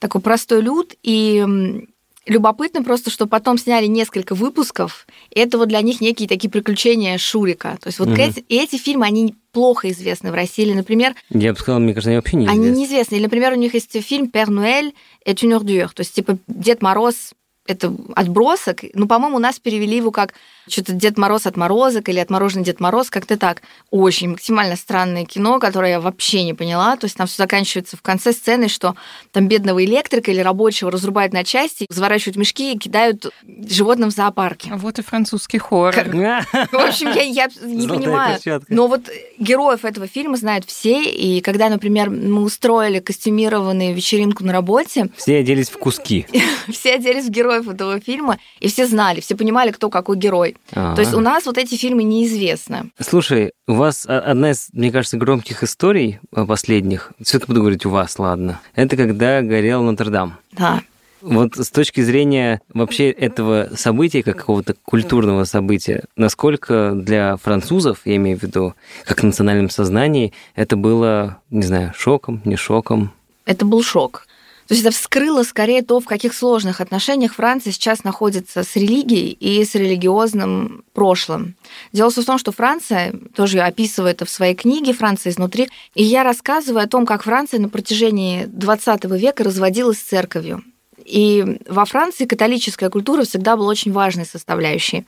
такой 0.00 0.20
простой 0.20 0.60
люд, 0.60 0.92
и 1.02 1.86
Любопытно 2.26 2.82
просто, 2.82 3.10
что 3.10 3.26
потом 3.26 3.58
сняли 3.58 3.86
несколько 3.86 4.34
выпусков, 4.34 5.06
это 5.30 5.58
вот 5.58 5.68
для 5.68 5.80
них 5.82 6.00
некие 6.00 6.26
такие 6.26 6.48
приключения 6.50 7.18
Шурика. 7.18 7.76
То 7.80 7.88
есть 7.88 7.98
вот 7.98 8.08
Мгм. 8.08 8.18
эти, 8.20 8.44
эти 8.48 8.76
фильмы, 8.76 9.04
они 9.06 9.34
плохо 9.52 9.90
известны 9.90 10.30
в 10.30 10.34
России. 10.34 10.62
Или, 10.64 10.72
например, 10.72 11.14
Я 11.30 11.52
бы 11.52 11.58
сказал, 11.58 11.80
мне 11.80 11.92
кажется, 11.92 12.10
они 12.10 12.16
вообще 12.16 12.36
не 12.38 12.46
они 12.46 12.56
известны. 12.64 12.78
неизвестны. 12.80 13.14
Или, 13.16 13.22
например, 13.24 13.52
у 13.52 13.56
них 13.56 13.74
есть 13.74 13.92
фильм 14.02 14.28
«Пер 14.28 14.48
Нуэль 14.48 14.94
et 15.26 15.34
une 15.42 15.52
ordure», 15.60 15.88
то 15.94 16.00
есть 16.00 16.14
типа 16.14 16.38
Дед 16.48 16.80
Мороз 16.82 17.32
это 17.66 17.94
отбросок. 18.14 18.80
Ну, 18.94 19.06
по-моему, 19.06 19.36
у 19.36 19.40
нас 19.40 19.58
перевели 19.58 19.96
его 19.96 20.10
как 20.10 20.34
что-то 20.68 20.92
Дед 20.92 21.18
Мороз 21.18 21.46
отморозок 21.46 22.08
или 22.08 22.18
отмороженный 22.18 22.64
Дед 22.64 22.80
Мороз, 22.80 23.10
как-то 23.10 23.36
так. 23.36 23.62
Очень 23.90 24.30
максимально 24.30 24.76
странное 24.76 25.24
кино, 25.24 25.58
которое 25.58 25.92
я 25.92 26.00
вообще 26.00 26.42
не 26.44 26.54
поняла. 26.54 26.96
То 26.96 27.06
есть 27.06 27.16
там 27.16 27.26
все 27.26 27.36
заканчивается 27.42 27.96
в 27.96 28.02
конце 28.02 28.32
сцены, 28.32 28.68
что 28.68 28.94
там 29.32 29.48
бедного 29.48 29.84
электрика 29.84 30.30
или 30.30 30.40
рабочего 30.40 30.90
разрубают 30.90 31.32
на 31.32 31.44
части, 31.44 31.86
заворачивают 31.88 32.36
мешки 32.36 32.72
и 32.74 32.78
кидают 32.78 33.26
животным 33.68 34.10
в 34.10 34.14
зоопарке. 34.14 34.70
А 34.72 34.76
Вот 34.76 34.98
и 34.98 35.02
французский 35.02 35.58
хоррор. 35.58 35.94
В 35.94 36.74
общем, 36.74 37.12
я, 37.12 37.22
я 37.22 37.48
не 37.62 37.82
Золотая 37.82 37.98
понимаю. 37.98 38.34
перчатка. 38.36 38.74
Но 38.74 38.86
вот 38.86 39.02
героев 39.38 39.84
этого 39.84 40.06
фильма 40.06 40.36
знают 40.36 40.64
все, 40.64 41.02
и 41.02 41.40
когда, 41.40 41.68
например, 41.68 42.10
мы 42.10 42.42
устроили 42.42 43.00
костюмированную 43.00 43.94
вечеринку 43.94 44.44
на 44.44 44.52
работе, 44.52 45.10
Все 45.16 45.38
оделись 45.38 45.68
в 45.68 45.78
куски. 45.78 46.26
все 46.70 46.94
оделись 46.94 47.26
в 47.26 47.30
героев 47.30 47.68
этого 47.68 48.00
фильма, 48.00 48.38
и 48.60 48.68
все 48.68 48.86
знали, 48.86 49.20
все 49.20 49.36
понимали, 49.36 49.70
кто 49.70 49.90
какой 49.90 50.16
герой. 50.16 50.53
То 50.70 50.96
есть 50.98 51.14
у 51.14 51.20
нас 51.20 51.46
вот 51.46 51.58
эти 51.58 51.76
фильмы 51.76 52.02
неизвестны. 52.02 52.90
Слушай, 52.98 53.52
у 53.66 53.74
вас 53.74 54.06
одна 54.06 54.50
из, 54.50 54.68
мне 54.72 54.90
кажется, 54.90 55.16
громких 55.16 55.62
историй 55.62 56.18
э, 56.34 56.44
последних, 56.44 57.12
все-таки 57.22 57.52
буду 57.52 57.60
говорить 57.60 57.86
у 57.86 57.90
вас, 57.90 58.18
ладно, 58.18 58.60
это 58.74 58.96
когда 58.96 59.42
горел 59.42 59.82
Нотр-Дам. 59.82 60.34
Да. 60.52 60.82
Вот 61.24 61.56
с 61.56 61.70
точки 61.70 62.02
зрения 62.02 62.60
вообще 62.74 63.10
этого 63.10 63.70
события, 63.76 64.22
как 64.22 64.36
какого-то 64.36 64.74
культурного 64.84 65.44
события, 65.44 66.04
насколько 66.16 66.92
для 66.94 67.38
французов, 67.38 68.00
я 68.04 68.16
имею 68.16 68.38
в 68.38 68.42
виду, 68.42 68.74
как 69.06 69.20
в 69.20 69.22
национальном 69.22 69.70
сознании, 69.70 70.34
это 70.54 70.76
было, 70.76 71.38
не 71.50 71.62
знаю, 71.62 71.94
шоком, 71.96 72.42
не 72.44 72.56
шоком? 72.56 73.10
Это 73.46 73.64
был 73.64 73.82
шок. 73.82 74.26
То 74.68 74.74
есть 74.74 74.84
это 74.84 74.94
вскрыло 74.94 75.42
скорее 75.42 75.82
то, 75.82 76.00
в 76.00 76.06
каких 76.06 76.34
сложных 76.34 76.80
отношениях 76.80 77.34
Франция 77.34 77.72
сейчас 77.72 78.04
находится 78.04 78.62
с 78.62 78.76
религией 78.76 79.32
и 79.32 79.64
с 79.64 79.74
религиозным 79.74 80.84
прошлым. 80.92 81.54
Дело 81.92 82.10
в 82.10 82.24
том, 82.24 82.38
что 82.38 82.52
Франция, 82.52 83.14
тоже 83.34 83.58
я 83.58 83.66
описываю 83.66 84.10
это 84.10 84.24
в 84.24 84.30
своей 84.30 84.54
книге 84.54 84.92
«Франция 84.92 85.32
изнутри», 85.32 85.68
и 85.94 86.02
я 86.02 86.22
рассказываю 86.22 86.84
о 86.84 86.88
том, 86.88 87.04
как 87.04 87.24
Франция 87.24 87.60
на 87.60 87.68
протяжении 87.68 88.46
20 88.46 89.04
века 89.04 89.44
разводилась 89.44 89.98
с 89.98 90.02
церковью. 90.02 90.62
И 91.04 91.60
во 91.68 91.84
Франции 91.84 92.24
католическая 92.24 92.88
культура 92.88 93.24
всегда 93.24 93.56
была 93.56 93.68
очень 93.68 93.92
важной 93.92 94.24
составляющей. 94.24 95.04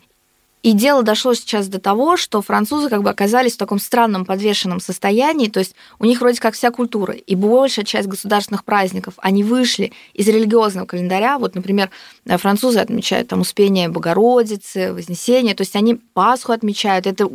И 0.66 0.72
дело 0.72 1.05
дошло 1.05 1.33
сейчас 1.33 1.68
до 1.68 1.79
того, 1.79 2.16
что 2.16 2.42
французы 2.42 2.88
как 2.88 3.05
бы 3.05 3.09
оказались 3.09 3.55
в 3.55 3.57
таком 3.57 3.79
странном 3.79 4.24
подвешенном 4.24 4.81
состоянии, 4.81 5.46
то 5.46 5.61
есть 5.61 5.76
у 6.00 6.05
них 6.05 6.20
вроде 6.20 6.40
как 6.40 6.55
вся 6.55 6.72
культура, 6.72 7.14
и 7.14 7.37
большая 7.37 7.85
часть 7.85 8.09
государственных 8.09 8.64
праздников, 8.64 9.14
они 9.18 9.44
вышли 9.44 9.92
из 10.12 10.26
религиозного 10.26 10.85
календаря. 10.85 11.38
Вот, 11.38 11.55
например, 11.55 11.90
французы 12.26 12.81
отмечают 12.81 13.29
там 13.29 13.42
Успение 13.42 13.88
Богородицы, 13.88 14.92
Вознесение, 14.92 15.55
то 15.55 15.61
есть 15.61 15.76
они 15.76 16.00
Пасху 16.14 16.50
отмечают, 16.50 17.07
это 17.07 17.31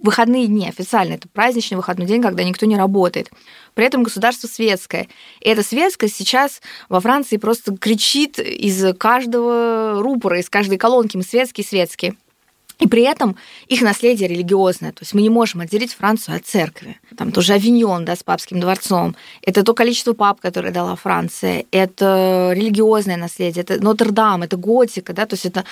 выходные 0.00 0.48
дни 0.48 0.68
официально, 0.68 1.12
это 1.12 1.28
праздничный 1.28 1.76
выходной 1.76 2.08
день, 2.08 2.20
когда 2.20 2.42
никто 2.42 2.66
не 2.66 2.76
работает. 2.76 3.30
При 3.74 3.84
этом 3.84 4.02
государство 4.02 4.48
светское. 4.48 5.06
И 5.40 5.48
эта 5.48 5.62
светскость 5.62 6.16
сейчас 6.16 6.60
во 6.88 6.98
Франции 6.98 7.36
просто 7.36 7.76
кричит 7.76 8.40
из 8.40 8.92
каждого 8.96 10.02
рупора, 10.02 10.40
из 10.40 10.50
каждой 10.50 10.78
колонки 10.78 11.16
«Мы 11.16 11.22
светские, 11.22 11.64
светские». 11.64 12.16
И 12.78 12.88
при 12.88 13.02
этом 13.02 13.36
их 13.68 13.82
наследие 13.82 14.28
религиозное. 14.28 14.92
То 14.92 15.02
есть 15.02 15.14
мы 15.14 15.22
не 15.22 15.30
можем 15.30 15.60
отделить 15.60 15.94
Францию 15.94 16.36
от 16.36 16.46
церкви. 16.46 17.00
Там 17.16 17.30
тоже 17.30 17.52
Авиньон 17.52 18.04
да, 18.04 18.16
с 18.16 18.22
папским 18.22 18.60
дворцом. 18.60 19.14
Это 19.42 19.62
то 19.62 19.74
количество 19.74 20.14
пап, 20.14 20.40
которое 20.40 20.72
дала 20.72 20.96
Франция. 20.96 21.64
Это 21.70 22.52
религиозное 22.54 23.16
наследие. 23.16 23.62
Это 23.62 23.82
Нотр-Дам, 23.82 24.42
это 24.42 24.56
готика. 24.56 25.12
Да? 25.12 25.26
То 25.26 25.34
есть 25.34 25.46
это 25.46 25.64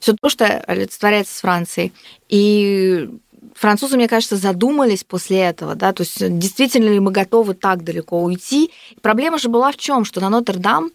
все 0.00 0.14
то, 0.20 0.28
что 0.28 0.44
олицетворяется 0.46 1.36
с 1.36 1.40
Францией. 1.40 1.92
И 2.28 3.08
французы, 3.54 3.96
мне 3.96 4.08
кажется, 4.08 4.36
задумались 4.36 5.04
после 5.04 5.38
этого, 5.38 5.74
да, 5.74 5.92
то 5.92 6.02
есть 6.02 6.38
действительно 6.38 6.90
ли 6.90 7.00
мы 7.00 7.10
готовы 7.10 7.54
так 7.54 7.84
далеко 7.84 8.22
уйти. 8.22 8.70
Проблема 9.02 9.38
же 9.38 9.48
была 9.48 9.72
в 9.72 9.76
чем, 9.76 10.04
что 10.04 10.20
на 10.20 10.28
Нотр-Дам 10.28 10.90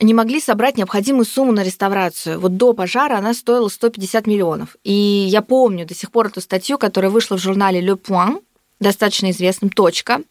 не 0.00 0.14
могли 0.14 0.40
собрать 0.40 0.76
необходимую 0.76 1.24
сумму 1.24 1.52
на 1.52 1.62
реставрацию. 1.62 2.40
Вот 2.40 2.56
до 2.56 2.72
пожара 2.72 3.18
она 3.18 3.34
стоила 3.34 3.68
150 3.68 4.26
миллионов. 4.26 4.76
И 4.84 4.92
я 4.92 5.42
помню 5.42 5.86
до 5.86 5.94
сих 5.94 6.10
пор 6.10 6.28
эту 6.28 6.40
статью, 6.40 6.78
которая 6.78 7.10
вышла 7.10 7.36
в 7.36 7.40
журнале 7.40 7.80
Le 7.80 8.00
Point, 8.00 8.42
достаточно 8.80 9.30
известном, 9.30 9.70
«Точка», 9.70 10.22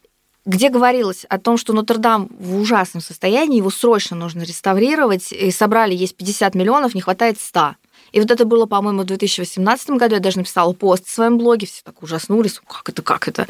где 0.46 0.70
говорилось 0.70 1.26
о 1.30 1.38
том, 1.38 1.58
что 1.58 1.74
Нотр-Дам 1.74 2.30
в 2.40 2.60
ужасном 2.60 3.02
состоянии, 3.02 3.58
его 3.58 3.70
срочно 3.70 4.18
нужно 4.18 4.42
реставрировать, 4.42 5.32
и 5.32 5.52
собрали 5.52 5.94
есть 5.94 6.16
50 6.16 6.56
миллионов, 6.56 6.96
не 6.96 7.02
хватает 7.02 7.40
100. 7.40 7.76
И 8.12 8.20
вот 8.20 8.32
это 8.32 8.44
было, 8.46 8.66
по-моему, 8.66 9.04
в 9.04 9.06
2018 9.06 9.92
году. 9.92 10.16
Я 10.16 10.22
даже 10.22 10.40
написала 10.40 10.74
пост 10.74 11.08
в 11.08 11.12
своем 11.12 11.38
блоге, 11.38 11.68
все 11.68 11.82
так 11.84 12.02
ужаснулись. 12.04 12.60
Как 12.68 12.90
это, 12.90 13.02
как 13.02 13.28
это? 13.28 13.48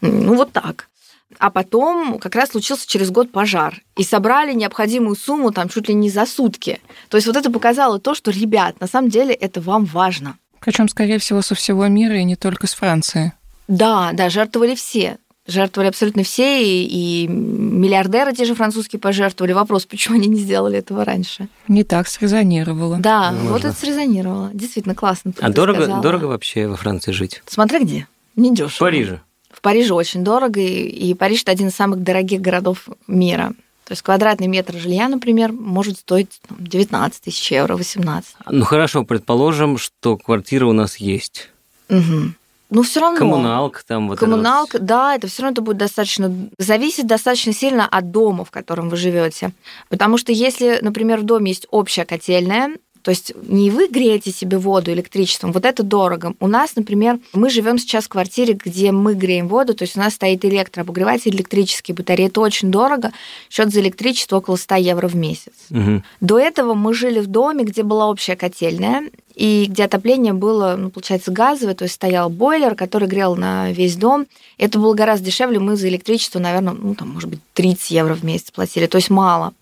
Ну, 0.00 0.34
вот 0.34 0.52
так. 0.52 0.88
А 1.38 1.50
потом 1.50 2.18
как 2.18 2.34
раз 2.34 2.50
случился 2.50 2.86
через 2.88 3.10
год 3.10 3.32
пожар. 3.32 3.82
И 3.96 4.04
собрали 4.04 4.52
необходимую 4.54 5.16
сумму 5.16 5.52
там 5.52 5.68
чуть 5.68 5.88
ли 5.88 5.94
не 5.94 6.10
за 6.10 6.26
сутки. 6.26 6.80
То 7.08 7.16
есть 7.16 7.26
вот 7.26 7.36
это 7.36 7.50
показало 7.50 7.98
то, 7.98 8.14
что, 8.14 8.30
ребят, 8.30 8.80
на 8.80 8.86
самом 8.86 9.10
деле 9.10 9.34
это 9.34 9.60
вам 9.60 9.84
важно. 9.84 10.36
Причем, 10.60 10.88
скорее 10.88 11.18
всего, 11.18 11.42
со 11.42 11.54
всего 11.54 11.86
мира 11.88 12.16
и 12.16 12.24
не 12.24 12.36
только 12.36 12.66
с 12.66 12.74
Франции. 12.74 13.32
Да, 13.68 14.10
да, 14.12 14.28
жертвовали 14.30 14.74
все. 14.74 15.18
Жертвовали 15.44 15.88
абсолютно 15.88 16.22
все, 16.22 16.62
и, 16.62 17.24
и 17.24 17.26
миллиардеры 17.26 18.32
те 18.32 18.44
же 18.44 18.54
французские 18.54 19.00
пожертвовали. 19.00 19.52
Вопрос, 19.52 19.86
почему 19.86 20.16
они 20.16 20.28
не 20.28 20.38
сделали 20.38 20.78
этого 20.78 21.04
раньше? 21.04 21.48
Не 21.66 21.82
так 21.82 22.06
срезонировало. 22.06 22.98
Да, 22.98 23.32
Возможно. 23.32 23.50
вот 23.50 23.64
это 23.64 23.74
срезонировало. 23.76 24.50
Действительно 24.54 24.94
классно. 24.94 25.32
А 25.40 25.50
дорого, 25.50 25.82
сказала. 25.82 26.00
дорого 26.02 26.24
вообще 26.26 26.68
во 26.68 26.76
Франции 26.76 27.10
жить? 27.10 27.42
Смотря 27.46 27.80
где. 27.80 28.06
Не 28.36 28.50
дешево. 28.54 28.68
В 28.68 28.78
Париже 28.78 29.20
очень 29.64 30.24
дорого, 30.24 30.60
и, 30.60 31.10
и 31.10 31.14
Париж 31.14 31.42
это 31.42 31.52
один 31.52 31.68
из 31.68 31.74
самых 31.74 32.02
дорогих 32.02 32.40
городов 32.40 32.88
мира. 33.06 33.52
То 33.84 33.92
есть 33.92 34.02
квадратный 34.02 34.46
метр 34.46 34.76
жилья, 34.76 35.08
например, 35.08 35.52
может 35.52 35.98
стоить 35.98 36.40
там, 36.48 36.56
19 36.60 37.22
тысяч 37.22 37.50
евро, 37.50 37.76
18. 37.76 38.36
Ну 38.50 38.64
хорошо, 38.64 39.04
предположим, 39.04 39.76
что 39.76 40.16
квартира 40.16 40.66
у 40.66 40.72
нас 40.72 40.96
есть. 40.96 41.50
Мгм. 41.88 42.36
Но 42.70 42.82
все 42.82 43.00
равно. 43.00 43.18
Коммуналка 43.18 43.82
там 43.86 44.08
вот 44.08 44.16
это 44.16 44.24
вот. 44.24 44.30
Коммуналка, 44.30 44.78
да, 44.78 45.14
это 45.14 45.26
все 45.26 45.42
равно 45.42 45.52
это 45.52 45.60
будет 45.60 45.76
достаточно 45.76 46.34
зависит 46.56 47.06
достаточно 47.06 47.52
сильно 47.52 47.86
от 47.86 48.10
дома, 48.10 48.46
в 48.46 48.50
котором 48.50 48.88
вы 48.88 48.96
живете. 48.96 49.52
Потому 49.90 50.16
что 50.16 50.32
если, 50.32 50.78
например, 50.80 51.20
в 51.20 51.24
доме 51.24 51.50
есть 51.50 51.66
общая 51.70 52.06
котельная, 52.06 52.70
то 53.02 53.10
есть 53.10 53.32
не 53.48 53.70
вы 53.70 53.88
греете 53.88 54.30
себе 54.30 54.58
воду 54.58 54.92
электричеством, 54.92 55.52
вот 55.52 55.64
это 55.64 55.82
дорого. 55.82 56.34
У 56.40 56.46
нас, 56.46 56.76
например, 56.76 57.18
мы 57.32 57.50
живем 57.50 57.78
сейчас 57.78 58.04
в 58.04 58.08
квартире, 58.08 58.54
где 58.54 58.92
мы 58.92 59.14
греем 59.14 59.48
воду, 59.48 59.74
то 59.74 59.82
есть 59.82 59.96
у 59.96 60.00
нас 60.00 60.14
стоит 60.14 60.44
электрообогреватель, 60.44 61.34
электрические 61.34 61.94
батареи, 61.94 62.26
это 62.26 62.40
очень 62.40 62.70
дорого. 62.70 63.12
Счет 63.50 63.72
за 63.72 63.80
электричество 63.80 64.38
около 64.38 64.56
100 64.56 64.76
евро 64.76 65.08
в 65.08 65.16
месяц. 65.16 65.52
Мгм. 65.70 66.04
До 66.20 66.38
этого 66.38 66.74
мы 66.74 66.94
жили 66.94 67.20
в 67.20 67.26
доме, 67.26 67.64
где 67.64 67.82
была 67.82 68.08
общая 68.08 68.36
котельная, 68.36 69.10
и 69.34 69.66
где 69.68 69.84
отопление 69.84 70.32
было, 70.32 70.76
ну, 70.78 70.90
получается, 70.90 71.30
газовое, 71.30 71.74
то 71.74 71.84
есть 71.84 71.94
стоял 71.94 72.28
бойлер, 72.28 72.74
который 72.74 73.08
грел 73.08 73.34
на 73.36 73.72
весь 73.72 73.96
дом. 73.96 74.26
Это 74.58 74.78
было 74.78 74.94
гораздо 74.94 75.26
дешевле, 75.26 75.58
мы 75.58 75.76
за 75.76 75.88
электричество, 75.88 76.38
наверное, 76.38 76.74
ну, 76.74 76.94
там, 76.94 77.10
может 77.10 77.30
быть, 77.30 77.40
30 77.54 77.90
евро 77.90 78.14
в 78.14 78.22
месяц 78.22 78.50
платили, 78.50 78.86
то 78.86 78.98
есть 78.98 79.10
мало. 79.10 79.54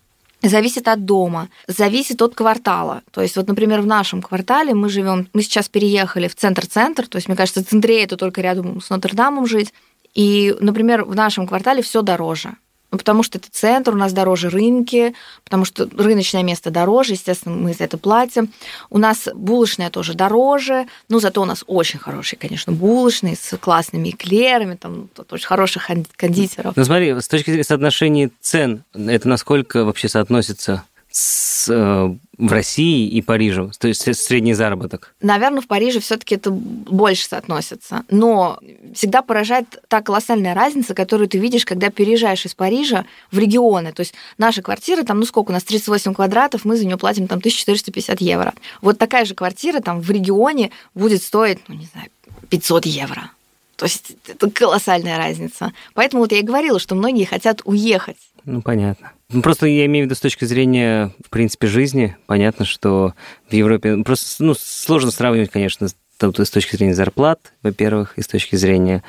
Зависит 0.43 0.87
от 0.87 1.05
дома, 1.05 1.49
зависит 1.67 2.21
от 2.21 2.33
квартала. 2.33 3.03
То 3.11 3.21
есть, 3.21 3.35
вот, 3.35 3.47
например, 3.47 3.81
в 3.81 3.85
нашем 3.85 4.21
квартале 4.21 4.73
мы 4.73 4.89
живем, 4.89 5.27
мы 5.33 5.43
сейчас 5.43 5.69
переехали 5.69 6.27
в 6.27 6.35
центр-центр, 6.35 7.07
то 7.07 7.17
есть, 7.17 7.27
мне 7.27 7.37
кажется, 7.37 7.63
центре 7.63 8.03
это 8.03 8.17
только 8.17 8.41
рядом 8.41 8.81
с 8.81 8.89
Нотр-Дамом 8.89 9.45
жить. 9.45 9.73
И, 10.13 10.55
например, 10.59 11.05
в 11.05 11.15
нашем 11.15 11.47
квартале 11.47 11.81
все 11.81 12.01
дороже. 12.01 12.55
Ну, 12.91 12.97
потому 12.97 13.23
что 13.23 13.37
это 13.37 13.47
центр, 13.49 13.93
у 13.93 13.97
нас 13.97 14.11
дороже 14.11 14.49
рынки, 14.49 15.15
потому 15.45 15.63
что 15.63 15.89
рыночное 15.97 16.43
место 16.43 16.71
дороже, 16.71 17.13
естественно, 17.13 17.55
мы 17.55 17.73
за 17.73 17.85
это 17.85 17.97
платим. 17.97 18.51
У 18.89 18.97
нас 18.97 19.29
булочная 19.33 19.89
тоже 19.89 20.13
дороже, 20.13 20.87
но 21.07 21.19
зато 21.19 21.41
у 21.41 21.45
нас 21.45 21.63
очень 21.67 21.99
хорошие, 21.99 22.37
конечно, 22.37 22.73
булочные 22.73 23.37
с 23.37 23.57
классными 23.57 24.09
эклерами, 24.09 24.75
там 24.75 25.09
очень 25.29 25.47
хороших 25.47 25.87
кон- 25.87 26.05
кондитеров. 26.17 26.75
Ну 26.75 26.83
смотри, 26.83 27.17
с 27.17 27.27
точки 27.29 27.51
зрения 27.51 27.63
соотношения 27.63 28.29
цен, 28.41 28.83
это 28.93 29.27
насколько 29.29 29.85
вообще 29.85 30.09
соотносится 30.09 30.83
с 31.09 31.67
э, 31.69 32.15
в 32.41 32.51
России 32.51 33.07
и 33.07 33.21
Париже? 33.21 33.69
То 33.79 33.87
есть 33.87 34.01
средний 34.15 34.53
заработок? 34.53 35.13
Наверное, 35.21 35.61
в 35.61 35.67
Париже 35.67 35.99
все-таки 35.99 36.35
это 36.35 36.49
больше 36.51 37.27
соотносится. 37.27 38.03
Но 38.09 38.59
всегда 38.93 39.21
поражает 39.21 39.81
та 39.87 40.01
колоссальная 40.01 40.55
разница, 40.55 40.95
которую 40.95 41.29
ты 41.29 41.37
видишь, 41.37 41.65
когда 41.65 41.89
переезжаешь 41.89 42.45
из 42.45 42.55
Парижа 42.55 43.05
в 43.31 43.37
регионы. 43.37 43.93
То 43.93 44.01
есть 44.01 44.15
наша 44.37 44.61
квартира, 44.61 45.03
там, 45.03 45.19
ну 45.19 45.25
сколько 45.25 45.51
у 45.51 45.53
нас, 45.53 45.63
38 45.63 46.13
квадратов, 46.15 46.65
мы 46.65 46.75
за 46.75 46.85
нее 46.85 46.97
платим 46.97 47.27
там 47.27 47.37
1450 47.37 48.19
евро. 48.21 48.53
Вот 48.81 48.97
такая 48.97 49.25
же 49.25 49.35
квартира 49.35 49.79
там 49.79 50.01
в 50.01 50.09
регионе 50.09 50.71
будет 50.95 51.21
стоить, 51.21 51.59
ну 51.67 51.75
не 51.75 51.85
знаю, 51.85 52.09
500 52.49 52.87
евро. 52.87 53.31
То 53.75 53.85
есть 53.85 54.13
это 54.27 54.49
колоссальная 54.49 55.17
разница. 55.17 55.73
Поэтому 55.93 56.23
вот 56.23 56.31
я 56.31 56.39
и 56.39 56.43
говорила, 56.43 56.79
что 56.79 56.95
многие 56.95 57.25
хотят 57.25 57.61
уехать. 57.65 58.17
Ну, 58.45 58.61
понятно. 58.61 59.11
Ну, 59.31 59.41
просто 59.41 59.65
я 59.67 59.85
имею 59.85 60.05
в 60.05 60.07
виду 60.07 60.15
с 60.15 60.19
точки 60.19 60.45
зрения, 60.45 61.11
в 61.25 61.29
принципе, 61.29 61.67
жизни. 61.67 62.17
Понятно, 62.25 62.65
что 62.65 63.13
в 63.49 63.53
Европе... 63.53 63.95
Ну, 63.95 64.03
просто 64.03 64.43
ну, 64.43 64.53
сложно 64.53 65.11
сравнивать, 65.11 65.51
конечно, 65.51 65.87
с 65.87 66.49
точки 66.49 66.75
зрения 66.75 66.93
зарплат, 66.93 67.53
во-первых, 67.63 68.13
и 68.17 68.21
с 68.21 68.27
точки 68.27 68.55
зрения 68.55 69.03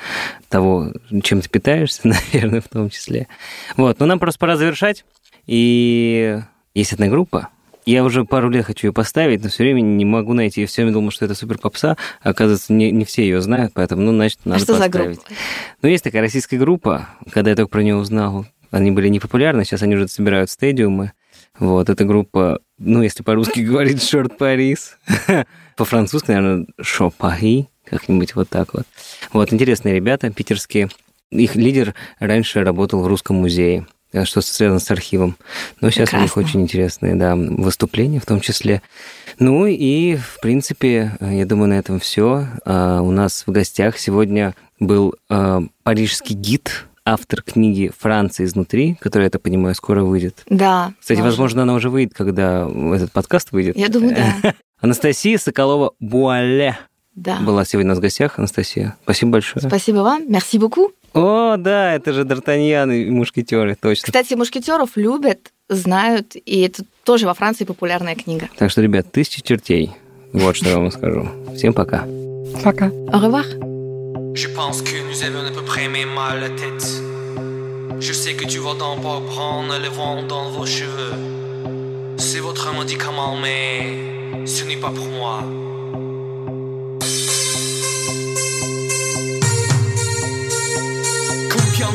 того, 0.48 0.92
чем 1.22 1.40
ты 1.40 1.48
питаешься, 1.48 2.00
наверное, 2.32 2.60
в 2.60 2.68
том 2.68 2.88
числе. 2.90 3.28
Вот, 3.76 3.98
но 4.00 4.06
нам 4.06 4.18
просто 4.18 4.38
пора 4.38 4.56
завершать. 4.56 5.04
И 5.46 6.38
есть 6.74 6.92
одна 6.92 7.08
группа, 7.08 7.48
я 7.84 8.04
уже 8.04 8.24
пару 8.24 8.48
лет 8.48 8.64
хочу 8.64 8.88
ее 8.88 8.92
поставить, 8.92 9.42
но 9.42 9.48
все 9.48 9.64
время 9.64 9.80
не 9.80 10.04
могу 10.04 10.34
найти. 10.34 10.60
Я 10.60 10.66
все 10.66 10.82
время 10.82 10.92
думал, 10.92 11.10
что 11.10 11.24
это 11.24 11.34
супер 11.34 11.58
попса. 11.58 11.96
А 12.22 12.30
оказывается, 12.30 12.72
не, 12.72 12.92
не 12.92 13.04
все 13.04 13.22
ее 13.22 13.40
знают, 13.40 13.72
поэтому, 13.74 14.02
ну, 14.02 14.12
значит, 14.12 14.38
надо 14.44 14.60
а 14.60 14.64
что 14.64 14.74
поставить. 14.74 14.92
за 14.94 14.98
группа? 14.98 15.22
Ну, 15.82 15.88
есть 15.88 16.04
такая 16.04 16.22
российская 16.22 16.58
группа. 16.58 17.08
Когда 17.30 17.50
я 17.50 17.56
только 17.56 17.70
про 17.70 17.82
нее 17.82 17.96
узнал, 17.96 18.46
они 18.72 18.90
были 18.90 19.08
непопулярны, 19.08 19.64
сейчас 19.64 19.82
они 19.82 19.94
уже 19.94 20.08
собирают 20.08 20.50
стадиумы. 20.50 21.12
Вот, 21.58 21.88
эта 21.88 22.04
группа, 22.04 22.60
ну, 22.78 23.02
если 23.02 23.22
по-русски 23.22 23.60
говорить, 23.60 24.02
шорт 24.02 24.36
Парис. 24.36 24.96
По-французски, 25.76 26.32
наверное, 26.32 26.66
шо 26.80 27.10
Пари, 27.10 27.68
как-нибудь 27.84 28.34
вот 28.34 28.48
так 28.48 28.74
вот. 28.74 28.84
Вот, 29.32 29.52
интересные 29.52 29.94
ребята, 29.94 30.30
питерские. 30.30 30.88
Их 31.30 31.54
лидер 31.54 31.94
раньше 32.18 32.64
работал 32.64 33.00
в 33.00 33.06
Русском 33.06 33.36
музее. 33.36 33.86
Э, 34.12 34.24
что 34.24 34.40
связано 34.42 34.78
с 34.78 34.90
архивом. 34.90 35.36
Но 35.80 35.90
сейчас 35.90 36.10
Прекрасно. 36.10 36.18
у 36.18 36.22
них 36.22 36.36
очень 36.36 36.60
интересные 36.62 37.14
да, 37.14 37.34
выступления 37.34 38.20
в 38.20 38.26
том 38.26 38.40
числе. 38.40 38.82
Ну 39.38 39.66
и, 39.66 40.16
в 40.16 40.38
принципе, 40.40 41.16
э, 41.20 41.34
я 41.34 41.46
думаю, 41.46 41.70
на 41.70 41.78
этом 41.78 41.98
все. 41.98 42.46
А, 42.64 43.00
у 43.00 43.10
нас 43.10 43.44
в 43.46 43.50
гостях 43.50 43.98
сегодня 43.98 44.54
был 44.78 45.14
э, 45.30 45.60
парижский 45.82 46.36
гид, 46.36 46.86
автор 47.04 47.42
книги 47.42 47.90
«Франция 47.96 48.46
изнутри», 48.46 48.96
которая, 49.00 49.26
я 49.26 49.30
так 49.30 49.42
понимаю, 49.42 49.74
скоро 49.74 50.04
выйдет. 50.04 50.42
Да. 50.46 50.92
Кстати, 51.00 51.18
может. 51.18 51.32
возможно, 51.32 51.62
она 51.62 51.74
уже 51.74 51.90
выйдет, 51.90 52.14
когда 52.14 52.68
этот 52.94 53.12
подкаст 53.12 53.52
выйдет. 53.52 53.76
Я 53.76 53.88
думаю, 53.88 54.16
да. 54.16 54.54
Анастасия 54.80 55.38
Соколова-Буале 55.38 56.76
да. 57.14 57.38
была 57.40 57.64
сегодня 57.64 57.90
у 57.90 57.92
нас 57.92 57.98
в 57.98 58.02
гостях. 58.02 58.38
Анастасия, 58.38 58.96
спасибо 59.02 59.32
большое. 59.32 59.66
Спасибо 59.66 59.98
вам. 59.98 60.24
Merci 60.28 60.58
beaucoup. 60.58 60.90
О, 61.14 61.56
да, 61.58 61.94
это 61.94 62.12
же 62.12 62.22
Д'Артаньян 62.22 62.94
и 62.94 63.10
мушкетеры, 63.10 63.76
точно. 63.80 64.06
Кстати, 64.06 64.34
мушкетеров 64.34 64.96
любят, 64.96 65.52
знают, 65.68 66.36
и 66.36 66.60
это 66.60 66.84
тоже 67.04 67.26
во 67.26 67.34
Франции 67.34 67.64
популярная 67.64 68.14
книга. 68.14 68.48
Так 68.56 68.70
что, 68.70 68.80
ребят, 68.80 69.12
тысячи 69.12 69.42
чертей. 69.42 69.92
Вот 70.32 70.56
что 70.56 70.70
я 70.70 70.78
вам 70.78 70.90
скажу. 70.90 71.28
Всем 71.54 71.74
пока. 71.74 72.06
Пока. 72.62 72.86
Au 72.86 73.20
revoir. 73.20 73.71
Je 74.34 74.48
pense 74.48 74.82
que 74.82 74.96
nous 75.08 75.22
avons 75.24 75.46
à 75.46 75.50
peu 75.50 75.62
près 75.62 75.88
même 75.88 76.12
mal 76.14 76.40
la 76.40 76.50
tête. 76.50 76.86
Je 78.00 78.12
sais 78.12 78.34
que 78.34 78.44
tu 78.44 78.58
vas 78.58 78.74
donc 78.74 79.02
pas 79.02 79.20
prendre 79.20 79.78
le 79.78 79.88
vent 79.88 80.22
dans 80.22 80.50
vos 80.50 80.66
cheveux. 80.66 81.14
C'est 82.16 82.40
votre 82.40 82.72
médicament, 82.72 83.36
mais 83.36 84.46
ce 84.46 84.64
n'est 84.64 84.76
pas 84.76 84.90
pour 84.90 85.06
moi. 85.06 85.42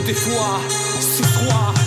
des 0.08 0.14
fois, 0.14 0.62
ce 1.02 1.24
soir. 1.24 1.87